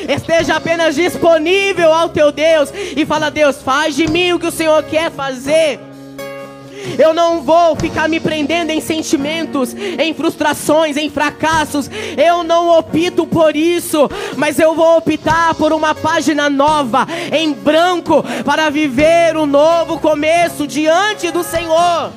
esteja 0.08 0.58
apenas 0.58 0.96
disponível 0.96 1.92
ao 1.92 2.10
teu 2.10 2.32
Deus 2.32 2.72
e 2.96 3.06
fala: 3.06 3.32
Deus, 3.32 3.62
faz 3.62 3.96
de 3.96 4.08
mim 4.08 4.34
o 4.34 4.40
que 4.40 4.48
o 4.48 4.52
Senhor 4.52 4.84
quer 4.84 5.12
fazer. 5.12 5.80
Eu 6.98 7.14
não 7.14 7.42
vou 7.42 7.76
ficar 7.76 8.08
me 8.08 8.20
prendendo 8.20 8.72
em 8.72 8.82
sentimentos, 8.82 9.76
em 9.76 10.14
frustrações, 10.14 10.98
em 10.98 11.10
fracassos. 11.10 11.90
Eu 12.18 12.44
não 12.44 12.70
opto 12.78 13.26
por 13.26 13.56
isso, 13.56 14.10
mas 14.36 14.60
eu 14.60 14.76
vou 14.76 14.98
optar 14.98 15.56
por 15.56 15.74
uma 15.74 15.94
página 15.96 16.50
nova, 16.50 17.08
em 17.32 17.54
branco, 17.54 18.24
para 18.46 18.70
viver 18.70 19.36
um 19.38 19.46
novo 19.46 20.00
começo 20.00 20.68
diante 20.68 21.32
do 21.32 21.44
Senhor. 21.44 22.12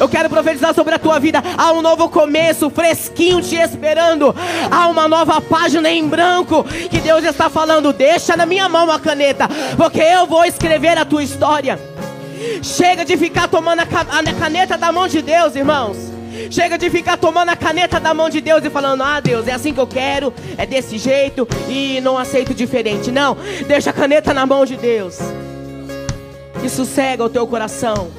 Eu 0.00 0.08
quero 0.08 0.28
profetizar 0.28 0.74
sobre 0.74 0.94
a 0.94 0.98
tua 0.98 1.18
vida. 1.18 1.42
Há 1.56 1.72
um 1.72 1.82
novo 1.82 2.08
começo, 2.08 2.70
fresquinho 2.70 3.40
te 3.40 3.56
esperando. 3.56 4.34
Há 4.70 4.88
uma 4.88 5.06
nova 5.06 5.40
página 5.40 5.90
em 5.90 6.08
branco 6.08 6.64
que 6.90 6.98
Deus 6.98 7.24
está 7.24 7.48
falando. 7.48 7.92
Deixa 7.92 8.36
na 8.36 8.46
minha 8.46 8.68
mão 8.68 8.90
a 8.90 8.98
caneta, 8.98 9.48
porque 9.76 10.00
eu 10.00 10.26
vou 10.26 10.44
escrever 10.44 10.98
a 10.98 11.04
tua 11.04 11.22
história. 11.22 11.91
Chega 12.62 13.04
de 13.04 13.16
ficar 13.16 13.48
tomando 13.48 13.80
a 13.80 13.86
caneta 13.86 14.76
da 14.76 14.92
mão 14.92 15.08
de 15.08 15.22
Deus, 15.22 15.54
irmãos. 15.56 15.96
Chega 16.50 16.78
de 16.78 16.88
ficar 16.90 17.16
tomando 17.16 17.50
a 17.50 17.56
caneta 17.56 18.00
da 18.00 18.14
mão 18.14 18.30
de 18.30 18.40
Deus 18.40 18.64
e 18.64 18.70
falando: 18.70 19.02
Ah, 19.02 19.20
Deus, 19.20 19.46
é 19.46 19.52
assim 19.52 19.72
que 19.72 19.80
eu 19.80 19.86
quero, 19.86 20.32
é 20.56 20.64
desse 20.66 20.98
jeito 20.98 21.46
e 21.68 22.00
não 22.00 22.16
aceito 22.16 22.54
diferente. 22.54 23.10
Não, 23.10 23.36
deixa 23.66 23.90
a 23.90 23.92
caneta 23.92 24.32
na 24.32 24.46
mão 24.46 24.64
de 24.64 24.76
Deus 24.76 25.18
e 26.62 26.68
sossega 26.68 27.24
o 27.24 27.30
teu 27.30 27.46
coração. 27.46 28.10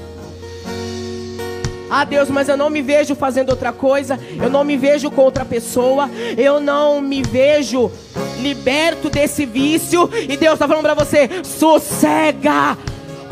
Ah, 1.89 2.05
Deus, 2.05 2.29
mas 2.29 2.49
eu 2.49 2.57
não 2.57 2.69
me 2.69 2.81
vejo 2.81 3.13
fazendo 3.13 3.51
outra 3.51 3.71
coisa, 3.71 4.19
eu 4.41 4.49
não 4.49 4.63
me 4.63 4.75
vejo 4.75 5.11
com 5.11 5.21
outra 5.21 5.45
pessoa, 5.45 6.09
eu 6.35 6.59
não 6.59 6.99
me 6.99 7.21
vejo 7.21 7.91
liberto 8.39 9.09
desse 9.09 9.45
vício. 9.45 10.09
E 10.27 10.35
Deus 10.35 10.53
está 10.53 10.67
falando 10.67 10.83
para 10.83 10.95
você: 10.95 11.29
sossega 11.43 12.77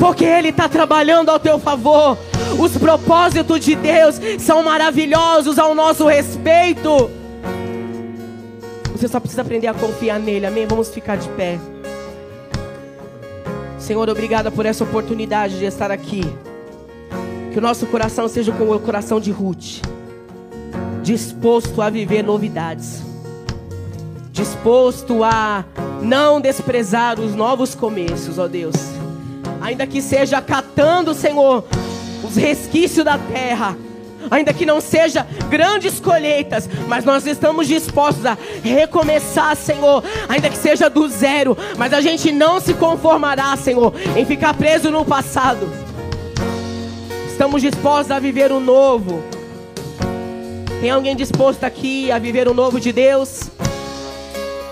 porque 0.02 0.24
Ele 0.24 0.48
está 0.48 0.68
trabalhando 0.68 1.28
ao 1.28 1.38
teu 1.38 1.60
favor. 1.60 2.18
Os 2.58 2.76
propósitos 2.76 3.60
de 3.60 3.76
Deus 3.76 4.20
são 4.40 4.60
maravilhosos 4.60 5.60
ao 5.60 5.76
nosso 5.76 6.08
respeito. 6.08 7.08
Você 8.90 9.06
só 9.06 9.20
precisa 9.20 9.42
aprender 9.42 9.68
a 9.68 9.74
confiar 9.74 10.18
nele, 10.18 10.44
amém? 10.44 10.66
Vamos 10.66 10.88
ficar 10.88 11.16
de 11.16 11.28
pé. 11.28 11.56
Senhor, 13.78 14.10
obrigada 14.10 14.50
por 14.50 14.66
essa 14.66 14.82
oportunidade 14.82 15.56
de 15.56 15.66
estar 15.66 15.92
aqui. 15.92 16.22
Que 17.52 17.58
o 17.60 17.62
nosso 17.62 17.86
coração 17.86 18.26
seja 18.26 18.50
como 18.50 18.74
o 18.74 18.80
coração 18.80 19.20
de 19.20 19.30
Ruth, 19.30 19.82
disposto 21.04 21.80
a 21.80 21.88
viver 21.88 22.24
novidades, 22.24 23.02
disposto 24.32 25.22
a 25.22 25.64
não 26.02 26.40
desprezar 26.40 27.20
os 27.20 27.36
novos 27.36 27.72
começos, 27.72 28.36
ó 28.36 28.48
Deus 28.48 29.01
ainda 29.62 29.86
que 29.86 30.02
seja 30.02 30.42
catando, 30.42 31.14
Senhor, 31.14 31.64
os 32.24 32.34
resquícios 32.34 33.04
da 33.04 33.16
terra, 33.16 33.76
ainda 34.28 34.52
que 34.52 34.66
não 34.66 34.80
seja 34.80 35.24
grandes 35.48 36.00
colheitas, 36.00 36.68
mas 36.88 37.04
nós 37.04 37.24
estamos 37.26 37.68
dispostos 37.68 38.26
a 38.26 38.36
recomeçar, 38.62 39.54
Senhor, 39.56 40.02
ainda 40.28 40.50
que 40.50 40.56
seja 40.56 40.90
do 40.90 41.08
zero, 41.08 41.56
mas 41.78 41.92
a 41.92 42.00
gente 42.00 42.32
não 42.32 42.60
se 42.60 42.74
conformará, 42.74 43.56
Senhor, 43.56 43.94
em 44.16 44.24
ficar 44.24 44.52
preso 44.54 44.90
no 44.90 45.04
passado. 45.04 45.70
Estamos 47.28 47.62
dispostos 47.62 48.10
a 48.10 48.18
viver 48.18 48.50
o 48.50 48.58
novo. 48.58 49.22
Tem 50.80 50.90
alguém 50.90 51.14
disposto 51.14 51.62
aqui 51.62 52.10
a 52.10 52.18
viver 52.18 52.48
o 52.48 52.54
novo 52.54 52.80
de 52.80 52.92
Deus? 52.92 53.48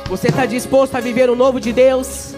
Você 0.07 0.27
está 0.27 0.45
disposto 0.45 0.97
a 0.97 1.01
viver 1.01 1.31
o 1.31 1.37
novo 1.37 1.61
de 1.61 1.73
Deus? 1.73 2.35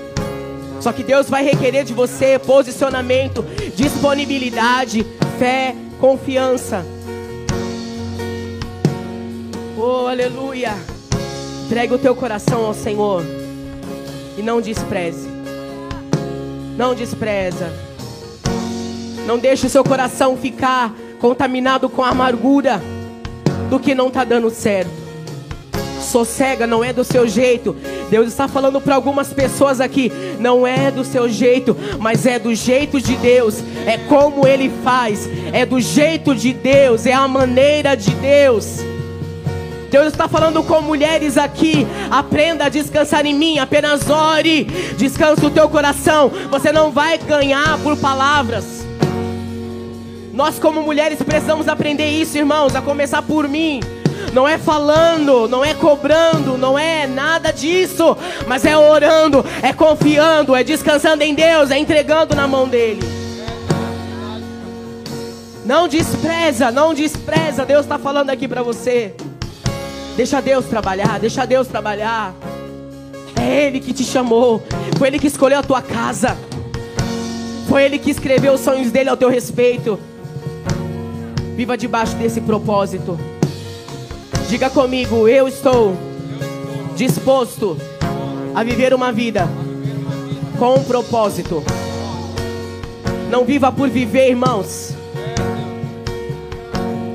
Só 0.83 0.93
que 0.93 1.05
Deus 1.05 1.31
vai 1.31 1.45
requerer 1.45 1.85
de 1.85 1.95
você 1.95 2.41
posicionamento, 2.41 3.45
disponibilidade, 3.77 5.07
fé, 5.39 5.77
confiança. 6.01 6.85
Oh, 9.79 10.09
aleluia. 10.09 10.75
Entregue 11.67 11.95
o 11.95 11.99
teu 11.99 12.17
coração 12.17 12.67
ao 12.67 12.75
Senhor. 12.75 13.23
E 14.37 14.43
não 14.43 14.61
despreze. 14.61 15.29
Não 16.77 16.97
despreza. 16.97 17.73
Não 19.25 19.39
deixe 19.39 19.69
o 19.69 19.71
seu 19.71 19.85
coração 19.85 20.37
ficar 20.37 20.93
contaminado 21.21 21.89
com 21.89 22.03
amargura 22.03 22.83
do 23.71 23.79
que 23.79 23.95
não 23.95 24.09
está 24.09 24.25
dando 24.25 24.51
certo. 24.51 25.02
Sossega, 26.13 26.67
não 26.67 26.85
é 26.85 26.93
do 26.93 27.03
seu 27.03 27.27
jeito. 27.27 27.75
Deus 28.11 28.29
está 28.29 28.47
falando 28.47 28.83
para 28.83 28.95
algumas 28.95 29.33
pessoas 29.33 29.81
aqui, 29.81 30.13
não 30.39 30.67
é 30.67 30.91
do 30.91 31.03
seu 31.05 31.27
jeito, 31.27 31.75
mas 31.99 32.27
é 32.27 32.39
do 32.39 32.55
jeito 32.55 33.01
de 33.01 33.17
Deus. 33.17 33.65
É 33.87 33.97
como 33.97 34.47
Ele 34.47 34.71
faz, 34.85 35.27
é 35.55 35.65
do 35.65 35.81
jeito 35.81 36.35
de 36.35 36.53
Deus, 36.53 37.07
é 37.07 37.15
a 37.15 37.27
maneira 37.27 37.95
de 37.95 38.11
Deus. 38.11 38.81
Deus 39.91 40.09
está 40.09 40.29
falando 40.29 40.63
com 40.63 40.83
mulheres 40.83 41.39
aqui. 41.39 41.87
Aprenda 42.11 42.65
a 42.65 42.69
descansar 42.71 43.27
em 43.27 43.35
mim. 43.35 43.59
Apenas 43.59 44.09
ore. 44.09 44.65
Descansa 44.97 45.47
o 45.47 45.51
teu 45.51 45.69
coração. 45.69 46.31
Você 46.51 46.73
não 46.73 46.91
vai 46.91 47.19
ganhar 47.19 47.79
por 47.83 47.95
palavras. 47.99 48.87
Nós, 50.33 50.59
como 50.59 50.83
mulheres, 50.83 51.19
precisamos 51.23 51.69
aprender 51.69 52.09
isso, 52.09 52.39
irmãos. 52.39 52.75
A 52.75 52.81
começar 52.81 53.21
por 53.21 53.47
mim. 53.47 53.81
Não 54.33 54.49
é 54.49 54.57
falando, 54.57 55.47
não 55.47 55.63
é 55.63 55.75
cobrando, 55.75 56.57
não 56.57 56.79
é 56.79 57.07
nada 57.07 57.53
disso, 57.53 58.17
mas 58.47 58.65
é 58.65 58.77
orando, 58.77 59.45
é 59.63 59.73
confiando, 59.75 60.57
é 60.57 60.65
descansando 60.65 61.23
em 61.23 61.35
Deus, 61.35 61.71
é 61.71 61.79
entregando 61.79 62.35
na 62.35 62.49
mão 62.49 62.67
dele. 62.67 63.03
Não 65.67 65.87
despreza, 65.87 66.71
não 66.71 66.95
despreza. 66.95 67.65
Deus 67.65 67.83
está 67.83 67.99
falando 67.99 68.31
aqui 68.31 68.49
para 68.49 68.63
você. 68.63 69.15
Deixa 70.17 70.41
Deus 70.41 70.65
trabalhar, 70.65 71.21
deixa 71.21 71.47
Deus 71.47 71.69
trabalhar. 71.69 72.35
É 73.39 73.67
Ele 73.67 73.81
que 73.81 73.93
te 73.93 74.05
chamou, 74.05 74.63
foi 74.99 75.09
Ele 75.09 75.19
que 75.19 75.27
escolheu 75.27 75.59
a 75.59 75.63
tua 75.63 75.83
casa, 75.83 76.37
foi 77.69 77.85
Ele 77.85 77.99
que 77.99 78.11
escreveu 78.11 78.55
os 78.55 78.61
sonhos 78.61 78.91
dele 78.91 79.11
ao 79.11 79.17
teu 79.17 79.29
respeito. 79.29 79.99
Viva 81.55 81.77
debaixo 81.77 82.17
desse 82.17 82.41
propósito. 82.41 83.19
Diga 84.53 84.69
comigo, 84.69 85.27
eu 85.27 85.49
estou 85.49 85.97
disposto 86.95 87.75
a 88.55 88.63
viver 88.63 88.93
uma 88.93 89.11
vida 89.11 89.49
com 90.59 90.75
um 90.75 90.85
propósito. 90.85 91.65
Não 93.31 93.47
viva 93.47 93.73
por 93.73 93.89
viver, 93.89 94.29
irmãos. 94.29 94.95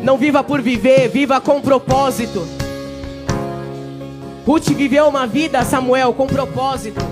Não 0.01 0.17
viva 0.17 0.43
por 0.43 0.63
viver, 0.63 1.09
viva 1.09 1.39
com 1.39 1.61
propósito. 1.61 2.43
Ruth 4.43 4.69
viveu 4.69 5.07
uma 5.07 5.27
vida, 5.27 5.63
Samuel, 5.63 6.15
com 6.15 6.25
propósito. 6.25 7.05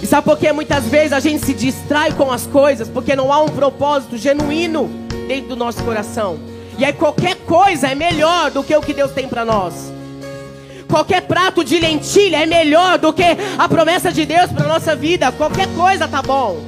E 0.00 0.06
sabe 0.06 0.24
por 0.24 0.38
que 0.38 0.52
muitas 0.52 0.84
vezes 0.84 1.12
a 1.12 1.18
gente 1.18 1.44
se 1.44 1.52
distrai 1.52 2.12
com 2.12 2.30
as 2.30 2.46
coisas? 2.46 2.88
Porque 2.88 3.16
não 3.16 3.32
há 3.32 3.42
um 3.42 3.48
propósito 3.48 4.16
genuíno 4.16 4.88
dentro 5.26 5.48
do 5.48 5.56
nosso 5.56 5.82
coração. 5.82 6.47
E 6.78 6.84
aí 6.84 6.92
qualquer 6.92 7.34
coisa 7.38 7.88
é 7.88 7.94
melhor 7.96 8.52
do 8.52 8.62
que 8.62 8.74
o 8.74 8.80
que 8.80 8.94
Deus 8.94 9.10
tem 9.10 9.26
para 9.26 9.44
nós. 9.44 9.92
Qualquer 10.88 11.22
prato 11.22 11.64
de 11.64 11.78
lentilha 11.78 12.42
é 12.42 12.46
melhor 12.46 12.98
do 12.98 13.12
que 13.12 13.24
a 13.58 13.68
promessa 13.68 14.12
de 14.12 14.24
Deus 14.24 14.50
para 14.52 14.66
nossa 14.66 14.94
vida. 14.94 15.32
Qualquer 15.32 15.66
coisa 15.74 16.06
tá 16.06 16.22
bom. 16.22 16.60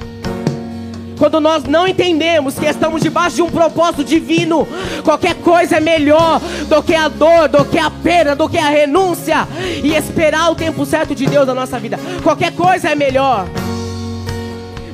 Quando 1.17 1.39
nós 1.39 1.63
não 1.63 1.87
entendemos 1.87 2.57
que 2.57 2.65
estamos 2.65 3.01
debaixo 3.01 3.37
de 3.37 3.41
um 3.41 3.49
propósito 3.49 4.03
divino, 4.03 4.67
qualquer 5.03 5.35
coisa 5.35 5.77
é 5.77 5.79
melhor 5.79 6.41
do 6.67 6.83
que 6.83 6.93
a 6.95 7.07
dor, 7.07 7.47
do 7.47 7.63
que 7.63 7.77
a 7.77 7.89
perda, 7.89 8.35
do 8.35 8.49
que 8.49 8.57
a 8.57 8.69
renúncia 8.69 9.47
e 9.83 9.95
esperar 9.95 10.51
o 10.51 10.55
tempo 10.55 10.85
certo 10.85 11.15
de 11.15 11.25
Deus 11.25 11.47
na 11.47 11.53
nossa 11.53 11.79
vida. 11.79 11.99
Qualquer 12.21 12.51
coisa 12.53 12.89
é 12.89 12.95
melhor. 12.95 13.47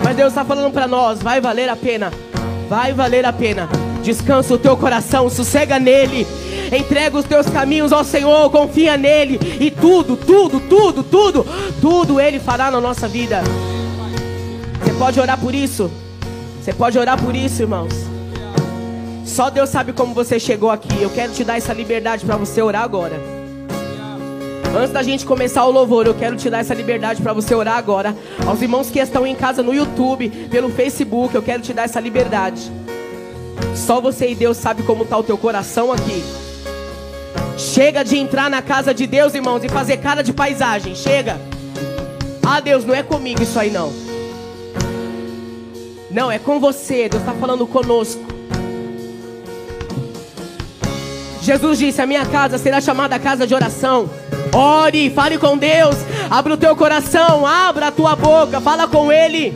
Mas 0.03 0.15
Deus 0.15 0.29
está 0.29 0.45
falando 0.45 0.71
para 0.71 0.87
nós: 0.87 1.23
vai 1.23 1.41
valer 1.41 1.69
a 1.69 1.75
pena, 1.75 2.11
vai 2.69 2.93
valer 2.93 3.25
a 3.25 3.33
pena. 3.33 3.67
Descansa 4.07 4.53
o 4.53 4.57
teu 4.57 4.77
coração, 4.77 5.29
sossega 5.29 5.77
nele. 5.77 6.25
Entrega 6.71 7.17
os 7.17 7.25
teus 7.25 7.45
caminhos 7.47 7.91
ao 7.91 8.05
Senhor, 8.05 8.49
confia 8.49 8.95
nele. 8.95 9.37
E 9.59 9.69
tudo, 9.69 10.15
tudo, 10.15 10.61
tudo, 10.61 11.03
tudo, 11.03 11.45
tudo 11.81 12.17
Ele 12.17 12.39
fará 12.39 12.71
na 12.71 12.79
nossa 12.79 13.05
vida. 13.05 13.41
Você 14.81 14.93
pode 14.93 15.19
orar 15.19 15.37
por 15.37 15.53
isso? 15.53 15.91
Você 16.61 16.71
pode 16.71 16.97
orar 16.97 17.21
por 17.21 17.35
isso, 17.35 17.61
irmãos. 17.61 17.93
Só 19.25 19.49
Deus 19.49 19.69
sabe 19.69 19.91
como 19.91 20.13
você 20.13 20.39
chegou 20.39 20.71
aqui. 20.71 21.01
Eu 21.01 21.09
quero 21.09 21.33
te 21.33 21.43
dar 21.43 21.57
essa 21.57 21.73
liberdade 21.73 22.25
para 22.25 22.37
você 22.37 22.61
orar 22.61 22.83
agora. 22.83 23.19
Antes 24.73 24.93
da 24.93 25.03
gente 25.03 25.25
começar 25.25 25.65
o 25.65 25.71
louvor, 25.71 26.07
eu 26.07 26.13
quero 26.13 26.37
te 26.37 26.49
dar 26.49 26.59
essa 26.59 26.73
liberdade 26.73 27.21
para 27.21 27.33
você 27.33 27.53
orar 27.53 27.75
agora. 27.75 28.15
Aos 28.45 28.61
irmãos 28.61 28.89
que 28.89 28.99
estão 28.99 29.27
em 29.27 29.35
casa 29.35 29.61
no 29.61 29.73
YouTube, 29.73 30.29
pelo 30.49 30.69
Facebook, 30.69 31.35
eu 31.35 31.43
quero 31.43 31.61
te 31.61 31.73
dar 31.73 31.83
essa 31.83 31.99
liberdade. 31.99 32.71
Só 33.75 34.01
você 34.01 34.31
e 34.31 34.35
Deus 34.35 34.57
sabe 34.57 34.83
como 34.83 35.03
está 35.03 35.17
o 35.17 35.23
teu 35.23 35.37
coração 35.37 35.91
aqui. 35.91 36.23
Chega 37.57 38.03
de 38.03 38.17
entrar 38.17 38.49
na 38.49 38.61
casa 38.61 38.93
de 38.93 39.07
Deus, 39.07 39.33
irmãos, 39.33 39.63
e 39.63 39.69
fazer 39.69 39.97
cara 39.97 40.21
de 40.21 40.31
paisagem. 40.31 40.93
Chega. 40.93 41.39
Ah, 42.45 42.59
Deus, 42.59 42.85
não 42.85 42.93
é 42.93 43.03
comigo 43.03 43.41
isso 43.41 43.59
aí 43.59 43.69
não. 43.69 43.91
Não, 46.09 46.31
é 46.31 46.39
com 46.39 46.59
você. 46.59 47.09
Deus 47.09 47.21
está 47.21 47.33
falando 47.33 47.65
conosco. 47.67 48.21
Jesus 51.41 51.79
disse: 51.79 52.01
A 52.01 52.05
minha 52.05 52.25
casa 52.25 52.57
será 52.57 52.81
chamada 52.81 53.17
casa 53.17 53.47
de 53.47 53.55
oração. 53.55 54.09
Ore, 54.53 55.09
fale 55.09 55.37
com 55.37 55.57
Deus. 55.57 55.95
Abra 56.29 56.53
o 56.53 56.57
teu 56.57 56.75
coração, 56.75 57.45
abra 57.45 57.87
a 57.87 57.91
tua 57.91 58.15
boca, 58.15 58.59
fala 58.59 58.87
com 58.87 59.11
Ele. 59.11 59.53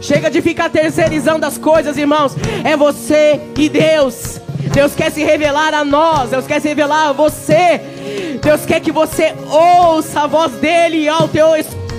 Chega 0.00 0.30
de 0.30 0.40
ficar 0.40 0.70
terceirizando 0.70 1.44
as 1.44 1.58
coisas, 1.58 1.96
irmãos. 1.98 2.34
É 2.64 2.76
você 2.76 3.40
e 3.56 3.68
Deus. 3.68 4.40
Deus 4.72 4.94
quer 4.94 5.10
se 5.10 5.22
revelar 5.22 5.74
a 5.74 5.84
nós. 5.84 6.30
Deus 6.30 6.46
quer 6.46 6.60
se 6.60 6.68
revelar 6.68 7.08
a 7.08 7.12
você. 7.12 7.80
Deus 8.42 8.64
quer 8.64 8.80
que 8.80 8.90
você 8.90 9.34
ouça 9.50 10.20
a 10.20 10.26
voz 10.26 10.52
dele 10.52 11.06
ao 11.08 11.28
teu, 11.28 11.48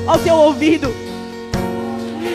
ao 0.07 0.17
teu 0.17 0.35
ouvido. 0.35 0.91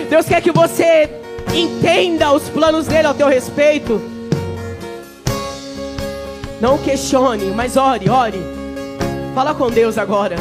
Deus 0.09 0.27
quer 0.27 0.41
que 0.41 0.53
você 0.53 1.11
entenda 1.53 2.31
os 2.33 2.49
planos 2.49 2.87
dele 2.87 3.09
ao 3.09 3.15
teu 3.15 3.27
respeito. 3.27 4.01
Não 6.61 6.79
questione, 6.79 7.47
mas 7.47 7.77
ore, 7.77 8.09
ore. 8.09 8.41
Fala 9.35 9.53
com 9.53 9.69
Deus 9.69 9.99
agora. 9.99 10.37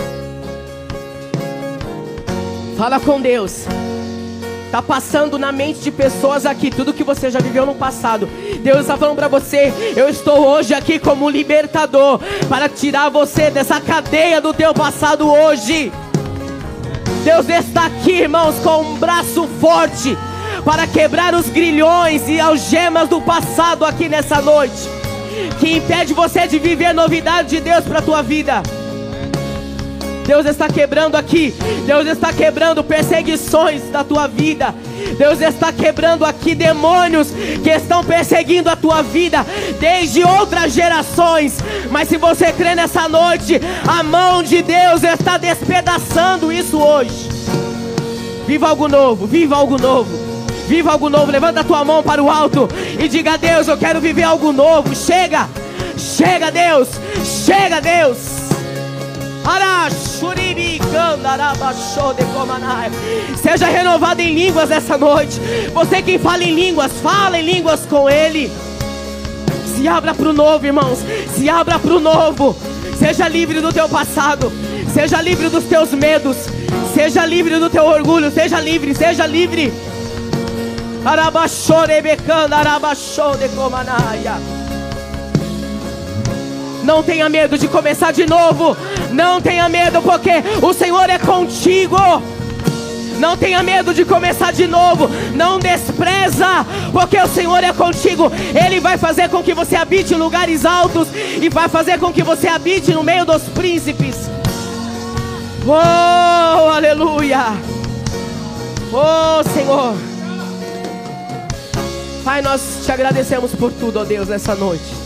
Fala 2.78 3.00
com 3.00 3.20
Deus. 3.20 3.66
Tá 4.76 4.82
passando 4.82 5.40
na 5.40 5.54
mente 5.54 5.80
de 5.80 5.90
pessoas 5.90 6.46
aqui 6.46 6.70
tudo 6.70 6.92
que 6.92 7.02
você 7.02 7.32
já 7.32 7.40
viveu 7.40 7.66
no 7.66 7.76
passado. 7.76 8.28
Deus 8.62 8.82
está 8.82 8.98
falando 8.98 9.16
para 9.16 9.30
você, 9.30 9.72
eu 9.96 10.10
estou 10.10 10.46
hoje 10.46 10.74
aqui 10.74 11.00
como 11.00 11.30
libertador 11.30 12.20
para 12.50 12.68
tirar 12.68 13.08
você 13.08 13.50
dessa 13.50 13.80
cadeia 13.80 14.42
do 14.42 14.54
teu 14.54 14.74
passado 14.74 15.32
hoje. 15.32 15.94
Deus 17.24 17.48
está 17.48 17.86
aqui, 17.86 18.24
irmãos, 18.24 18.56
com 18.56 18.82
um 18.82 18.96
braço 18.96 19.48
forte 19.62 20.18
para 20.66 20.86
quebrar 20.86 21.34
os 21.34 21.48
grilhões 21.48 22.28
e 22.28 22.38
algemas 22.38 23.08
do 23.08 23.22
passado 23.22 23.86
aqui 23.86 24.10
nessa 24.10 24.42
noite, 24.42 24.90
que 25.58 25.78
impede 25.78 26.14
você 26.14 26.50
de 26.50 26.60
viver 26.60 26.88
a 26.88 26.94
novidade 26.94 27.48
de 27.48 27.62
Deus 27.62 27.86
para 27.86 28.02
tua 28.02 28.22
vida. 28.22 28.62
Deus 30.26 30.46
está 30.46 30.68
quebrando 30.68 31.16
aqui. 31.16 31.54
Deus 31.86 32.08
está 32.08 32.34
quebrando 32.34 32.84
perseguições 32.84 33.84
da 33.92 34.04
tua 34.04 34.28
vida. 34.28 34.74
Deus 35.18 35.40
está 35.40 35.72
quebrando 35.72 36.26
aqui 36.26 36.56
demônios 36.56 37.32
que 37.64 37.70
estão 37.70 38.04
perseguindo 38.04 38.70
a 38.70 38.76
tua 38.76 39.02
vida 39.02 39.46
desde 39.80 40.24
outras 40.24 40.74
gerações. 40.74 41.60
Mas 41.92 42.10
se 42.10 42.18
você 42.18 42.52
crê 42.52 42.76
nessa 42.76 43.08
noite, 43.08 43.62
a 43.88 44.04
mão 44.04 44.42
de 44.42 44.62
Deus 44.62 45.04
está 45.04 45.38
despedaçando 45.38 46.52
isso 46.52 46.78
hoje. 46.78 47.30
Viva 48.48 48.70
algo 48.70 48.88
novo, 48.88 49.26
viva 49.26 49.56
algo 49.56 49.78
novo. 49.78 50.26
Viva 50.68 50.92
algo 50.92 51.10
novo, 51.10 51.32
levanta 51.32 51.60
a 51.60 51.64
tua 51.64 51.86
mão 51.86 52.02
para 52.02 52.24
o 52.24 52.30
alto 52.30 52.68
e 53.00 53.08
diga 53.08 53.34
a 53.34 53.38
Deus: 53.38 53.68
Eu 53.68 53.78
quero 53.78 54.02
viver 54.02 54.24
algo 54.24 54.52
novo. 54.52 54.96
Chega, 54.96 55.48
chega, 55.96 56.50
Deus, 56.50 56.90
chega, 57.46 57.80
Deus. 57.80 58.45
Seja 63.42 63.68
renovado 63.68 64.20
em 64.20 64.34
línguas 64.34 64.72
essa 64.72 64.98
noite. 64.98 65.40
Você 65.72 66.02
que 66.02 66.18
fala 66.18 66.44
em 66.44 66.54
línguas, 66.54 66.92
fala 66.94 67.40
em 67.40 67.44
línguas 67.44 67.86
com 67.86 68.10
Ele. 68.10 68.52
Se 69.76 69.88
abra 69.88 70.16
para 70.16 70.30
o 70.30 70.34
novo, 70.34 70.66
irmãos. 70.66 71.00
Se 71.36 71.48
abra 71.48 71.78
para 71.78 71.94
o 71.94 72.00
novo. 72.00 72.56
Seja 72.98 73.28
livre 73.28 73.62
do 73.62 73.72
teu 73.72 73.88
passado. 73.88 74.52
Seja 74.92 75.22
livre 75.22 75.48
dos 75.50 75.66
teus 75.66 75.92
medos. 75.92 76.38
Seja 76.96 77.24
livre 77.26 77.60
do 77.60 77.70
teu 77.70 77.86
orgulho. 77.86 78.32
Seja 78.32 78.60
livre, 78.60 78.96
seja 78.96 79.28
livre. 79.28 79.72
Arabachore 81.06 82.02
becanda, 82.02 82.56
arabachore 82.58 83.48
comanaia. 83.50 84.55
Não 86.86 87.02
tenha 87.02 87.28
medo 87.28 87.58
de 87.58 87.68
começar 87.68 88.12
de 88.12 88.28
novo. 88.28 88.78
Não 89.12 89.42
tenha 89.42 89.68
medo, 89.68 90.02
porque 90.04 90.32
o 90.62 90.72
Senhor 90.72 91.10
é 91.10 91.18
contigo. 91.18 91.98
Não 93.18 93.36
tenha 93.36 93.64
medo 93.64 93.92
de 93.92 94.06
começar 94.06 94.54
de 94.54 94.68
novo. 94.68 95.10
Não 95.34 95.58
despreza, 95.58 96.64
porque 96.94 97.18
o 97.18 97.28
Senhor 97.28 97.64
é 97.64 97.74
contigo. 97.74 98.32
Ele 98.54 98.80
vai 98.80 99.00
fazer 99.00 99.30
com 99.30 99.42
que 99.42 99.54
você 99.54 99.76
habite 99.76 100.14
em 100.14 100.18
lugares 100.18 100.64
altos 100.64 101.08
e 101.42 101.50
vai 101.50 101.68
fazer 101.68 102.00
com 102.00 102.14
que 102.14 102.22
você 102.22 102.48
habite 102.48 102.94
no 102.94 103.04
meio 103.04 103.26
dos 103.26 103.42
príncipes. 103.44 104.30
Oh, 105.66 106.70
aleluia. 106.70 107.46
Oh, 108.94 109.44
Senhor. 109.50 109.96
Pai, 112.24 112.44
nós 112.44 112.84
te 112.86 112.92
agradecemos 112.92 113.52
por 113.56 113.72
tudo, 113.72 114.00
ó 114.00 114.04
Deus, 114.04 114.28
nessa 114.28 114.54
noite. 114.54 115.05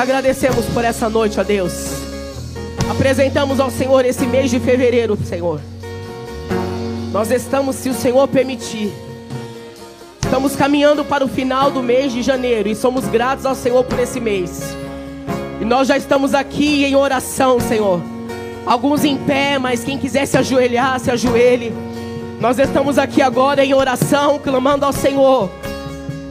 Agradecemos 0.00 0.64
por 0.72 0.82
essa 0.82 1.10
noite, 1.10 1.38
ó 1.38 1.42
Deus. 1.42 1.74
Apresentamos 2.90 3.60
ao 3.60 3.70
Senhor 3.70 4.02
esse 4.06 4.26
mês 4.26 4.50
de 4.50 4.58
fevereiro, 4.58 5.14
Senhor. 5.26 5.60
Nós 7.12 7.30
estamos, 7.30 7.76
se 7.76 7.90
o 7.90 7.94
Senhor 7.94 8.26
permitir, 8.26 8.90
estamos 10.22 10.56
caminhando 10.56 11.04
para 11.04 11.22
o 11.22 11.28
final 11.28 11.70
do 11.70 11.82
mês 11.82 12.14
de 12.14 12.22
janeiro 12.22 12.70
e 12.70 12.74
somos 12.74 13.04
gratos 13.08 13.44
ao 13.44 13.54
Senhor 13.54 13.84
por 13.84 13.98
esse 13.98 14.18
mês. 14.18 14.62
E 15.60 15.66
nós 15.66 15.86
já 15.86 15.98
estamos 15.98 16.32
aqui 16.32 16.82
em 16.86 16.96
oração, 16.96 17.60
Senhor. 17.60 18.00
Alguns 18.64 19.04
em 19.04 19.18
pé, 19.18 19.58
mas 19.58 19.84
quem 19.84 19.98
quiser 19.98 20.24
se 20.24 20.38
ajoelhar, 20.38 20.98
se 20.98 21.10
ajoelhe. 21.10 21.74
Nós 22.40 22.58
estamos 22.58 22.96
aqui 22.96 23.20
agora 23.20 23.62
em 23.62 23.74
oração, 23.74 24.38
clamando 24.38 24.86
ao 24.86 24.94
Senhor, 24.94 25.50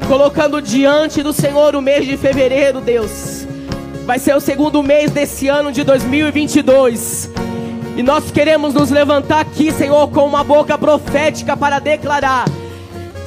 colocando 0.08 0.60
diante 0.60 1.22
do 1.22 1.32
Senhor 1.32 1.76
o 1.76 1.82
mês 1.84 2.08
de 2.08 2.18
fevereiro, 2.18 2.82
Deus. 2.82 3.48
Vai 4.10 4.18
ser 4.18 4.36
o 4.36 4.40
segundo 4.40 4.82
mês 4.82 5.12
desse 5.12 5.48
ano 5.48 5.72
de 5.72 5.84
2022. 5.84 7.30
E 7.96 8.02
nós 8.02 8.32
queremos 8.32 8.74
nos 8.74 8.90
levantar 8.90 9.40
aqui, 9.42 9.72
Senhor, 9.72 10.10
com 10.10 10.26
uma 10.26 10.44
boca 10.44 10.76
profética 10.80 11.56
para 11.56 11.78
declarar 11.78 12.46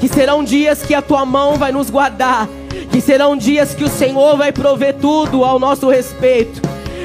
que 0.00 0.08
serão 0.08 0.42
dias 0.42 0.82
que 0.82 0.92
a 0.92 1.00
tua 1.00 1.24
mão 1.24 1.54
vai 1.54 1.70
nos 1.70 1.88
guardar, 1.88 2.48
que 2.90 3.00
serão 3.00 3.36
dias 3.36 3.76
que 3.76 3.84
o 3.84 3.88
Senhor 3.88 4.36
vai 4.36 4.50
prover 4.50 4.96
tudo 5.00 5.44
ao 5.44 5.56
nosso 5.60 5.88
respeito. 5.88 6.60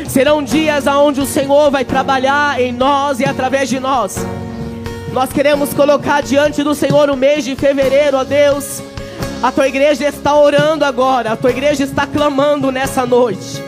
Serão 0.09 0.41
dias 0.41 0.87
aonde 0.87 1.21
o 1.21 1.27
Senhor 1.27 1.69
vai 1.69 1.85
trabalhar 1.85 2.59
em 2.59 2.71
nós 2.71 3.19
e 3.19 3.25
através 3.25 3.69
de 3.69 3.79
nós. 3.79 4.17
Nós 5.13 5.31
queremos 5.31 5.71
colocar 5.75 6.23
diante 6.23 6.63
do 6.63 6.73
Senhor 6.73 7.11
o 7.11 7.15
mês 7.15 7.45
de 7.45 7.55
fevereiro, 7.55 8.17
ó 8.17 8.23
Deus. 8.23 8.81
A 9.43 9.51
tua 9.51 9.67
igreja 9.67 10.07
está 10.07 10.35
orando 10.35 10.83
agora, 10.83 11.33
a 11.33 11.37
tua 11.37 11.51
igreja 11.51 11.83
está 11.83 12.07
clamando 12.07 12.71
nessa 12.71 13.05
noite. 13.05 13.66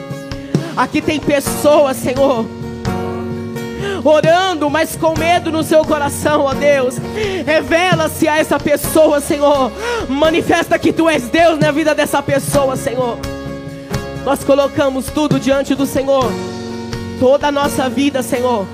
Aqui 0.76 1.02
tem 1.02 1.20
pessoas, 1.20 1.98
Senhor, 1.98 2.46
orando, 4.04 4.70
mas 4.70 4.96
com 4.96 5.18
medo 5.18 5.52
no 5.52 5.64
seu 5.64 5.84
coração, 5.84 6.42
ó 6.42 6.54
Deus. 6.54 6.96
Revela-se 7.46 8.28
a 8.28 8.38
essa 8.38 8.60
pessoa, 8.60 9.20
Senhor. 9.20 9.72
Manifesta 10.08 10.80
que 10.80 10.94
tu 10.94 11.10
és 11.10 11.24
Deus 11.30 11.60
na 11.60 11.72
vida 11.72 11.94
dessa 11.94 12.22
pessoa, 12.22 12.76
Senhor. 12.76 13.18
Nós 14.24 14.44
colocamos 14.44 15.06
tudo 15.08 15.40
diante 15.40 15.76
do 15.76 15.86
Senhor. 15.86 16.32
Toda 17.20 17.48
a 17.48 17.52
nossa 17.52 17.90
vida, 17.90 18.22
Senhor. 18.22 18.66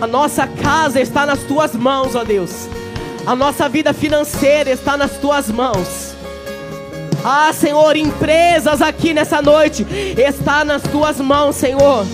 A 0.00 0.06
nossa 0.06 0.46
casa 0.46 1.00
está 1.00 1.26
nas 1.26 1.40
tuas 1.40 1.74
mãos, 1.74 2.14
ó 2.14 2.24
Deus. 2.24 2.68
A 3.26 3.34
nossa 3.34 3.68
vida 3.68 3.92
financeira 3.92 4.70
está 4.70 4.96
nas 4.96 5.12
tuas 5.12 5.50
mãos. 5.50 6.07
Ah, 7.24 7.52
Senhor, 7.52 7.96
empresas 7.96 8.80
aqui 8.80 9.12
nessa 9.12 9.42
noite 9.42 9.86
está 10.16 10.64
nas 10.64 10.82
tuas 10.82 11.20
mãos, 11.20 11.56
Senhor. 11.56 12.06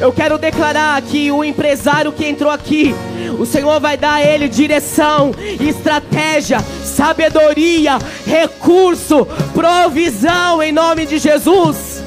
Eu 0.00 0.12
quero 0.12 0.38
declarar 0.38 1.00
que 1.02 1.30
o 1.30 1.44
empresário 1.44 2.12
que 2.12 2.26
entrou 2.26 2.50
aqui, 2.50 2.94
o 3.38 3.46
Senhor 3.46 3.80
vai 3.80 3.96
dar 3.96 4.14
a 4.14 4.22
ele 4.22 4.48
direção, 4.48 5.32
estratégia, 5.60 6.60
sabedoria, 6.84 7.98
recurso, 8.26 9.26
provisão 9.54 10.62
em 10.62 10.72
nome 10.72 11.06
de 11.06 11.18
Jesus 11.18 12.02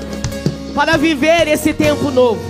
para 0.73 0.97
viver 0.97 1.47
esse 1.47 1.73
tempo 1.73 2.11
novo. 2.11 2.41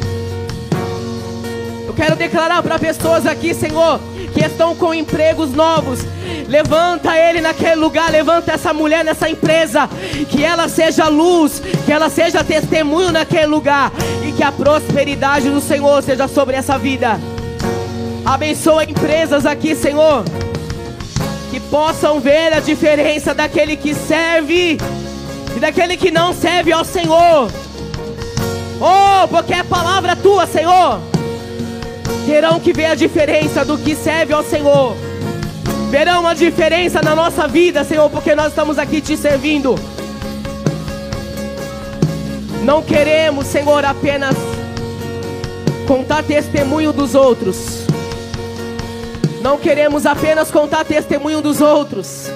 Eu 1.88 1.94
quero 1.94 2.16
declarar 2.16 2.64
para 2.64 2.80
pessoas 2.80 3.26
aqui, 3.26 3.54
Senhor, 3.54 4.00
estão 4.46 4.76
com 4.76 4.94
empregos 4.94 5.52
novos. 5.52 6.00
Levanta 6.48 7.18
ele 7.18 7.42
naquele 7.42 7.76
lugar, 7.76 8.12
levanta 8.12 8.52
essa 8.52 8.74
mulher 8.74 9.04
nessa 9.04 9.30
empresa, 9.30 9.90
que 10.30 10.44
ela 10.44 10.68
seja 10.68 11.08
luz, 11.08 11.62
que 11.86 11.92
ela 11.92 12.10
seja 12.10 12.44
testemunho 12.44 13.12
naquele 13.12 13.48
lugar 13.48 13.92
e 14.28 14.32
que 14.32 14.44
a 14.44 14.52
prosperidade 14.52 15.50
do 15.50 15.62
Senhor 15.62 16.02
seja 16.04 16.28
sobre 16.28 16.56
essa 16.56 16.78
vida. 16.78 17.20
Abençoa 18.26 18.84
empresas 18.84 19.46
aqui, 19.46 19.76
Senhor, 19.76 20.24
que 21.52 21.60
possam 21.60 22.20
ver 22.20 22.54
a 22.54 22.60
diferença 22.60 23.34
daquele 23.34 23.76
que 23.76 23.94
serve 23.94 24.78
e 25.56 25.60
daquele 25.60 25.96
que 25.98 26.12
não 26.12 26.34
serve 26.34 26.72
ao 26.72 26.84
Senhor. 26.84 27.52
Oh, 28.80 29.28
porque 29.28 29.54
é 29.54 29.64
palavra 29.64 30.16
tua, 30.16 30.46
Senhor 30.46 31.15
terão 32.26 32.60
que 32.60 32.74
ver 32.74 32.88
a 32.88 32.96
diferença 32.96 33.64
do 33.64 33.78
que 33.78 33.96
serve 33.96 34.34
ao 34.34 34.44
Senhor. 34.44 34.96
Verão 35.90 36.28
a 36.28 36.34
diferença 36.34 37.02
na 37.02 37.16
nossa 37.16 37.48
vida, 37.48 37.84
Senhor, 37.84 38.10
porque 38.10 38.36
nós 38.36 38.48
estamos 38.48 38.80
aqui 38.80 39.00
te 39.00 39.16
servindo. 39.16 39.76
Não 42.64 42.82
queremos, 42.82 43.46
Senhor, 43.46 43.86
apenas 43.86 44.36
contar 45.88 46.24
testemunho 46.24 46.92
dos 46.92 47.14
outros. 47.14 47.86
Não 49.42 49.60
queremos 49.60 50.08
apenas 50.08 50.50
contar 50.50 50.84
testemunho 50.84 51.42
dos 51.42 51.62
outros. 51.62 52.28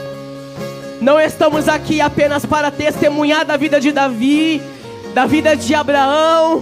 Não 1.01 1.19
estamos 1.19 1.67
aqui 1.67 1.99
apenas 1.99 2.45
para 2.45 2.69
testemunhar 2.69 3.43
da 3.43 3.57
vida 3.57 3.79
de 3.79 3.91
Davi, 3.91 4.61
da 5.15 5.25
vida 5.25 5.55
de 5.55 5.73
Abraão, 5.73 6.61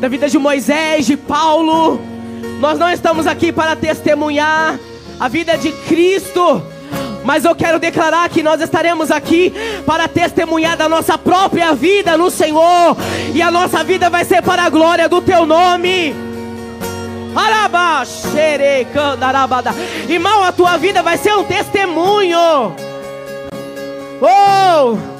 da 0.00 0.06
vida 0.06 0.28
de 0.28 0.38
Moisés, 0.38 1.06
de 1.06 1.16
Paulo 1.16 2.00
nós 2.60 2.78
não 2.78 2.90
estamos 2.90 3.26
aqui 3.26 3.52
para 3.52 3.74
testemunhar 3.76 4.78
a 5.18 5.28
vida 5.28 5.56
de 5.56 5.72
Cristo, 5.72 6.62
mas 7.24 7.44
eu 7.44 7.54
quero 7.54 7.78
declarar 7.78 8.28
que 8.28 8.42
nós 8.42 8.60
estaremos 8.60 9.10
aqui 9.10 9.52
para 9.84 10.08
testemunhar 10.08 10.76
da 10.76 10.88
nossa 10.88 11.18
própria 11.18 11.74
vida 11.74 12.16
no 12.16 12.30
Senhor, 12.30 12.96
e 13.34 13.42
a 13.42 13.50
nossa 13.50 13.84
vida 13.84 14.08
vai 14.08 14.24
ser 14.24 14.42
para 14.42 14.64
a 14.64 14.70
glória 14.70 15.08
do 15.08 15.20
Teu 15.20 15.44
nome. 15.44 16.14
Irmão, 20.08 20.42
a 20.42 20.50
tua 20.50 20.76
vida 20.76 21.02
vai 21.02 21.16
ser 21.16 21.34
um 21.34 21.44
testemunho. 21.44 22.74
Oh! 24.20 25.19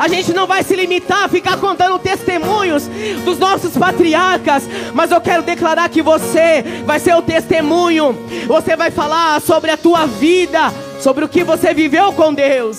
A 0.00 0.08
gente 0.08 0.32
não 0.32 0.46
vai 0.46 0.62
se 0.62 0.74
limitar 0.74 1.24
a 1.24 1.28
ficar 1.28 1.58
contando 1.58 1.98
testemunhos 1.98 2.88
dos 3.22 3.38
nossos 3.38 3.76
patriarcas, 3.76 4.66
mas 4.94 5.10
eu 5.10 5.20
quero 5.20 5.42
declarar 5.42 5.90
que 5.90 6.00
você 6.00 6.64
vai 6.86 6.98
ser 6.98 7.14
o 7.14 7.20
testemunho. 7.20 8.16
Você 8.46 8.74
vai 8.76 8.90
falar 8.90 9.38
sobre 9.42 9.70
a 9.70 9.76
tua 9.76 10.06
vida, 10.06 10.72
sobre 11.00 11.22
o 11.22 11.28
que 11.28 11.44
você 11.44 11.74
viveu 11.74 12.14
com 12.14 12.32
Deus, 12.32 12.78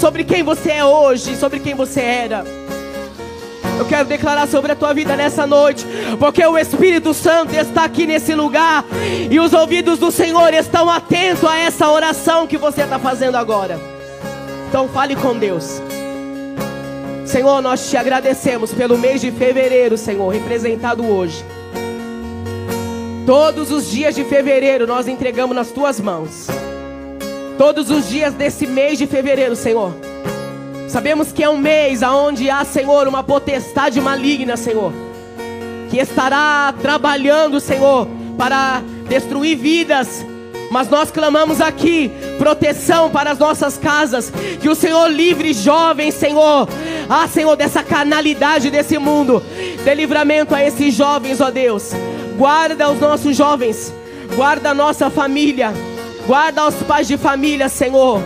sobre 0.00 0.24
quem 0.24 0.42
você 0.42 0.72
é 0.72 0.84
hoje, 0.84 1.36
sobre 1.36 1.60
quem 1.60 1.76
você 1.76 2.00
era. 2.00 2.44
Eu 3.78 3.86
quero 3.86 4.08
declarar 4.08 4.48
sobre 4.48 4.72
a 4.72 4.74
tua 4.74 4.92
vida 4.92 5.14
nessa 5.14 5.46
noite, 5.46 5.86
porque 6.18 6.44
o 6.44 6.58
Espírito 6.58 7.14
Santo 7.14 7.54
está 7.54 7.84
aqui 7.84 8.04
nesse 8.04 8.34
lugar 8.34 8.84
e 9.30 9.38
os 9.38 9.52
ouvidos 9.52 10.00
do 10.00 10.10
Senhor 10.10 10.52
estão 10.54 10.90
atentos 10.90 11.44
a 11.44 11.56
essa 11.56 11.88
oração 11.88 12.48
que 12.48 12.58
você 12.58 12.82
está 12.82 12.98
fazendo 12.98 13.36
agora. 13.36 13.80
Então 14.68 14.88
fale 14.88 15.14
com 15.14 15.38
Deus. 15.38 15.80
Senhor, 17.24 17.60
nós 17.60 17.88
te 17.88 17.96
agradecemos 17.96 18.72
pelo 18.72 18.98
mês 18.98 19.20
de 19.20 19.30
fevereiro, 19.30 19.96
Senhor, 19.96 20.28
representado 20.28 21.06
hoje. 21.06 21.44
Todos 23.26 23.70
os 23.70 23.90
dias 23.90 24.14
de 24.14 24.24
fevereiro 24.24 24.86
nós 24.86 25.06
entregamos 25.06 25.54
nas 25.54 25.70
tuas 25.70 26.00
mãos. 26.00 26.48
Todos 27.56 27.90
os 27.90 28.08
dias 28.08 28.34
desse 28.34 28.66
mês 28.66 28.98
de 28.98 29.06
fevereiro, 29.06 29.54
Senhor. 29.54 29.94
Sabemos 30.88 31.30
que 31.30 31.44
é 31.44 31.48
um 31.48 31.56
mês 31.56 32.02
aonde 32.02 32.50
há, 32.50 32.64
Senhor, 32.64 33.06
uma 33.06 33.22
potestade 33.22 34.00
maligna, 34.00 34.56
Senhor, 34.56 34.92
que 35.88 35.98
estará 35.98 36.74
trabalhando, 36.82 37.60
Senhor, 37.60 38.08
para 38.36 38.82
destruir 39.08 39.56
vidas, 39.56 40.26
mas 40.70 40.88
nós 40.88 41.10
clamamos 41.10 41.60
aqui 41.60 42.10
proteção 42.38 43.10
para 43.10 43.30
as 43.32 43.38
nossas 43.38 43.76
casas. 43.76 44.32
Que 44.60 44.68
o 44.68 44.74
Senhor 44.74 45.08
livre 45.08 45.52
jovens, 45.52 46.14
Senhor. 46.14 46.68
Ah, 47.12 47.26
Senhor, 47.26 47.56
dessa 47.56 47.82
canalidade 47.82 48.70
desse 48.70 48.96
mundo. 48.96 49.42
Dê 49.84 49.96
livramento 49.96 50.54
a 50.54 50.64
esses 50.64 50.94
jovens, 50.94 51.40
ó 51.40 51.50
Deus. 51.50 51.90
Guarda 52.38 52.88
os 52.88 53.00
nossos 53.00 53.36
jovens. 53.36 53.92
Guarda 54.36 54.70
a 54.70 54.74
nossa 54.74 55.10
família. 55.10 55.72
Guarda 56.24 56.68
os 56.68 56.76
pais 56.76 57.08
de 57.08 57.18
família, 57.18 57.68
Senhor. 57.68 58.22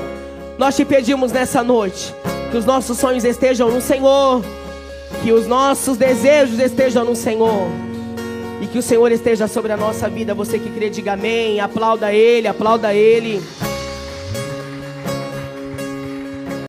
Nós 0.59 0.77
te 0.77 0.85
pedimos 0.85 1.33
nessa 1.33 1.63
noite 1.63 2.15
que 2.51 2.59
os 2.59 2.67
nossos 2.67 2.99
sonhos 2.99 3.25
estejam 3.25 3.71
no 3.71 3.81
Senhor. 3.81 4.45
Que 5.23 5.33
os 5.33 5.47
nossos 5.47 5.97
desejos 5.97 6.59
estejam 6.59 7.07
no 7.07 7.17
Senhor. 7.17 7.67
E 8.61 8.67
que 8.67 8.79
o 8.79 8.83
Senhor 8.83 9.11
esteja 9.11 9.49
sobre 9.49 9.73
a 9.73 9.79
nossa 9.79 10.11
vida. 10.11 10.35
Você 10.35 10.59
que 10.59 10.69
crê, 10.69 10.91
diga 10.91 11.15
amém. 11.15 11.59
Aplauda 11.59 12.13
Ele, 12.13 12.47
aplauda 12.47 12.93
Ele. 12.93 13.43